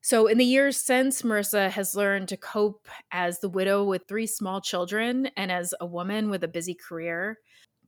So, 0.00 0.26
in 0.26 0.38
the 0.38 0.44
years 0.44 0.76
since, 0.76 1.22
Marissa 1.22 1.70
has 1.70 1.94
learned 1.94 2.28
to 2.28 2.36
cope 2.36 2.88
as 3.10 3.40
the 3.40 3.48
widow 3.48 3.84
with 3.84 4.06
three 4.08 4.26
small 4.26 4.60
children 4.60 5.30
and 5.36 5.50
as 5.50 5.72
a 5.80 5.86
woman 5.86 6.28
with 6.28 6.44
a 6.44 6.48
busy 6.48 6.74
career. 6.74 7.38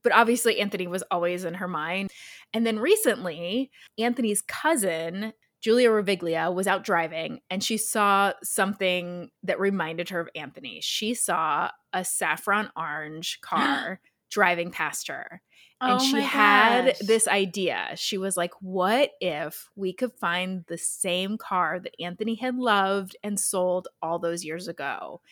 But 0.03 0.12
obviously, 0.12 0.61
Anthony 0.61 0.86
was 0.86 1.05
always 1.11 1.44
in 1.44 1.55
her 1.55 1.68
mind. 1.68 2.11
And 2.53 2.66
then 2.66 2.78
recently, 2.78 3.70
Anthony's 3.98 4.42
cousin, 4.42 5.32
Julia 5.61 5.90
Raviglia, 5.90 6.53
was 6.53 6.66
out 6.66 6.84
driving 6.84 7.40
and 7.51 7.62
she 7.62 7.76
saw 7.76 8.32
something 8.42 9.30
that 9.42 9.61
reminded 9.61 10.09
her 10.09 10.20
of 10.20 10.28
Anthony. 10.34 10.80
She 10.82 11.14
saw 11.14 11.70
a 11.92 12.05
saffron 12.05 12.70
orange 12.76 13.40
car 13.42 14.01
driving 14.30 14.70
past 14.70 15.09
her. 15.09 15.42
And 15.82 15.98
Oh 16.01 16.05
she 16.05 16.20
had 16.20 16.86
gosh. 16.86 16.98
this 16.98 17.26
idea. 17.26 17.92
She 17.96 18.18
was 18.18 18.36
like, 18.36 18.53
what 18.61 19.12
if 19.20 19.68
we 19.76 19.92
could 19.94 20.12
find 20.12 20.64
the 20.68 20.76
same 20.76 21.38
car 21.38 21.80
that 21.80 21.94
Anthony 21.98 22.34
had 22.34 22.57
loved 22.57 23.16
and 23.22 23.40
sold 23.40 23.88
all 24.03 24.18
those 24.18 24.44
years 24.44 24.68
ago? 24.68 25.22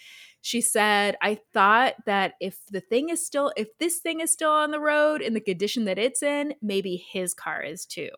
She 0.40 0.60
said, 0.60 1.16
I 1.20 1.38
thought 1.52 1.94
that 2.06 2.34
if 2.40 2.58
the 2.70 2.80
thing 2.80 3.08
is 3.08 3.24
still, 3.24 3.52
if 3.56 3.68
this 3.78 3.98
thing 3.98 4.20
is 4.20 4.32
still 4.32 4.52
on 4.52 4.70
the 4.70 4.80
road 4.80 5.20
in 5.20 5.34
the 5.34 5.40
condition 5.40 5.84
that 5.86 5.98
it's 5.98 6.22
in, 6.22 6.54
maybe 6.62 6.96
his 6.96 7.34
car 7.34 7.62
is 7.62 7.84
too. 7.84 8.10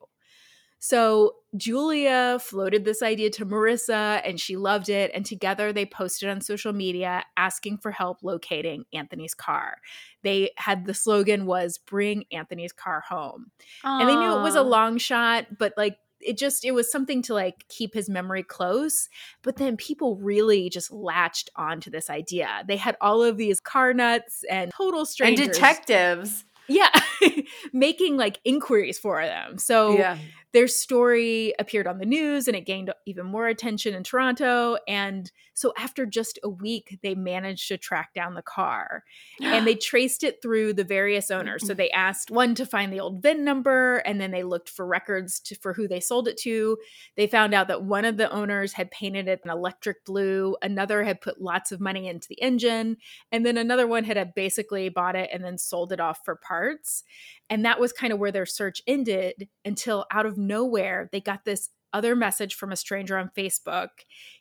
So 0.83 1.35
Julia 1.57 2.39
floated 2.41 2.87
this 2.87 3.03
idea 3.03 3.29
to 3.33 3.45
Marissa 3.45 4.23
and 4.25 4.41
she 4.41 4.57
loved 4.57 4.89
it. 4.89 5.11
And 5.13 5.27
together 5.27 5.75
they 5.75 5.85
posted 5.85 6.31
on 6.31 6.41
social 6.41 6.73
media 6.73 7.23
asking 7.37 7.79
for 7.79 7.91
help 7.91 8.23
locating 8.23 8.85
Anthony's 8.95 9.35
car. 9.35 9.77
They 10.23 10.53
had 10.57 10.87
the 10.87 10.95
slogan 10.95 11.45
was 11.45 11.77
bring 11.77 12.25
Anthony's 12.33 12.73
car 12.73 13.03
home. 13.07 13.51
And 13.85 14.09
they 14.09 14.17
knew 14.17 14.39
it 14.39 14.43
was 14.43 14.55
a 14.55 14.63
long 14.63 14.97
shot, 14.97 15.59
but 15.59 15.75
like 15.77 15.99
it 16.21 16.39
just 16.39 16.65
it 16.65 16.73
was 16.73 16.91
something 16.91 17.23
to 17.23 17.35
like 17.35 17.65
keep 17.69 17.95
his 17.95 18.09
memory 18.09 18.43
close 18.43 19.09
but 19.43 19.57
then 19.57 19.77
people 19.77 20.17
really 20.17 20.69
just 20.69 20.91
latched 20.91 21.51
onto 21.57 21.91
this 21.91 22.11
idea 22.11 22.63
they 22.67 22.77
had 22.77 22.97
all 23.01 23.23
of 23.23 23.37
these 23.37 23.61
car 23.61 23.93
nuts 23.95 24.45
and 24.51 24.71
total 24.71 25.07
strangers. 25.07 25.47
and 25.47 25.55
detectives. 25.55 26.45
yeah 26.69 26.91
making 27.73 28.17
like 28.17 28.41
inquiries 28.45 28.99
for 28.99 29.25
them 29.25 29.59
so 29.59 29.97
yeah. 29.97 30.19
Their 30.53 30.67
story 30.67 31.55
appeared 31.59 31.87
on 31.87 31.99
the 31.99 32.07
news 32.07 32.49
and 32.49 32.57
it 32.57 32.67
gained 32.67 32.93
even 33.07 33.27
more 33.27 33.47
attention 33.47 33.95
in 33.95 34.03
Toronto. 34.03 34.79
And 34.89 35.31
so 35.55 35.73
after 35.79 36.07
just 36.07 36.39
a 36.43 36.49
week, 36.49 36.99
they 37.03 37.15
managed 37.15 37.69
to 37.69 37.77
track 37.77 38.15
down 38.15 38.35
the 38.35 38.43
car 38.43 39.05
and 39.41 39.67
they 39.67 39.75
traced 39.77 40.25
it 40.25 40.43
through 40.43 40.73
the 40.73 40.85
various 40.85 41.31
owners. 41.31 41.67
So 41.67 41.75
they 41.75 41.91
asked 41.91 42.31
one 42.31 42.55
to 42.57 42.67
find 42.67 42.93
the 42.93 43.01
old 43.01 43.23
VIN 43.23 43.45
number 43.45 43.99
and 43.99 44.21
then 44.21 44.33
they 44.33 44.43
looked 44.43 44.71
for 44.71 44.87
records 44.87 45.39
to, 45.41 45.55
for 45.55 45.73
who 45.73 45.87
they 45.87 46.01
sold 46.01 46.27
it 46.27 46.37
to. 46.39 46.79
They 47.17 47.27
found 47.27 47.55
out 47.55 47.69
that 47.69 47.85
one 47.85 48.05
of 48.05 48.17
the 48.17 48.31
owners 48.31 48.73
had 48.73 48.91
painted 48.91 49.29
it 49.29 49.41
an 49.45 49.51
electric 49.51 50.05
blue, 50.05 50.57
another 50.63 51.05
had 51.05 51.21
put 51.21 51.41
lots 51.41 51.71
of 51.71 51.81
money 51.81 52.09
into 52.09 52.29
the 52.29 52.41
engine, 52.43 52.97
and 53.31 53.47
then 53.47 53.57
another 53.57 53.87
one 53.87 54.05
had 54.05 54.35
basically 54.35 54.89
bought 54.89 55.15
it 55.15 55.31
and 55.33 55.45
then 55.45 55.59
sold 55.59 55.93
it 55.93 56.01
off 56.01 56.21
for 56.25 56.37
parts. 56.37 57.05
And 57.49 57.65
that 57.65 57.81
was 57.81 57.93
kind 57.93 58.13
of 58.13 58.19
where 58.19 58.33
their 58.33 58.47
search 58.47 58.81
ended 58.87 59.49
until 59.65 60.07
out 60.11 60.25
of 60.25 60.39
nowhere, 60.47 61.09
they 61.13 61.21
got 61.21 61.45
this 61.45 61.69
other 61.93 62.15
message 62.15 62.55
from 62.55 62.73
a 62.73 62.77
stranger 62.77 63.19
on 63.19 63.31
Facebook. 63.37 63.89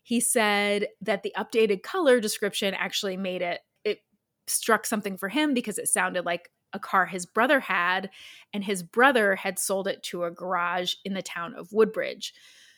He 0.03 0.19
said 0.19 0.87
that 1.01 1.23
the 1.23 1.33
updated 1.37 1.81
color 1.83 2.19
description 2.19 2.73
actually 2.73 3.17
made 3.17 3.41
it, 3.41 3.61
it 3.83 3.99
struck 4.47 4.85
something 4.85 5.17
for 5.17 5.29
him 5.29 5.53
because 5.53 5.77
it 5.77 5.87
sounded 5.87 6.25
like 6.25 6.49
a 6.73 6.79
car 6.79 7.07
his 7.07 7.25
brother 7.25 7.59
had, 7.59 8.11
and 8.53 8.63
his 8.63 8.83
brother 8.83 9.35
had 9.35 9.57
sold 9.57 9.87
it 9.87 10.03
to 10.03 10.23
a 10.23 10.31
garage 10.31 10.93
in 11.03 11.15
the 11.15 11.23
town 11.23 11.55
of 11.55 11.73
Woodbridge. 11.73 12.33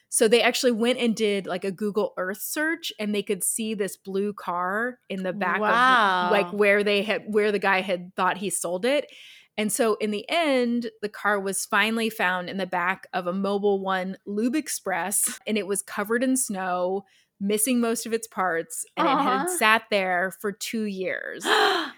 So 0.08 0.28
they 0.28 0.42
actually 0.42 0.74
went 0.74 1.00
and 1.00 1.16
did 1.16 1.48
like 1.48 1.64
a 1.64 1.72
Google 1.72 2.14
Earth 2.18 2.42
search 2.42 2.92
and 3.00 3.16
they 3.16 3.24
could 3.24 3.46
see 3.46 3.74
this 3.74 3.96
blue 3.96 4.34
car 4.34 5.00
in 5.10 5.24
the 5.24 5.32
back 5.32 5.62
Wow. 5.62 6.26
of 6.26 6.32
like 6.32 6.52
where 6.52 6.84
they 6.84 7.02
had 7.02 7.24
where 7.28 7.52
the 7.54 7.60
guy 7.60 7.80
had 7.80 8.14
thought 8.16 8.38
he 8.38 8.50
sold 8.50 8.84
it. 8.84 9.10
And 9.58 9.72
so 9.72 9.96
in 9.96 10.12
the 10.12 10.26
end, 10.30 10.90
the 11.02 11.10
car 11.10 11.40
was 11.40 11.66
finally 11.66 12.10
found 12.10 12.50
in 12.50 12.58
the 12.58 12.66
back 12.66 13.08
of 13.14 13.28
a 13.28 13.34
Mobil 13.34 13.80
One 13.80 14.18
Lube 14.26 14.56
Express 14.56 15.40
and 15.46 15.58
it 15.58 15.68
was 15.68 15.82
covered 15.82 16.24
in 16.24 16.38
snow, 16.38 17.06
missing 17.40 17.80
most 17.80 18.06
of 18.06 18.14
its 18.14 18.28
parts, 18.28 18.86
and 18.96 19.08
it 19.08 19.12
had 19.12 19.50
sat 19.50 19.84
there 19.92 20.34
for 20.40 20.52
two 20.52 20.84
years. 20.84 21.44
oh 21.46 21.92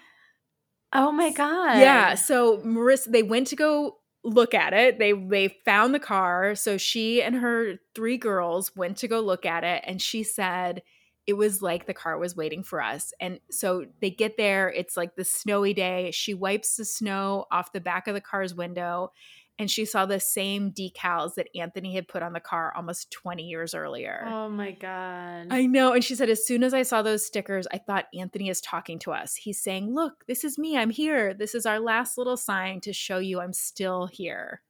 my 0.92 1.32
god. 1.32 1.78
Yeah. 1.78 2.14
So 2.14 2.58
Marissa, 2.58 3.12
they 3.12 3.22
went 3.22 3.46
to 3.48 3.56
go 3.56 3.98
look 4.24 4.54
at 4.54 4.72
it. 4.72 4.98
They 4.98 5.12
they 5.12 5.48
found 5.64 5.94
the 5.94 6.00
car. 6.00 6.54
So 6.54 6.76
she 6.76 7.22
and 7.22 7.36
her 7.36 7.74
three 7.94 8.16
girls 8.16 8.74
went 8.74 8.96
to 8.98 9.08
go 9.08 9.20
look 9.20 9.46
at 9.46 9.64
it, 9.64 9.84
and 9.86 10.00
she 10.00 10.22
said 10.22 10.82
it 11.26 11.34
was 11.34 11.62
like 11.62 11.86
the 11.86 11.94
car 11.94 12.18
was 12.18 12.36
waiting 12.36 12.62
for 12.62 12.82
us. 12.82 13.12
And 13.20 13.40
so 13.50 13.86
they 14.00 14.10
get 14.10 14.36
there. 14.36 14.70
It's 14.70 14.96
like 14.96 15.16
the 15.16 15.24
snowy 15.24 15.72
day. 15.72 16.10
She 16.12 16.34
wipes 16.34 16.76
the 16.76 16.84
snow 16.84 17.46
off 17.50 17.72
the 17.72 17.80
back 17.80 18.06
of 18.06 18.14
the 18.14 18.20
car's 18.20 18.54
window. 18.54 19.12
And 19.56 19.70
she 19.70 19.84
saw 19.84 20.04
the 20.04 20.18
same 20.18 20.72
decals 20.72 21.36
that 21.36 21.48
Anthony 21.54 21.94
had 21.94 22.08
put 22.08 22.24
on 22.24 22.32
the 22.32 22.40
car 22.40 22.72
almost 22.74 23.12
20 23.12 23.44
years 23.44 23.72
earlier. 23.72 24.24
Oh 24.26 24.48
my 24.48 24.72
god. 24.72 25.46
I 25.50 25.66
know. 25.66 25.92
And 25.92 26.02
she 26.02 26.16
said, 26.16 26.28
as 26.28 26.44
soon 26.44 26.64
as 26.64 26.74
I 26.74 26.82
saw 26.82 27.02
those 27.02 27.24
stickers, 27.24 27.66
I 27.72 27.78
thought 27.78 28.06
Anthony 28.12 28.48
is 28.48 28.60
talking 28.60 28.98
to 29.00 29.12
us. 29.12 29.36
He's 29.36 29.60
saying, 29.60 29.94
Look, 29.94 30.26
this 30.26 30.42
is 30.42 30.58
me. 30.58 30.76
I'm 30.76 30.90
here. 30.90 31.34
This 31.34 31.54
is 31.54 31.66
our 31.66 31.78
last 31.78 32.18
little 32.18 32.36
sign 32.36 32.80
to 32.80 32.92
show 32.92 33.18
you 33.18 33.40
I'm 33.40 33.52
still 33.52 34.06
here. 34.06 34.60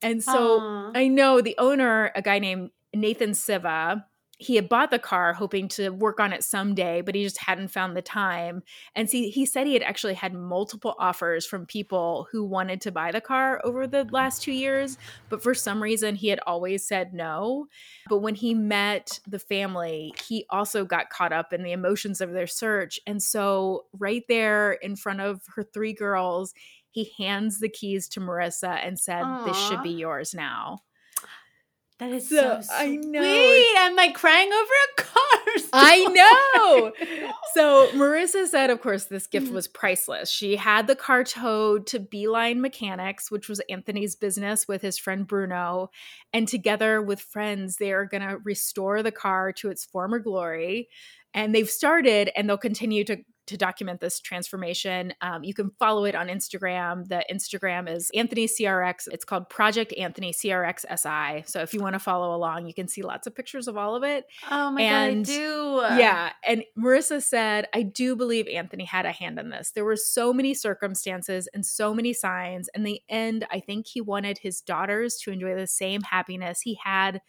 And 0.00 0.24
so 0.24 0.60
Aw. 0.60 0.92
I 0.94 1.08
know 1.08 1.42
the 1.42 1.56
owner, 1.58 2.10
a 2.14 2.22
guy 2.22 2.38
named 2.38 2.70
Nathan 2.94 3.34
Siva, 3.34 4.06
he 4.40 4.56
had 4.56 4.70
bought 4.70 4.90
the 4.90 4.98
car 4.98 5.34
hoping 5.34 5.68
to 5.68 5.90
work 5.90 6.18
on 6.18 6.32
it 6.32 6.42
someday, 6.42 7.02
but 7.02 7.14
he 7.14 7.22
just 7.22 7.36
hadn't 7.36 7.68
found 7.68 7.94
the 7.94 8.00
time. 8.00 8.62
And 8.96 9.08
see, 9.08 9.28
he 9.28 9.44
said 9.44 9.66
he 9.66 9.74
had 9.74 9.82
actually 9.82 10.14
had 10.14 10.32
multiple 10.32 10.94
offers 10.98 11.44
from 11.44 11.66
people 11.66 12.26
who 12.32 12.42
wanted 12.42 12.80
to 12.80 12.90
buy 12.90 13.12
the 13.12 13.20
car 13.20 13.60
over 13.64 13.86
the 13.86 14.04
last 14.04 14.42
two 14.42 14.52
years, 14.52 14.96
but 15.28 15.42
for 15.42 15.52
some 15.52 15.82
reason 15.82 16.14
he 16.14 16.28
had 16.28 16.40
always 16.46 16.86
said 16.86 17.12
no. 17.12 17.66
But 18.08 18.20
when 18.20 18.34
he 18.34 18.54
met 18.54 19.20
the 19.26 19.38
family, 19.38 20.14
he 20.26 20.46
also 20.48 20.86
got 20.86 21.10
caught 21.10 21.34
up 21.34 21.52
in 21.52 21.62
the 21.62 21.72
emotions 21.72 22.22
of 22.22 22.32
their 22.32 22.46
search. 22.46 22.98
And 23.06 23.22
so, 23.22 23.84
right 23.92 24.24
there 24.26 24.72
in 24.72 24.96
front 24.96 25.20
of 25.20 25.42
her 25.54 25.62
three 25.62 25.92
girls, 25.92 26.54
he 26.90 27.12
hands 27.18 27.60
the 27.60 27.68
keys 27.68 28.08
to 28.08 28.20
Marissa 28.20 28.80
and 28.82 28.98
said, 28.98 29.22
Aww. 29.22 29.44
This 29.44 29.58
should 29.68 29.82
be 29.82 29.90
yours 29.90 30.32
now. 30.32 30.78
That 32.00 32.12
is 32.12 32.30
so, 32.30 32.62
so 32.62 32.74
I 32.74 32.96
know. 32.96 33.62
I'm 33.76 33.94
like 33.94 34.14
crying 34.14 34.50
over 34.50 34.72
a 34.88 35.02
car. 35.02 35.40
I 35.74 36.04
know. 36.06 36.92
so 37.54 37.88
Marissa 37.92 38.46
said, 38.46 38.70
of 38.70 38.80
course, 38.80 39.04
this 39.04 39.26
gift 39.26 39.48
mm. 39.48 39.52
was 39.52 39.68
priceless. 39.68 40.30
She 40.30 40.56
had 40.56 40.86
the 40.86 40.96
car 40.96 41.24
towed 41.24 41.86
to 41.88 42.00
Beeline 42.00 42.62
Mechanics, 42.62 43.30
which 43.30 43.50
was 43.50 43.60
Anthony's 43.68 44.16
business 44.16 44.66
with 44.66 44.80
his 44.80 44.96
friend 44.96 45.26
Bruno. 45.26 45.90
And 46.32 46.48
together 46.48 47.02
with 47.02 47.20
friends, 47.20 47.76
they 47.76 47.92
are 47.92 48.06
going 48.06 48.26
to 48.26 48.38
restore 48.38 49.02
the 49.02 49.12
car 49.12 49.52
to 49.54 49.68
its 49.68 49.84
former 49.84 50.20
glory. 50.20 50.88
And 51.34 51.54
they've 51.54 51.68
started 51.68 52.30
and 52.34 52.48
they'll 52.48 52.56
continue 52.56 53.04
to 53.04 53.18
to 53.50 53.56
document 53.56 54.00
this 54.00 54.20
transformation. 54.20 55.12
Um, 55.20 55.42
you 55.42 55.52
can 55.52 55.70
follow 55.78 56.04
it 56.04 56.14
on 56.14 56.28
Instagram. 56.28 57.08
The 57.08 57.24
Instagram 57.30 57.92
is 57.92 58.10
Anthony 58.14 58.46
CRX. 58.46 59.08
It's 59.10 59.24
called 59.24 59.48
Project 59.50 59.92
Anthony 59.98 60.32
CRX 60.32 60.84
SI. 60.88 61.44
So 61.50 61.60
if 61.60 61.74
you 61.74 61.80
want 61.80 61.94
to 61.94 61.98
follow 61.98 62.34
along, 62.34 62.66
you 62.66 62.74
can 62.74 62.86
see 62.86 63.02
lots 63.02 63.26
of 63.26 63.34
pictures 63.34 63.66
of 63.66 63.76
all 63.76 63.96
of 63.96 64.04
it. 64.04 64.24
Oh 64.48 64.70
my 64.70 64.82
and, 64.82 65.26
god, 65.26 65.32
I 65.32 65.36
do. 65.36 66.00
Yeah, 66.00 66.32
and 66.44 66.64
Marissa 66.78 67.22
said, 67.22 67.66
"I 67.74 67.82
do 67.82 68.14
believe 68.14 68.46
Anthony 68.46 68.84
had 68.84 69.04
a 69.04 69.12
hand 69.12 69.38
in 69.38 69.50
this. 69.50 69.72
There 69.72 69.84
were 69.84 69.96
so 69.96 70.32
many 70.32 70.54
circumstances 70.54 71.48
and 71.52 71.66
so 71.66 71.92
many 71.92 72.12
signs. 72.12 72.68
In 72.74 72.84
the 72.84 73.00
end, 73.08 73.46
I 73.50 73.58
think 73.58 73.88
he 73.88 74.00
wanted 74.00 74.38
his 74.38 74.60
daughters 74.60 75.16
to 75.22 75.32
enjoy 75.32 75.56
the 75.56 75.66
same 75.66 76.02
happiness 76.02 76.60
he 76.60 76.78
had." 76.84 77.20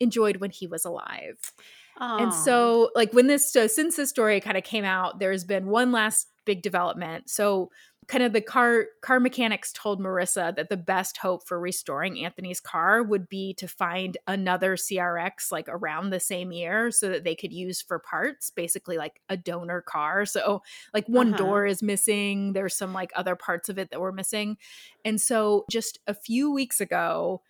enjoyed 0.00 0.38
when 0.38 0.50
he 0.50 0.66
was 0.66 0.84
alive. 0.84 1.52
And 2.00 2.32
so, 2.32 2.90
like, 2.94 3.12
when 3.12 3.26
this, 3.26 3.52
so 3.52 3.66
since 3.66 3.96
this 3.96 4.08
story 4.08 4.40
kind 4.40 4.56
of 4.56 4.64
came 4.64 4.84
out, 4.84 5.18
there's 5.18 5.44
been 5.44 5.66
one 5.66 5.92
last 5.92 6.28
big 6.46 6.62
development. 6.62 7.28
So, 7.28 7.70
kind 8.10 8.24
of 8.24 8.32
the 8.32 8.40
car 8.40 8.86
car 9.02 9.20
mechanics 9.20 9.72
told 9.72 10.00
Marissa 10.00 10.54
that 10.56 10.68
the 10.68 10.76
best 10.76 11.18
hope 11.18 11.46
for 11.46 11.60
restoring 11.60 12.24
Anthony's 12.24 12.58
car 12.58 13.04
would 13.04 13.28
be 13.28 13.54
to 13.54 13.68
find 13.68 14.18
another 14.26 14.74
CRX 14.74 15.52
like 15.52 15.68
around 15.68 16.10
the 16.10 16.18
same 16.18 16.50
year 16.50 16.90
so 16.90 17.08
that 17.08 17.22
they 17.22 17.36
could 17.36 17.52
use 17.52 17.80
for 17.80 18.00
parts, 18.00 18.50
basically 18.50 18.96
like 18.96 19.20
a 19.28 19.36
donor 19.36 19.80
car. 19.80 20.26
So 20.26 20.62
like 20.92 21.06
one 21.06 21.34
uh-huh. 21.34 21.44
door 21.44 21.66
is 21.66 21.84
missing, 21.84 22.52
there's 22.52 22.74
some 22.74 22.92
like 22.92 23.12
other 23.14 23.36
parts 23.36 23.68
of 23.68 23.78
it 23.78 23.90
that 23.90 24.00
were 24.00 24.12
missing. 24.12 24.56
And 25.04 25.20
so 25.20 25.64
just 25.70 26.00
a 26.08 26.14
few 26.14 26.50
weeks 26.50 26.80
ago, 26.80 27.42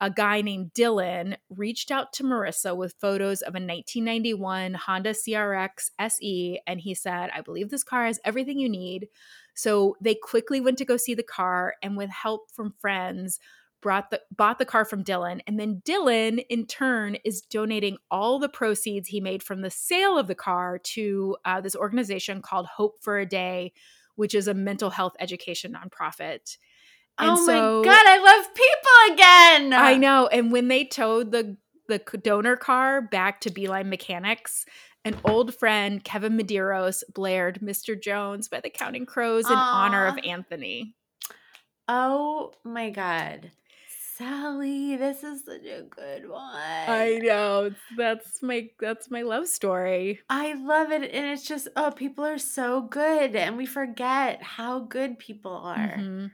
a 0.00 0.10
guy 0.10 0.42
named 0.42 0.72
Dylan 0.74 1.36
reached 1.50 1.90
out 1.90 2.12
to 2.14 2.22
Marissa 2.22 2.76
with 2.76 2.94
photos 3.00 3.42
of 3.42 3.54
a 3.54 3.58
1991 3.58 4.74
Honda 4.74 5.10
CRX 5.10 5.90
SE. 5.98 6.60
And 6.66 6.80
he 6.80 6.94
said, 6.94 7.30
I 7.34 7.40
believe 7.40 7.70
this 7.70 7.82
car 7.82 8.06
has 8.06 8.20
everything 8.24 8.58
you 8.58 8.68
need. 8.68 9.08
So 9.54 9.96
they 10.00 10.14
quickly 10.14 10.60
went 10.60 10.78
to 10.78 10.84
go 10.84 10.96
see 10.96 11.14
the 11.14 11.22
car 11.24 11.74
and, 11.82 11.96
with 11.96 12.10
help 12.10 12.52
from 12.52 12.74
friends, 12.78 13.40
brought 13.80 14.10
the 14.10 14.20
bought 14.36 14.58
the 14.58 14.64
car 14.64 14.84
from 14.84 15.04
Dylan 15.04 15.40
and 15.46 15.58
then 15.58 15.82
Dylan 15.84 16.44
in 16.48 16.66
turn 16.66 17.16
is 17.24 17.40
donating 17.40 17.96
all 18.10 18.38
the 18.38 18.48
proceeds 18.48 19.08
he 19.08 19.20
made 19.20 19.42
from 19.42 19.60
the 19.62 19.70
sale 19.70 20.18
of 20.18 20.26
the 20.26 20.34
car 20.34 20.78
to 20.78 21.36
uh, 21.44 21.60
this 21.60 21.76
organization 21.76 22.42
called 22.42 22.66
Hope 22.66 22.96
for 23.00 23.18
a 23.18 23.26
Day 23.26 23.72
which 24.16 24.34
is 24.34 24.48
a 24.48 24.54
mental 24.54 24.90
health 24.90 25.14
education 25.20 25.74
nonprofit 25.74 26.58
and 27.18 27.30
oh 27.30 27.46
so, 27.46 27.82
my 27.82 27.84
god, 27.84 28.04
I 28.06 28.18
love 28.18 28.54
people 28.54 29.14
again. 29.14 29.72
I 29.72 29.96
know. 29.96 30.26
And 30.28 30.52
when 30.52 30.68
they 30.68 30.84
towed 30.84 31.32
the 31.32 31.56
the 31.88 31.98
donor 32.22 32.56
car 32.56 33.00
back 33.00 33.40
to 33.40 33.50
Beeline 33.50 33.88
Mechanics, 33.88 34.66
an 35.04 35.18
old 35.24 35.54
friend, 35.54 36.04
Kevin 36.04 36.36
Medeiros, 36.36 37.02
blared 37.14 37.60
Mr. 37.60 38.00
Jones 38.00 38.48
by 38.48 38.60
the 38.60 38.70
Counting 38.70 39.06
Crows 39.06 39.46
in 39.46 39.56
Aww. 39.56 39.72
honor 39.72 40.06
of 40.06 40.18
Anthony. 40.24 40.94
Oh 41.88 42.52
my 42.64 42.90
god. 42.90 43.50
Sally, 44.16 44.96
this 44.96 45.22
is 45.22 45.44
such 45.44 45.64
a 45.64 45.82
good 45.82 46.28
one. 46.28 46.42
I 46.42 47.20
know. 47.22 47.70
That's 47.96 48.42
my 48.42 48.68
that's 48.80 49.10
my 49.10 49.22
love 49.22 49.46
story. 49.46 50.20
I 50.28 50.54
love 50.54 50.90
it 50.90 51.08
and 51.10 51.26
it's 51.26 51.46
just 51.46 51.68
oh 51.76 51.92
people 51.92 52.24
are 52.24 52.38
so 52.38 52.82
good 52.82 53.36
and 53.36 53.56
we 53.56 53.64
forget 53.64 54.42
how 54.42 54.80
good 54.80 55.18
people 55.20 55.52
are. 55.52 55.76
Mm-hmm. 55.96 56.26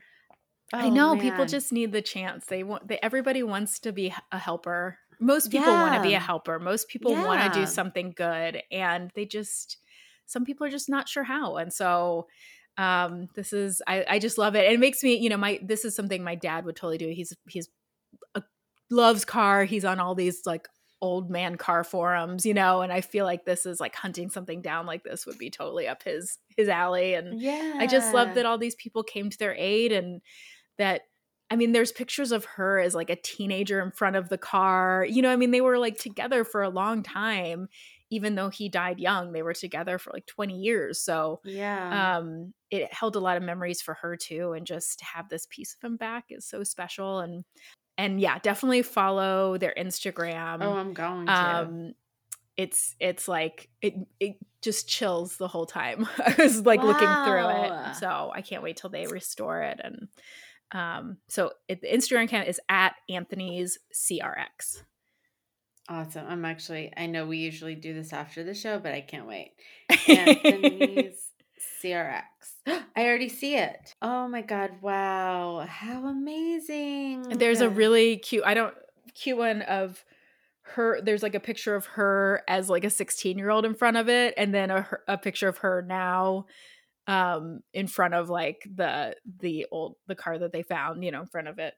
Oh, 0.75 0.79
I 0.79 0.89
know 0.89 1.15
man. 1.15 1.23
people 1.23 1.47
just 1.47 1.73
need 1.73 1.93
the 1.93 2.03
chance. 2.03 2.47
They 2.47 2.65
want 2.65 2.89
they, 2.89 2.99
everybody 3.03 3.43
wants 3.43 3.79
to 3.81 3.93
be 3.93 4.13
a 4.33 4.39
helper. 4.39 4.99
Most 5.21 5.51
people 5.51 5.69
yeah. 5.69 5.83
want 5.83 5.95
to 5.95 6.03
be 6.03 6.15
a 6.15 6.21
helper. 6.21 6.59
Most 6.59 6.89
people 6.89 7.13
yeah. 7.13 7.25
want 7.25 7.53
to 7.53 7.61
do 7.61 7.67
something 7.67 8.13
good 8.17 8.61
and 8.73 9.11
they 9.15 9.25
just 9.25 9.79
some 10.27 10.45
people 10.45 10.67
are 10.67 10.71
just 10.71 10.89
not 10.89 11.09
sure 11.09 11.23
how. 11.23 11.57
And 11.57 11.73
so 11.73 12.27
um 12.77 13.29
this 13.37 13.53
is 13.53 13.81
I 13.87 14.05
I 14.09 14.19
just 14.19 14.37
love 14.37 14.57
it. 14.57 14.65
And 14.65 14.75
it 14.75 14.81
makes 14.81 15.03
me, 15.05 15.17
you 15.17 15.29
know, 15.29 15.37
my 15.37 15.61
this 15.63 15.85
is 15.85 15.95
something 15.95 16.25
my 16.25 16.35
dad 16.35 16.65
would 16.65 16.75
totally 16.77 16.99
do. 16.99 17.09
He's 17.09 17.33
he's 17.49 17.69
a, 18.35 18.43
loves 18.91 19.25
car. 19.25 19.65
He's 19.65 19.85
on 19.85 20.01
all 20.01 20.17
these 20.17 20.43
like 20.45 20.67
old 21.01 21.31
man 21.31 21.57
car 21.57 21.85
forums, 21.85 22.45
you 22.45 22.55
know, 22.55 22.81
and 22.81 22.93
I 22.93 23.01
feel 23.01 23.27
like 23.27 23.45
this 23.45 23.67
is 23.67 23.79
like 23.79 23.95
hunting 23.95 24.29
something 24.29 24.61
down 24.61 24.87
like 24.87 25.05
this 25.05 25.27
would 25.27 25.39
be 25.39 25.51
totally 25.51 25.87
up 25.87 26.03
his 26.03 26.39
his 26.57 26.69
alley 26.69 27.15
and 27.15 27.41
yeah. 27.41 27.75
I 27.79 27.87
just 27.87 28.13
love 28.13 28.35
that 28.35 28.47
all 28.47 28.59
these 28.59 28.75
people 28.75 29.05
came 29.05 29.31
to 29.31 29.39
their 29.39 29.55
aid 29.55 29.93
and 29.93 30.21
that 30.79 31.03
I 31.51 31.57
mean, 31.57 31.73
there's 31.73 31.93
pictures 31.93 32.33
of 32.33 32.45
her 32.45 32.81
as 32.81 32.95
like 32.95 33.11
a 33.11 33.17
teenager 33.17 33.81
in 33.81 33.91
front 33.91 34.17
of 34.17 34.29
the 34.29 34.39
car. 34.39 35.07
You 35.09 35.23
know, 35.23 35.31
I 35.31 35.37
mean, 35.37 35.51
they 35.51 35.61
were 35.61 35.79
like 35.79 35.99
together 35.99 36.43
for 36.43 36.63
a 36.63 36.71
long 36.71 37.03
time, 37.03 37.69
even 38.11 38.35
though 38.35 38.49
he 38.49 38.69
died 38.69 38.99
young. 38.99 39.33
They 39.33 39.43
were 39.43 39.53
together 39.53 39.99
for 39.99 40.11
like 40.13 40.27
20 40.27 40.59
years. 40.59 41.01
So, 41.01 41.41
yeah. 41.45 42.17
Um, 42.17 42.55
it 42.71 42.93
held 42.93 43.15
a 43.15 43.21
lot 43.21 43.37
of 43.37 43.43
memories 43.43 43.83
for 43.83 43.95
her 43.95 44.17
too. 44.17 44.53
And 44.53 44.67
just 44.67 45.01
to 45.01 45.05
have 45.05 45.29
this 45.29 45.47
piece 45.49 45.75
of 45.75 45.87
him 45.87 45.97
back 45.97 46.25
is 46.31 46.47
so 46.47 46.65
special. 46.65 47.21
And, 47.21 47.45
and 47.99 48.21
yeah, 48.21 48.39
definitely 48.39 48.83
follow 48.83 49.59
their 49.59 49.75
Instagram. 49.79 50.59
Oh, 50.63 50.73
I'm 50.73 50.95
going 50.95 51.27
to. 51.27 51.33
Um, 51.33 51.93
it's 52.57 52.95
it's 53.01 53.27
like 53.27 53.69
it 53.83 53.95
it 54.21 54.37
just 54.63 54.89
chills 54.89 55.37
the 55.37 55.49
whole 55.49 55.67
time. 55.67 56.09
I 56.19 56.35
was 56.39 56.65
like 56.65 56.81
wow. 56.81 56.87
looking 56.87 57.09
through 57.27 57.65
it. 57.67 57.97
So 57.97 58.33
I 58.35 58.43
can't 58.43 58.63
wait 58.63 58.77
till 58.77 58.91
they 58.91 59.07
restore 59.07 59.63
it 59.63 59.81
and 59.83 60.09
um, 60.75 61.19
so 61.29 61.53
it, 61.69 61.81
the 61.81 61.87
Instagram 61.87 62.25
account 62.25 62.49
is 62.49 62.61
at 62.69 62.97
Anthony's 63.09 63.79
CRX. 63.95 64.83
Awesome. 65.89 66.27
I'm 66.29 66.45
actually, 66.45 66.93
I 66.97 67.07
know 67.07 67.27
we 67.27 67.39
usually 67.39 67.75
do 67.75 67.95
this 67.95 68.13
after 68.13 68.43
the 68.43 68.55
show, 68.55 68.79
but 68.79 68.93
I 68.93 69.01
can't 69.01 69.29
wait. 69.29 69.53
Anthony's 70.09 71.31
CRX. 71.83 72.23
I 72.67 73.05
already 73.05 73.29
see 73.29 73.57
it. 73.57 73.95
Oh 74.03 74.27
my 74.27 74.43
God. 74.43 74.71
Wow. 74.83 75.65
How 75.69 76.07
amazing. 76.07 77.23
There's 77.39 77.61
a 77.61 77.69
really 77.69 78.17
cute, 78.17 78.45
I 78.45 78.55
don't, 78.55 78.75
cute 79.15 79.39
one 79.39 79.63
of 79.63 80.05
her. 80.63 81.01
There's 81.03 81.23
like 81.23 81.35
a 81.35 81.41
picture 81.41 81.75
of 81.75 81.87
her 81.87 82.43
as 82.49 82.69
like 82.69 82.85
a 82.85 82.91
16 82.91 83.39
year 83.39 83.51
old 83.51 83.65
in 83.65 83.75
front 83.75 83.97
of 83.97 84.09
it, 84.09 84.35
and 84.37 84.53
then 84.55 84.71
a, 84.71 84.89
a 85.07 85.19
picture 85.19 85.49
of 85.49 85.59
her 85.59 85.85
now 85.87 86.47
um 87.07 87.61
in 87.73 87.87
front 87.87 88.15
of 88.15 88.31
like 88.31 88.67
the 88.75 89.15
the 89.41 89.67
old 89.71 89.97
the 90.07 90.15
car 90.15 90.39
that 90.39 90.53
they 90.53 90.63
found 90.63 91.05
you 91.05 91.11
know 91.11 91.21
in 91.21 91.27
front 91.27 91.49
of 91.49 91.59
it 91.59 91.75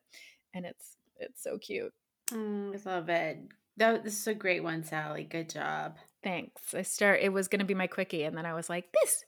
and 0.55 0.65
it's 0.65 0.97
it's 1.19 1.43
so 1.43 1.59
cute. 1.59 1.93
Mm, 2.31 2.75
i 2.75 2.91
love 2.91 3.09
it. 3.09 3.39
That, 3.79 4.05
this 4.05 4.19
is 4.19 4.27
a 4.27 4.35
great 4.35 4.63
one 4.63 4.85
sally. 4.85 5.25
Good 5.25 5.51
job. 5.51 5.97
Thanks. 6.23 6.75
I 6.75 6.83
start 6.83 7.21
it 7.23 7.33
was 7.33 7.49
going 7.49 7.61
to 7.61 7.67
be 7.67 7.75
my 7.75 7.87
quickie 7.87 8.25
and 8.25 8.37
then 8.37 8.47
i 8.47 8.55
was 8.55 8.69
like 8.69 8.87
this 9.03 9.25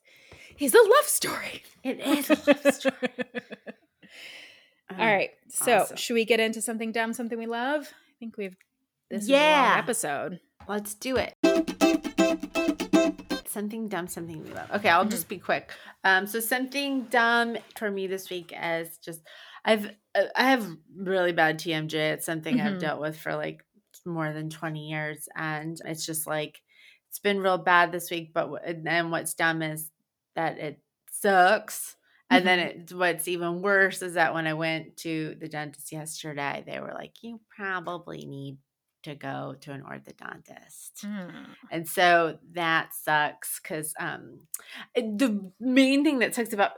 is 0.59 0.75
a 0.75 0.79
love 0.79 1.05
story. 1.05 1.63
It 1.85 2.01
is 2.07 2.31
a 2.31 2.39
love 2.47 2.75
story. 2.75 3.11
Um, 4.91 5.01
all 5.01 5.07
right 5.07 5.31
so 5.49 5.81
awesome. 5.81 5.97
should 5.99 6.15
we 6.15 6.25
get 6.25 6.41
into 6.41 6.63
something 6.63 6.93
dumb 6.93 7.13
something 7.13 7.39
we 7.39 7.47
love? 7.47 7.85
I 7.85 8.15
think 8.19 8.37
we've 8.37 8.57
this 9.11 9.29
yeah. 9.29 9.77
episode. 9.79 10.41
Let's 10.67 10.95
do 10.95 11.17
it 11.17 11.88
something 13.49 13.89
dumb, 13.89 14.09
something 14.09 14.43
we 14.43 14.51
love. 14.51 14.71
Okay, 14.73 14.89
I'll 14.89 15.03
mm-hmm. 15.03 15.11
just 15.11 15.29
be 15.29 15.39
quick. 15.39 15.73
Um, 16.05 16.27
so 16.27 16.41
something 16.41 17.05
dumb 17.05 17.57
for 17.77 17.91
me 17.91 18.07
this 18.07 18.31
week 18.31 18.53
is 18.61 18.99
just 18.99 19.21
I've 19.65 19.87
uh, 20.15 20.25
I 20.37 20.51
have 20.51 20.67
really 20.97 21.33
bad 21.33 21.59
TMJ. 21.59 21.95
It's 21.95 22.27
something 22.27 22.57
mm-hmm. 22.57 22.67
I've 22.67 22.81
dealt 22.81 23.01
with 23.01 23.19
for 23.19 23.35
like 23.35 23.65
more 24.07 24.33
than 24.33 24.51
twenty 24.51 24.89
years, 24.89 25.29
and 25.37 25.79
it's 25.85 26.07
just 26.07 26.27
like 26.27 26.61
it's 27.09 27.19
been 27.19 27.41
real 27.41 27.59
bad 27.59 27.93
this 27.93 28.11
week. 28.11 28.33
But 28.33 28.51
then 28.83 29.11
what's 29.11 29.35
dumb 29.35 29.63
is 29.63 29.91
that 30.37 30.59
it 30.59 30.81
sucks. 31.11 31.97
And 32.31 32.47
then 32.47 32.59
mm-hmm. 32.59 32.81
it, 32.81 32.93
what's 32.93 33.27
even 33.27 33.63
worse 33.63 34.03
is 34.03 34.15
that 34.15 34.35
when 34.35 34.47
I 34.47 34.53
went 34.53 34.99
to 34.99 35.35
the 35.41 35.49
dentist 35.49 35.91
yesterday, 35.93 36.63
they 36.67 36.79
were 36.79 36.93
like, 36.93 37.23
"You 37.23 37.41
probably 37.57 38.27
need 38.27 38.59
to 39.03 39.15
go 39.15 39.55
to 39.61 39.73
an 39.73 39.83
orthodontist. 39.83 41.05
Mm. 41.05 41.47
And 41.71 41.89
so 41.89 42.39
that 42.53 42.95
sucks 42.95 43.61
because 43.61 43.95
um, 43.99 44.41
the 44.95 45.51
main 45.61 46.05
thing 46.05 46.19
that 46.21 46.35
sucks 46.35 46.53
about 46.53 46.73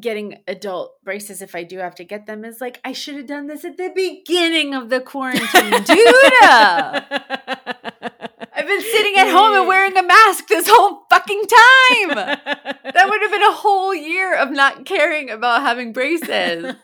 getting 0.00 0.38
adult 0.48 0.94
braces 1.04 1.40
if 1.40 1.54
I 1.54 1.62
do 1.62 1.78
have 1.78 1.94
to 1.96 2.04
get 2.04 2.26
them 2.26 2.44
is 2.44 2.60
like 2.60 2.80
I 2.84 2.92
should 2.92 3.14
have 3.14 3.26
done 3.26 3.46
this 3.46 3.64
at 3.64 3.76
the 3.76 3.92
beginning 3.94 4.74
of 4.74 4.90
the 4.90 5.00
quarantine, 5.00 5.70
dude. 5.84 6.14
I've 8.56 8.68
been 8.68 8.82
sitting 8.82 9.14
at 9.16 9.30
home 9.30 9.54
and 9.54 9.68
wearing 9.68 9.96
a 9.96 10.02
mask 10.02 10.48
this 10.48 10.68
whole 10.68 11.06
fucking 11.10 11.42
time. 11.42 12.08
That 12.08 13.06
would 13.08 13.22
have 13.22 13.30
been 13.30 13.42
a 13.42 13.52
whole 13.62 13.94
year 13.94 14.34
of 14.36 14.50
not 14.50 14.84
caring 14.84 15.30
about 15.30 15.62
having 15.62 15.92
braces. 15.92 16.74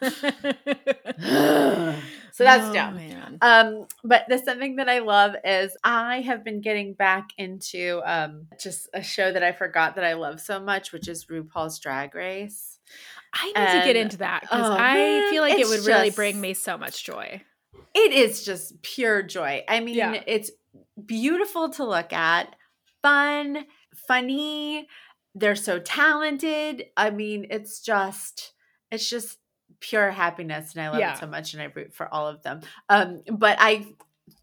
so 2.41 2.45
that's 2.45 2.69
Oh, 2.71 2.73
dumb. 2.73 2.97
man. 2.97 3.39
Um, 3.43 3.87
but 4.03 4.25
the 4.29 4.39
something 4.39 4.77
that 4.77 4.89
I 4.89 5.01
love 5.01 5.35
is 5.45 5.77
I 5.85 6.21
have 6.23 6.43
been 6.45 6.61
getting 6.61 6.95
back 6.95 7.31
into 7.39 8.01
um 8.05 8.47
just 8.59 8.89
a 8.95 9.03
show 9.03 9.31
that 9.33 9.43
I 9.43 9.53
forgot 9.53 9.95
that 9.97 10.05
I 10.05 10.15
love 10.15 10.41
so 10.41 10.59
much, 10.61 10.93
which 10.93 11.09
is 11.09 11.27
RuPaul's 11.27 11.79
Drag 11.79 12.15
Race. 12.15 12.79
I 13.33 13.47
need 13.47 13.55
to 13.81 13.85
get 13.87 13.97
into 13.97 14.17
that 14.19 14.41
because 14.43 14.69
oh, 14.69 14.73
I 14.73 14.95
man, 14.95 15.31
feel 15.31 15.43
like 15.43 15.59
it 15.59 15.69
would 15.69 15.87
really 15.87 16.11
bring 16.11 16.41
me 16.41 16.55
so 16.55 16.77
much 16.77 17.05
joy. 17.05 17.43
It 17.95 18.13
is 18.13 18.45
just 18.45 18.81
pure 18.83 19.23
joy. 19.23 19.65
I 19.69 19.81
mean, 19.81 19.97
Yeah. 19.97 20.23
it's 20.27 20.51
beautiful 21.07 21.69
to 21.71 21.85
look 21.85 22.13
at, 22.13 22.55
fun, 23.03 23.65
funny. 24.09 24.89
They're 25.35 25.57
so 25.57 25.79
talented. 25.79 26.87
I 26.97 27.11
mean, 27.11 27.47
it's 27.51 27.81
just 27.81 28.53
it's 28.91 29.09
just 29.09 29.39
pure 29.81 30.11
happiness 30.11 30.75
and 30.75 30.83
I 30.85 30.91
love 30.91 31.01
Yeah. 31.01 31.15
it 31.15 31.19
so 31.19 31.27
much 31.27 31.55
and 31.55 31.63
I 31.63 31.67
root 31.75 31.93
for 31.95 32.13
all 32.13 32.29
of 32.29 32.43
them. 32.43 32.61
Um 32.89 33.23
but 33.31 33.57
I 33.61 33.87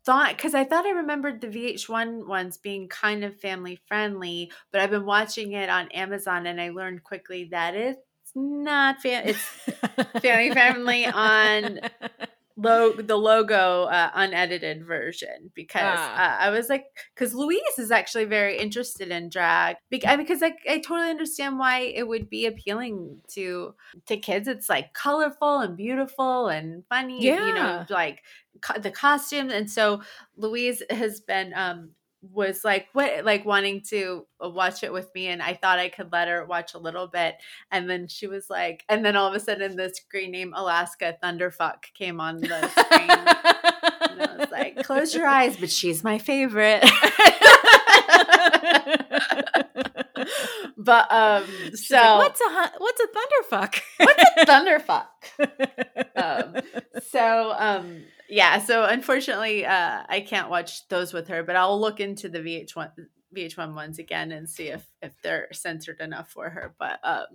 thought 0.05 0.35
because 0.35 0.53
I 0.55 0.63
thought 0.63 0.85
I 0.85 0.91
remembered 0.91 1.41
the 1.41 1.47
VH1 1.47 2.27
ones 2.27 2.57
being 2.57 2.87
kind 2.89 3.23
of 3.23 3.39
family 3.39 3.79
friendly, 3.87 4.51
but 4.71 4.81
I've 4.81 4.89
been 4.91 5.05
watching 5.05 5.53
it 5.53 5.69
on 5.69 5.89
Amazon 5.91 6.45
and 6.47 6.59
I 6.59 6.69
learned 6.69 7.03
quickly 7.03 7.45
that 7.51 7.75
it's 7.75 7.99
not 8.35 9.01
fam- 9.01 9.27
it's 9.27 9.39
family 10.21 10.51
friendly 10.51 11.05
on 11.05 11.79
lo- 12.57 12.93
the 12.93 13.15
logo 13.15 13.83
uh, 13.83 14.09
unedited 14.15 14.85
version 14.85 15.51
because 15.53 15.83
Ah. 15.83 16.39
uh, 16.41 16.45
I 16.45 16.49
was 16.49 16.69
like, 16.69 16.85
because 17.15 17.33
Louise 17.33 17.61
is 17.77 17.91
actually 17.91 18.25
very 18.25 18.57
interested 18.57 19.09
in 19.11 19.29
drag 19.29 19.77
Bec- 19.91 20.17
because 20.17 20.41
I, 20.43 20.53
I 20.69 20.79
totally 20.79 21.09
understand 21.09 21.59
why 21.59 21.79
it 21.81 22.07
would 22.07 22.29
be 22.29 22.45
appealing 22.47 23.21
to 23.29 23.75
to 24.07 24.17
kids. 24.17 24.47
It's 24.47 24.69
like 24.69 24.93
colorful 24.93 25.59
and 25.59 25.77
beautiful 25.77 26.47
and 26.47 26.83
funny, 26.89 27.31
you 27.47 27.53
know, 27.53 27.85
like 27.89 28.23
co- 28.61 28.79
the 28.79 28.91
costumes. 28.91 29.53
And 29.53 29.69
so 29.69 30.01
Louise 30.35 30.81
has 30.89 31.19
been 31.21 31.53
um 31.55 31.91
was 32.21 32.63
like 32.65 32.87
what 32.93 33.23
like 33.23 33.45
wanting 33.45 33.81
to 33.81 34.25
uh, 34.43 34.49
watch 34.49 34.83
it 34.83 34.91
with 34.91 35.13
me 35.13 35.27
and 35.27 35.41
I 35.41 35.53
thought 35.53 35.77
I 35.79 35.89
could 35.89 36.11
let 36.11 36.27
her 36.27 36.45
watch 36.45 36.73
a 36.73 36.79
little 36.79 37.07
bit 37.07 37.35
and 37.71 37.89
then 37.89 38.07
she 38.07 38.27
was 38.27 38.49
like 38.49 38.83
and 38.89 39.05
then 39.05 39.15
all 39.15 39.27
of 39.27 39.35
a 39.35 39.39
sudden 39.39 39.75
the 39.75 39.89
screen 39.89 40.31
name 40.31 40.53
Alaska 40.55 41.15
Thunderfuck 41.23 41.93
came 41.93 42.19
on 42.19 42.39
the 42.41 42.67
screen 42.69 43.09
and 43.09 44.21
I 44.21 44.35
was 44.39 44.51
like 44.51 44.83
close 44.83 45.13
your 45.13 45.27
eyes 45.27 45.57
but 45.57 45.69
she's 45.69 46.03
my 46.03 46.17
favorite 46.17 46.83
but 50.77 51.11
um 51.11 51.43
She's 51.69 51.87
so 51.87 51.95
like, 51.95 52.17
what's 52.17 52.41
a 52.41 52.71
what's 52.77 53.01
a 53.01 53.07
thunderfuck? 53.07 53.79
What's 53.97 54.23
a 54.37 54.45
thunderfuck 54.45 55.07
um, 56.15 56.55
so 57.03 57.53
um 57.57 58.03
yeah 58.29 58.59
so 58.59 58.83
unfortunately 58.85 59.65
uh 59.65 60.03
i 60.09 60.19
can't 60.19 60.49
watch 60.49 60.87
those 60.87 61.13
with 61.13 61.27
her 61.27 61.43
but 61.43 61.55
i'll 61.55 61.79
look 61.79 61.99
into 61.99 62.29
the 62.29 62.39
vh1 62.39 62.91
vh1 63.35 63.75
ones 63.75 63.99
again 63.99 64.31
and 64.31 64.49
see 64.49 64.67
if 64.69 64.87
if 65.01 65.13
they're 65.21 65.47
censored 65.51 65.99
enough 65.99 66.31
for 66.31 66.49
her 66.49 66.73
but 66.79 66.99
um 67.03 67.25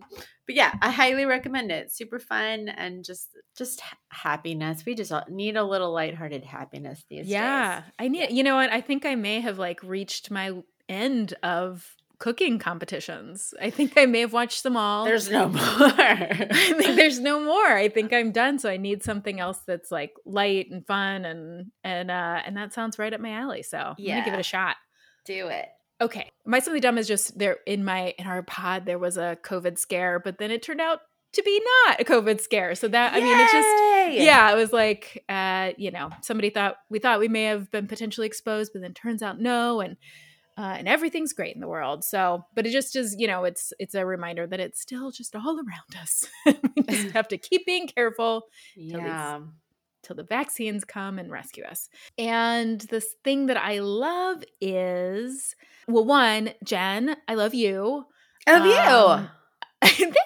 but 0.46 0.54
yeah 0.54 0.72
i 0.80 0.90
highly 0.90 1.26
recommend 1.26 1.70
it 1.70 1.92
super 1.92 2.18
fun 2.18 2.68
and 2.68 3.04
just 3.04 3.36
just 3.56 3.82
happiness 4.08 4.84
we 4.86 4.94
just 4.94 5.12
all 5.12 5.24
need 5.28 5.56
a 5.56 5.64
little 5.64 5.92
lighthearted 5.92 6.44
happiness 6.44 7.04
these 7.08 7.26
yeah, 7.26 7.76
days 7.76 7.84
Yeah, 7.98 8.04
I 8.04 8.08
need. 8.08 8.30
You 8.32 8.42
know 8.42 8.56
what? 8.56 8.72
I 8.72 8.80
think 8.80 9.04
I 9.04 9.14
may 9.14 9.40
have 9.40 9.58
like 9.58 9.82
reached 9.82 10.30
my 10.30 10.52
end 10.88 11.34
of 11.42 11.96
cooking 12.22 12.56
competitions. 12.56 13.52
I 13.60 13.70
think 13.70 13.94
I 13.96 14.06
may 14.06 14.20
have 14.20 14.32
watched 14.32 14.62
them 14.62 14.76
all. 14.76 15.04
there's 15.04 15.28
no 15.28 15.48
more 15.48 15.60
I 15.60 16.48
think 16.52 16.94
there's 16.96 17.18
no 17.18 17.40
more. 17.40 17.66
I 17.76 17.88
think 17.88 18.12
I'm 18.12 18.30
done. 18.30 18.60
So 18.60 18.70
I 18.70 18.76
need 18.76 19.02
something 19.02 19.40
else 19.40 19.58
that's 19.66 19.90
like 19.90 20.12
light 20.24 20.70
and 20.70 20.86
fun 20.86 21.24
and 21.24 21.72
and 21.82 22.12
uh 22.12 22.40
and 22.46 22.56
that 22.56 22.72
sounds 22.72 22.96
right 22.96 23.12
up 23.12 23.20
my 23.20 23.32
alley. 23.32 23.64
So 23.64 23.76
I'm 23.76 23.96
gonna 24.06 24.24
give 24.24 24.34
it 24.34 24.40
a 24.40 24.44
shot. 24.44 24.76
do 25.24 25.48
it 25.48 25.66
Okay. 26.00 26.30
My 26.46 26.60
something 26.60 26.80
dumb 26.80 26.96
is 26.96 27.08
just 27.08 27.36
there 27.36 27.58
in 27.66 27.84
my 27.84 28.14
in 28.16 28.28
our 28.28 28.44
pod 28.44 28.86
there 28.86 29.00
was 29.00 29.16
a 29.16 29.36
COVID 29.42 29.76
scare, 29.76 30.20
but 30.20 30.38
then 30.38 30.52
it 30.52 30.62
turned 30.62 30.80
out 30.80 31.00
to 31.32 31.42
be 31.42 31.60
not 31.86 32.00
a 32.00 32.04
COVID 32.04 32.40
scare. 32.40 32.76
So 32.76 32.86
that 32.86 33.14
I 33.14 33.20
mean 33.20 33.36
it's 33.36 33.52
just 33.52 34.22
yeah, 34.22 34.52
it 34.52 34.56
was 34.56 34.72
like 34.72 35.24
uh, 35.28 35.72
you 35.76 35.90
know, 35.90 36.10
somebody 36.20 36.50
thought 36.50 36.76
we 36.88 37.00
thought 37.00 37.18
we 37.18 37.26
may 37.26 37.44
have 37.44 37.68
been 37.72 37.88
potentially 37.88 38.28
exposed, 38.28 38.72
but 38.72 38.82
then 38.82 38.94
turns 38.94 39.22
out 39.22 39.40
no, 39.40 39.80
and 39.80 39.96
uh, 40.58 40.74
and 40.78 40.88
everything's 40.88 41.32
great 41.32 41.54
in 41.54 41.60
the 41.60 41.68
world. 41.68 42.04
So, 42.04 42.44
but 42.54 42.66
it 42.66 42.70
just 42.70 42.94
is, 42.96 43.16
you 43.18 43.26
know, 43.26 43.44
it's 43.44 43.72
it's 43.78 43.94
a 43.94 44.04
reminder 44.04 44.46
that 44.46 44.60
it's 44.60 44.80
still 44.80 45.10
just 45.10 45.34
all 45.34 45.56
around 45.66 46.00
us. 46.00 46.26
we 46.76 46.82
just 46.88 47.10
have 47.14 47.28
to 47.28 47.38
keep 47.38 47.66
being 47.66 47.88
careful 47.88 48.44
yeah 48.76 49.40
till 50.02 50.16
the 50.16 50.24
vaccines 50.24 50.84
come 50.84 51.18
and 51.18 51.30
rescue 51.30 51.64
us. 51.64 51.88
And 52.18 52.80
this 52.80 53.14
thing 53.22 53.46
that 53.46 53.56
I 53.56 53.78
love 53.78 54.42
is 54.60 55.54
well, 55.86 56.04
one, 56.04 56.50
Jen, 56.64 57.16
I 57.28 57.34
love 57.34 57.54
you. 57.54 58.04
I 58.46 58.58
love 58.58 58.66
you 58.66 58.72
Um, 58.72 59.30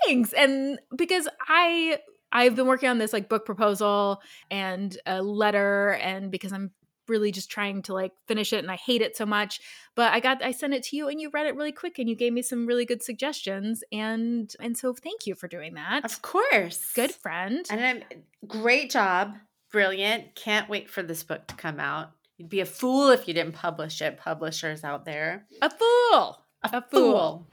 thanks 0.07 0.33
and 0.33 0.79
because 0.95 1.29
i 1.49 1.99
i've 2.33 2.55
been 2.57 2.67
working 2.67 2.89
on 2.89 2.99
this 2.99 3.13
like 3.13 3.29
book 3.29 3.47
proposal 3.47 4.21
and 4.51 4.99
a 5.07 5.23
letter 5.23 5.93
and 6.03 6.31
because 6.31 6.53
i'm 6.53 6.71
really 7.09 7.31
just 7.33 7.51
trying 7.51 7.83
to 7.83 7.93
like 7.95 8.13
finish 8.27 8.53
it 8.53 8.59
and 8.59 8.71
i 8.71 8.77
hate 8.77 9.01
it 9.03 9.17
so 9.17 9.25
much 9.27 9.61
but 9.95 10.13
i 10.13 10.21
got 10.21 10.43
i 10.43 10.51
sent 10.53 10.75
it 10.75 10.83
to 10.83 10.97
you 10.97 11.09
and 11.09 11.21
you 11.21 11.31
read 11.31 11.47
it 11.47 11.55
really 11.57 11.73
quick 11.73 11.99
and 11.99 12.09
you 12.09 12.17
gave 12.17 12.33
me 12.33 12.43
some 12.43 12.67
really 12.67 12.85
good 12.85 13.03
suggestions 13.03 13.83
and 13.93 14.55
and 14.61 14.77
so 14.77 14.93
thank 14.93 15.27
you 15.27 15.35
for 15.35 15.49
doing 15.49 15.75
that 15.75 16.05
Of 16.05 16.23
course. 16.23 16.93
good 16.95 17.13
friend 17.13 17.65
And 17.71 17.81
I'm 17.85 18.03
great 18.47 18.91
job. 18.91 19.35
Brilliant. 19.73 20.35
Can't 20.35 20.69
wait 20.71 20.89
for 20.89 21.03
this 21.03 21.23
book 21.25 21.47
to 21.49 21.55
come 21.55 21.81
out. 21.81 22.13
You'd 22.39 22.49
be 22.49 22.61
a 22.61 22.65
fool 22.67 23.11
if 23.11 23.27
you 23.29 23.35
didn't 23.35 23.53
publish 23.55 24.01
it, 24.01 24.17
publishers 24.19 24.85
out 24.85 25.05
there. 25.05 25.45
a 25.63 25.71
fool 25.71 26.41
a 26.63 26.83
fool 26.91 27.47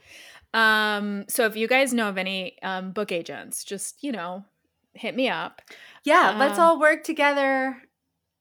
um 0.54 1.26
so 1.28 1.46
if 1.46 1.56
you 1.56 1.68
guys 1.68 1.94
know 1.94 2.10
of 2.10 2.18
any 2.18 2.62
um 2.64 2.92
book 2.92 3.12
agents 3.12 3.64
just 3.64 4.04
you 4.04 4.12
know 4.12 4.44
hit 4.94 5.16
me 5.16 5.28
up 5.30 5.62
Yeah, 6.04 6.36
let's 6.38 6.58
Um, 6.60 6.64
all 6.66 6.80
work 6.80 7.04
together 7.04 7.82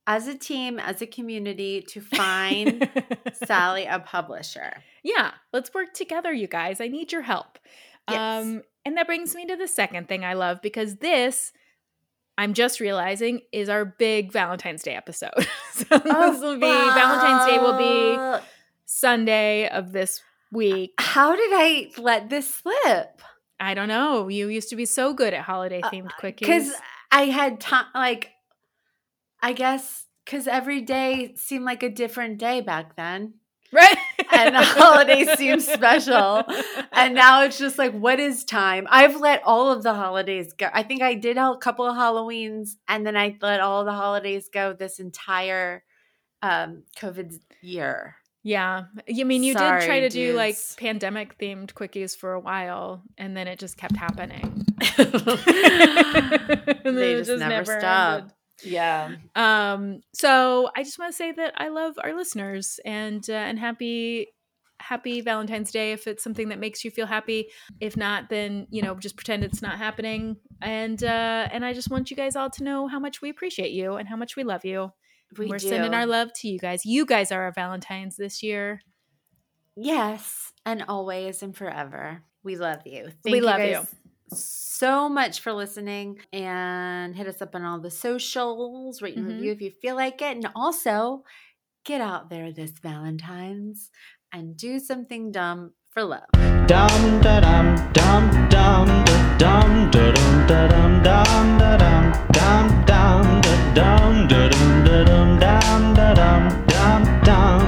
as 0.07 0.26
a 0.26 0.36
team, 0.36 0.78
as 0.78 1.00
a 1.03 1.07
community 1.07 1.82
to 1.88 2.00
find 2.00 2.88
Sally 3.44 3.84
a 3.84 3.98
publisher. 4.00 4.82
Yeah, 5.03 5.32
let's 5.53 5.72
work 5.72 5.94
together, 5.94 6.32
you 6.32 6.48
guys. 6.48 6.80
I 6.80 6.88
need 6.88 7.12
your 7.12 7.22
help. 7.22 7.59
Yes. 8.11 8.44
Um, 8.44 8.62
and 8.84 8.96
that 8.96 9.07
brings 9.07 9.34
me 9.34 9.46
to 9.46 9.57
the 9.57 9.68
second 9.68 10.09
thing 10.09 10.24
I 10.24 10.34
love 10.34 10.61
because 10.61 10.96
this, 10.96 11.53
I'm 12.36 12.53
just 12.53 12.80
realizing, 12.80 13.42
is 13.53 13.68
our 13.68 13.84
big 13.84 14.32
Valentine's 14.32 14.82
Day 14.82 14.94
episode. 14.96 15.30
so 15.72 15.84
this 15.98 16.40
will 16.40 16.57
be 16.57 16.61
Valentine's 16.61 17.46
Day 17.50 17.59
will 17.59 17.78
be. 17.78 18.42
Sunday 18.94 19.68
of 19.70 19.92
this 19.92 20.20
week. 20.53 20.92
How 20.98 21.34
did 21.34 21.50
I 21.55 21.90
let 21.96 22.28
this 22.28 22.55
slip? 22.55 23.22
I 23.59 23.72
don't 23.72 23.88
know. 23.88 24.28
You 24.28 24.48
used 24.48 24.68
to 24.68 24.76
be 24.76 24.84
so 24.84 25.14
good 25.14 25.32
at 25.32 25.44
holiday 25.44 25.80
themed 25.80 26.11
quickies. 26.20 26.40
Because 26.40 26.72
I 27.11 27.22
had 27.26 27.59
time, 27.59 27.86
like, 27.94 28.32
I 29.43 29.53
guess, 29.53 30.07
because 30.24 30.47
every 30.47 30.80
day 30.80 31.34
seemed 31.36 31.64
like 31.64 31.82
a 31.82 31.90
different 31.90 32.38
day 32.38 32.61
back 32.61 32.97
then. 32.97 33.34
right, 33.72 33.97
and 34.32 34.55
the 34.55 34.62
holidays 34.62 35.32
seem 35.36 35.59
special. 35.76 36.45
And 36.93 37.14
now 37.14 37.43
it's 37.43 37.59
just 37.59 37.76
like, 37.78 37.93
what 37.93 38.20
is 38.20 38.45
time? 38.45 38.86
I've 38.88 39.16
let 39.16 39.43
all 39.45 39.72
of 39.72 39.82
the 39.82 39.95
holidays 39.95 40.53
go. 40.53 40.68
I 40.72 40.82
think 40.84 41.03
I 41.03 41.14
did 41.14 41.36
a 41.38 41.57
couple 41.57 41.86
of 41.86 41.97
Halloweens 41.97 42.76
and 42.86 43.05
then 43.07 43.16
I 43.16 43.36
let 43.43 43.61
all 43.61 43.84
the 43.84 43.93
holidays 43.93 44.49
go 44.53 44.72
this 44.72 45.01
entire 45.01 45.82
um 46.43 46.82
COVID 46.99 47.38
year. 47.61 48.16
Yeah. 48.45 48.84
I 49.09 49.22
mean, 49.24 49.45
you 49.45 49.53
did 49.55 49.59
try 49.61 49.86
Sorry, 49.86 50.01
to 50.01 50.09
do 50.09 50.32
like 50.34 50.57
pandemic 50.76 51.38
themed 51.38 51.72
quickies 51.74 52.16
for 52.16 52.32
a 52.32 52.40
while, 52.40 53.03
and 53.16 53.36
then 53.36 53.47
it 53.47 53.59
just 53.59 53.76
kept 53.76 53.97
happening. 53.97 54.66
They 56.84 57.14
just, 57.14 57.30
just 57.30 57.38
never, 57.38 57.49
never 57.49 57.80
stop. 57.80 58.18
ended. 58.18 58.32
Yeah. 58.65 59.17
Um, 59.35 60.01
so 60.15 60.71
I 60.77 60.83
just 60.83 60.99
want 60.99 61.13
to 61.13 61.17
say 61.17 61.33
that 61.33 61.55
I 61.57 61.69
love 61.69 61.95
our 62.03 62.15
listeners 62.15 62.81
and 62.85 63.25
uh, 63.29 63.33
and 63.33 63.59
happy 63.59 64.29
happy 64.81 65.21
Valentine's 65.21 65.71
Day 65.71 65.93
if 65.93 66.07
it's 66.07 66.25
something 66.25 66.49
that 66.49 66.59
makes 66.59 66.85
you 66.85 66.91
feel 66.91 67.07
happy. 67.07 67.49
If 67.81 67.97
not, 67.97 68.29
then 68.29 68.67
you 68.71 68.83
know 68.83 68.95
just 68.95 69.17
pretend 69.17 69.45
it's 69.45 69.63
not 69.63 69.79
happening. 69.79 70.37
And 70.61 71.03
uh, 71.03 71.49
and 71.51 71.65
I 71.65 71.73
just 71.73 71.91
want 71.91 72.11
you 72.11 72.17
guys 72.17 72.37
all 72.37 72.51
to 72.51 72.65
know 72.65 72.89
how 72.89 72.99
much 72.99 73.23
we 73.23 73.31
appreciate 73.31 73.73
you 73.73 73.95
and 73.95 74.09
how 74.09 74.17
much 74.17 74.37
we 74.37 74.45
love 74.45 74.65
you. 74.65 74.91
We 75.39 75.51
are 75.51 75.59
sending 75.59 75.95
our 75.95 76.07
love 76.07 76.31
to 76.41 76.49
you 76.49 76.59
guys. 76.59 76.85
You 76.85 77.07
guys 77.07 77.33
are 77.33 77.43
our 77.43 77.53
Valentines 77.53 78.17
this 78.17 78.43
year. 78.43 78.81
Yes, 79.77 80.53
and 80.67 80.85
always 80.87 81.43
and 81.43 81.57
forever. 81.57 82.23
We 82.45 82.57
love 82.57 82.81
you. 82.85 83.05
Thank 83.23 83.33
we 83.33 83.37
you 83.37 83.43
love 83.43 83.61
you 83.61 83.87
so 84.37 85.09
much 85.09 85.41
for 85.41 85.53
listening 85.53 86.18
and 86.33 87.14
hit 87.14 87.26
us 87.26 87.43
up 87.43 87.55
on 87.55 87.64
all 87.64 87.80
the 87.80 87.91
socials, 87.91 89.03
rate 89.03 89.16
and 89.16 89.26
mm-hmm. 89.26 89.37
review 89.37 89.53
if 89.53 89.61
you 89.61 89.70
feel 89.70 89.97
like 89.97 90.20
it. 90.22 90.37
And 90.37 90.49
also 90.55 91.24
get 91.85 92.01
out 92.01 92.30
there 92.30 92.53
this 92.53 92.72
Valentine's 92.72 93.91
and 94.33 94.57
do 94.57 94.78
something 94.78 95.30
dumb 95.33 95.72
for 95.91 96.05
love. 96.05 96.22
Dum 96.66 97.20
da 97.20 97.41
dum 97.41 97.76
dum 97.93 98.49
dum 98.49 99.05
da 99.05 99.33
dum 99.39 99.91
da 99.91 100.12
dum 100.12 100.47
da 100.47 100.68
dum 100.68 101.03
dum 101.03 101.59
da 101.59 101.76
dum 101.76 102.12
dum 102.33 102.85
dum 102.85 103.43
da 103.43 103.68
dum 103.74 104.28
da 104.28 104.49
dum 104.49 104.85
da 104.85 105.05
dum 105.05 105.39
dum 105.39 105.95
da 105.95 106.14
dum 106.14 107.22
dum 107.24 107.62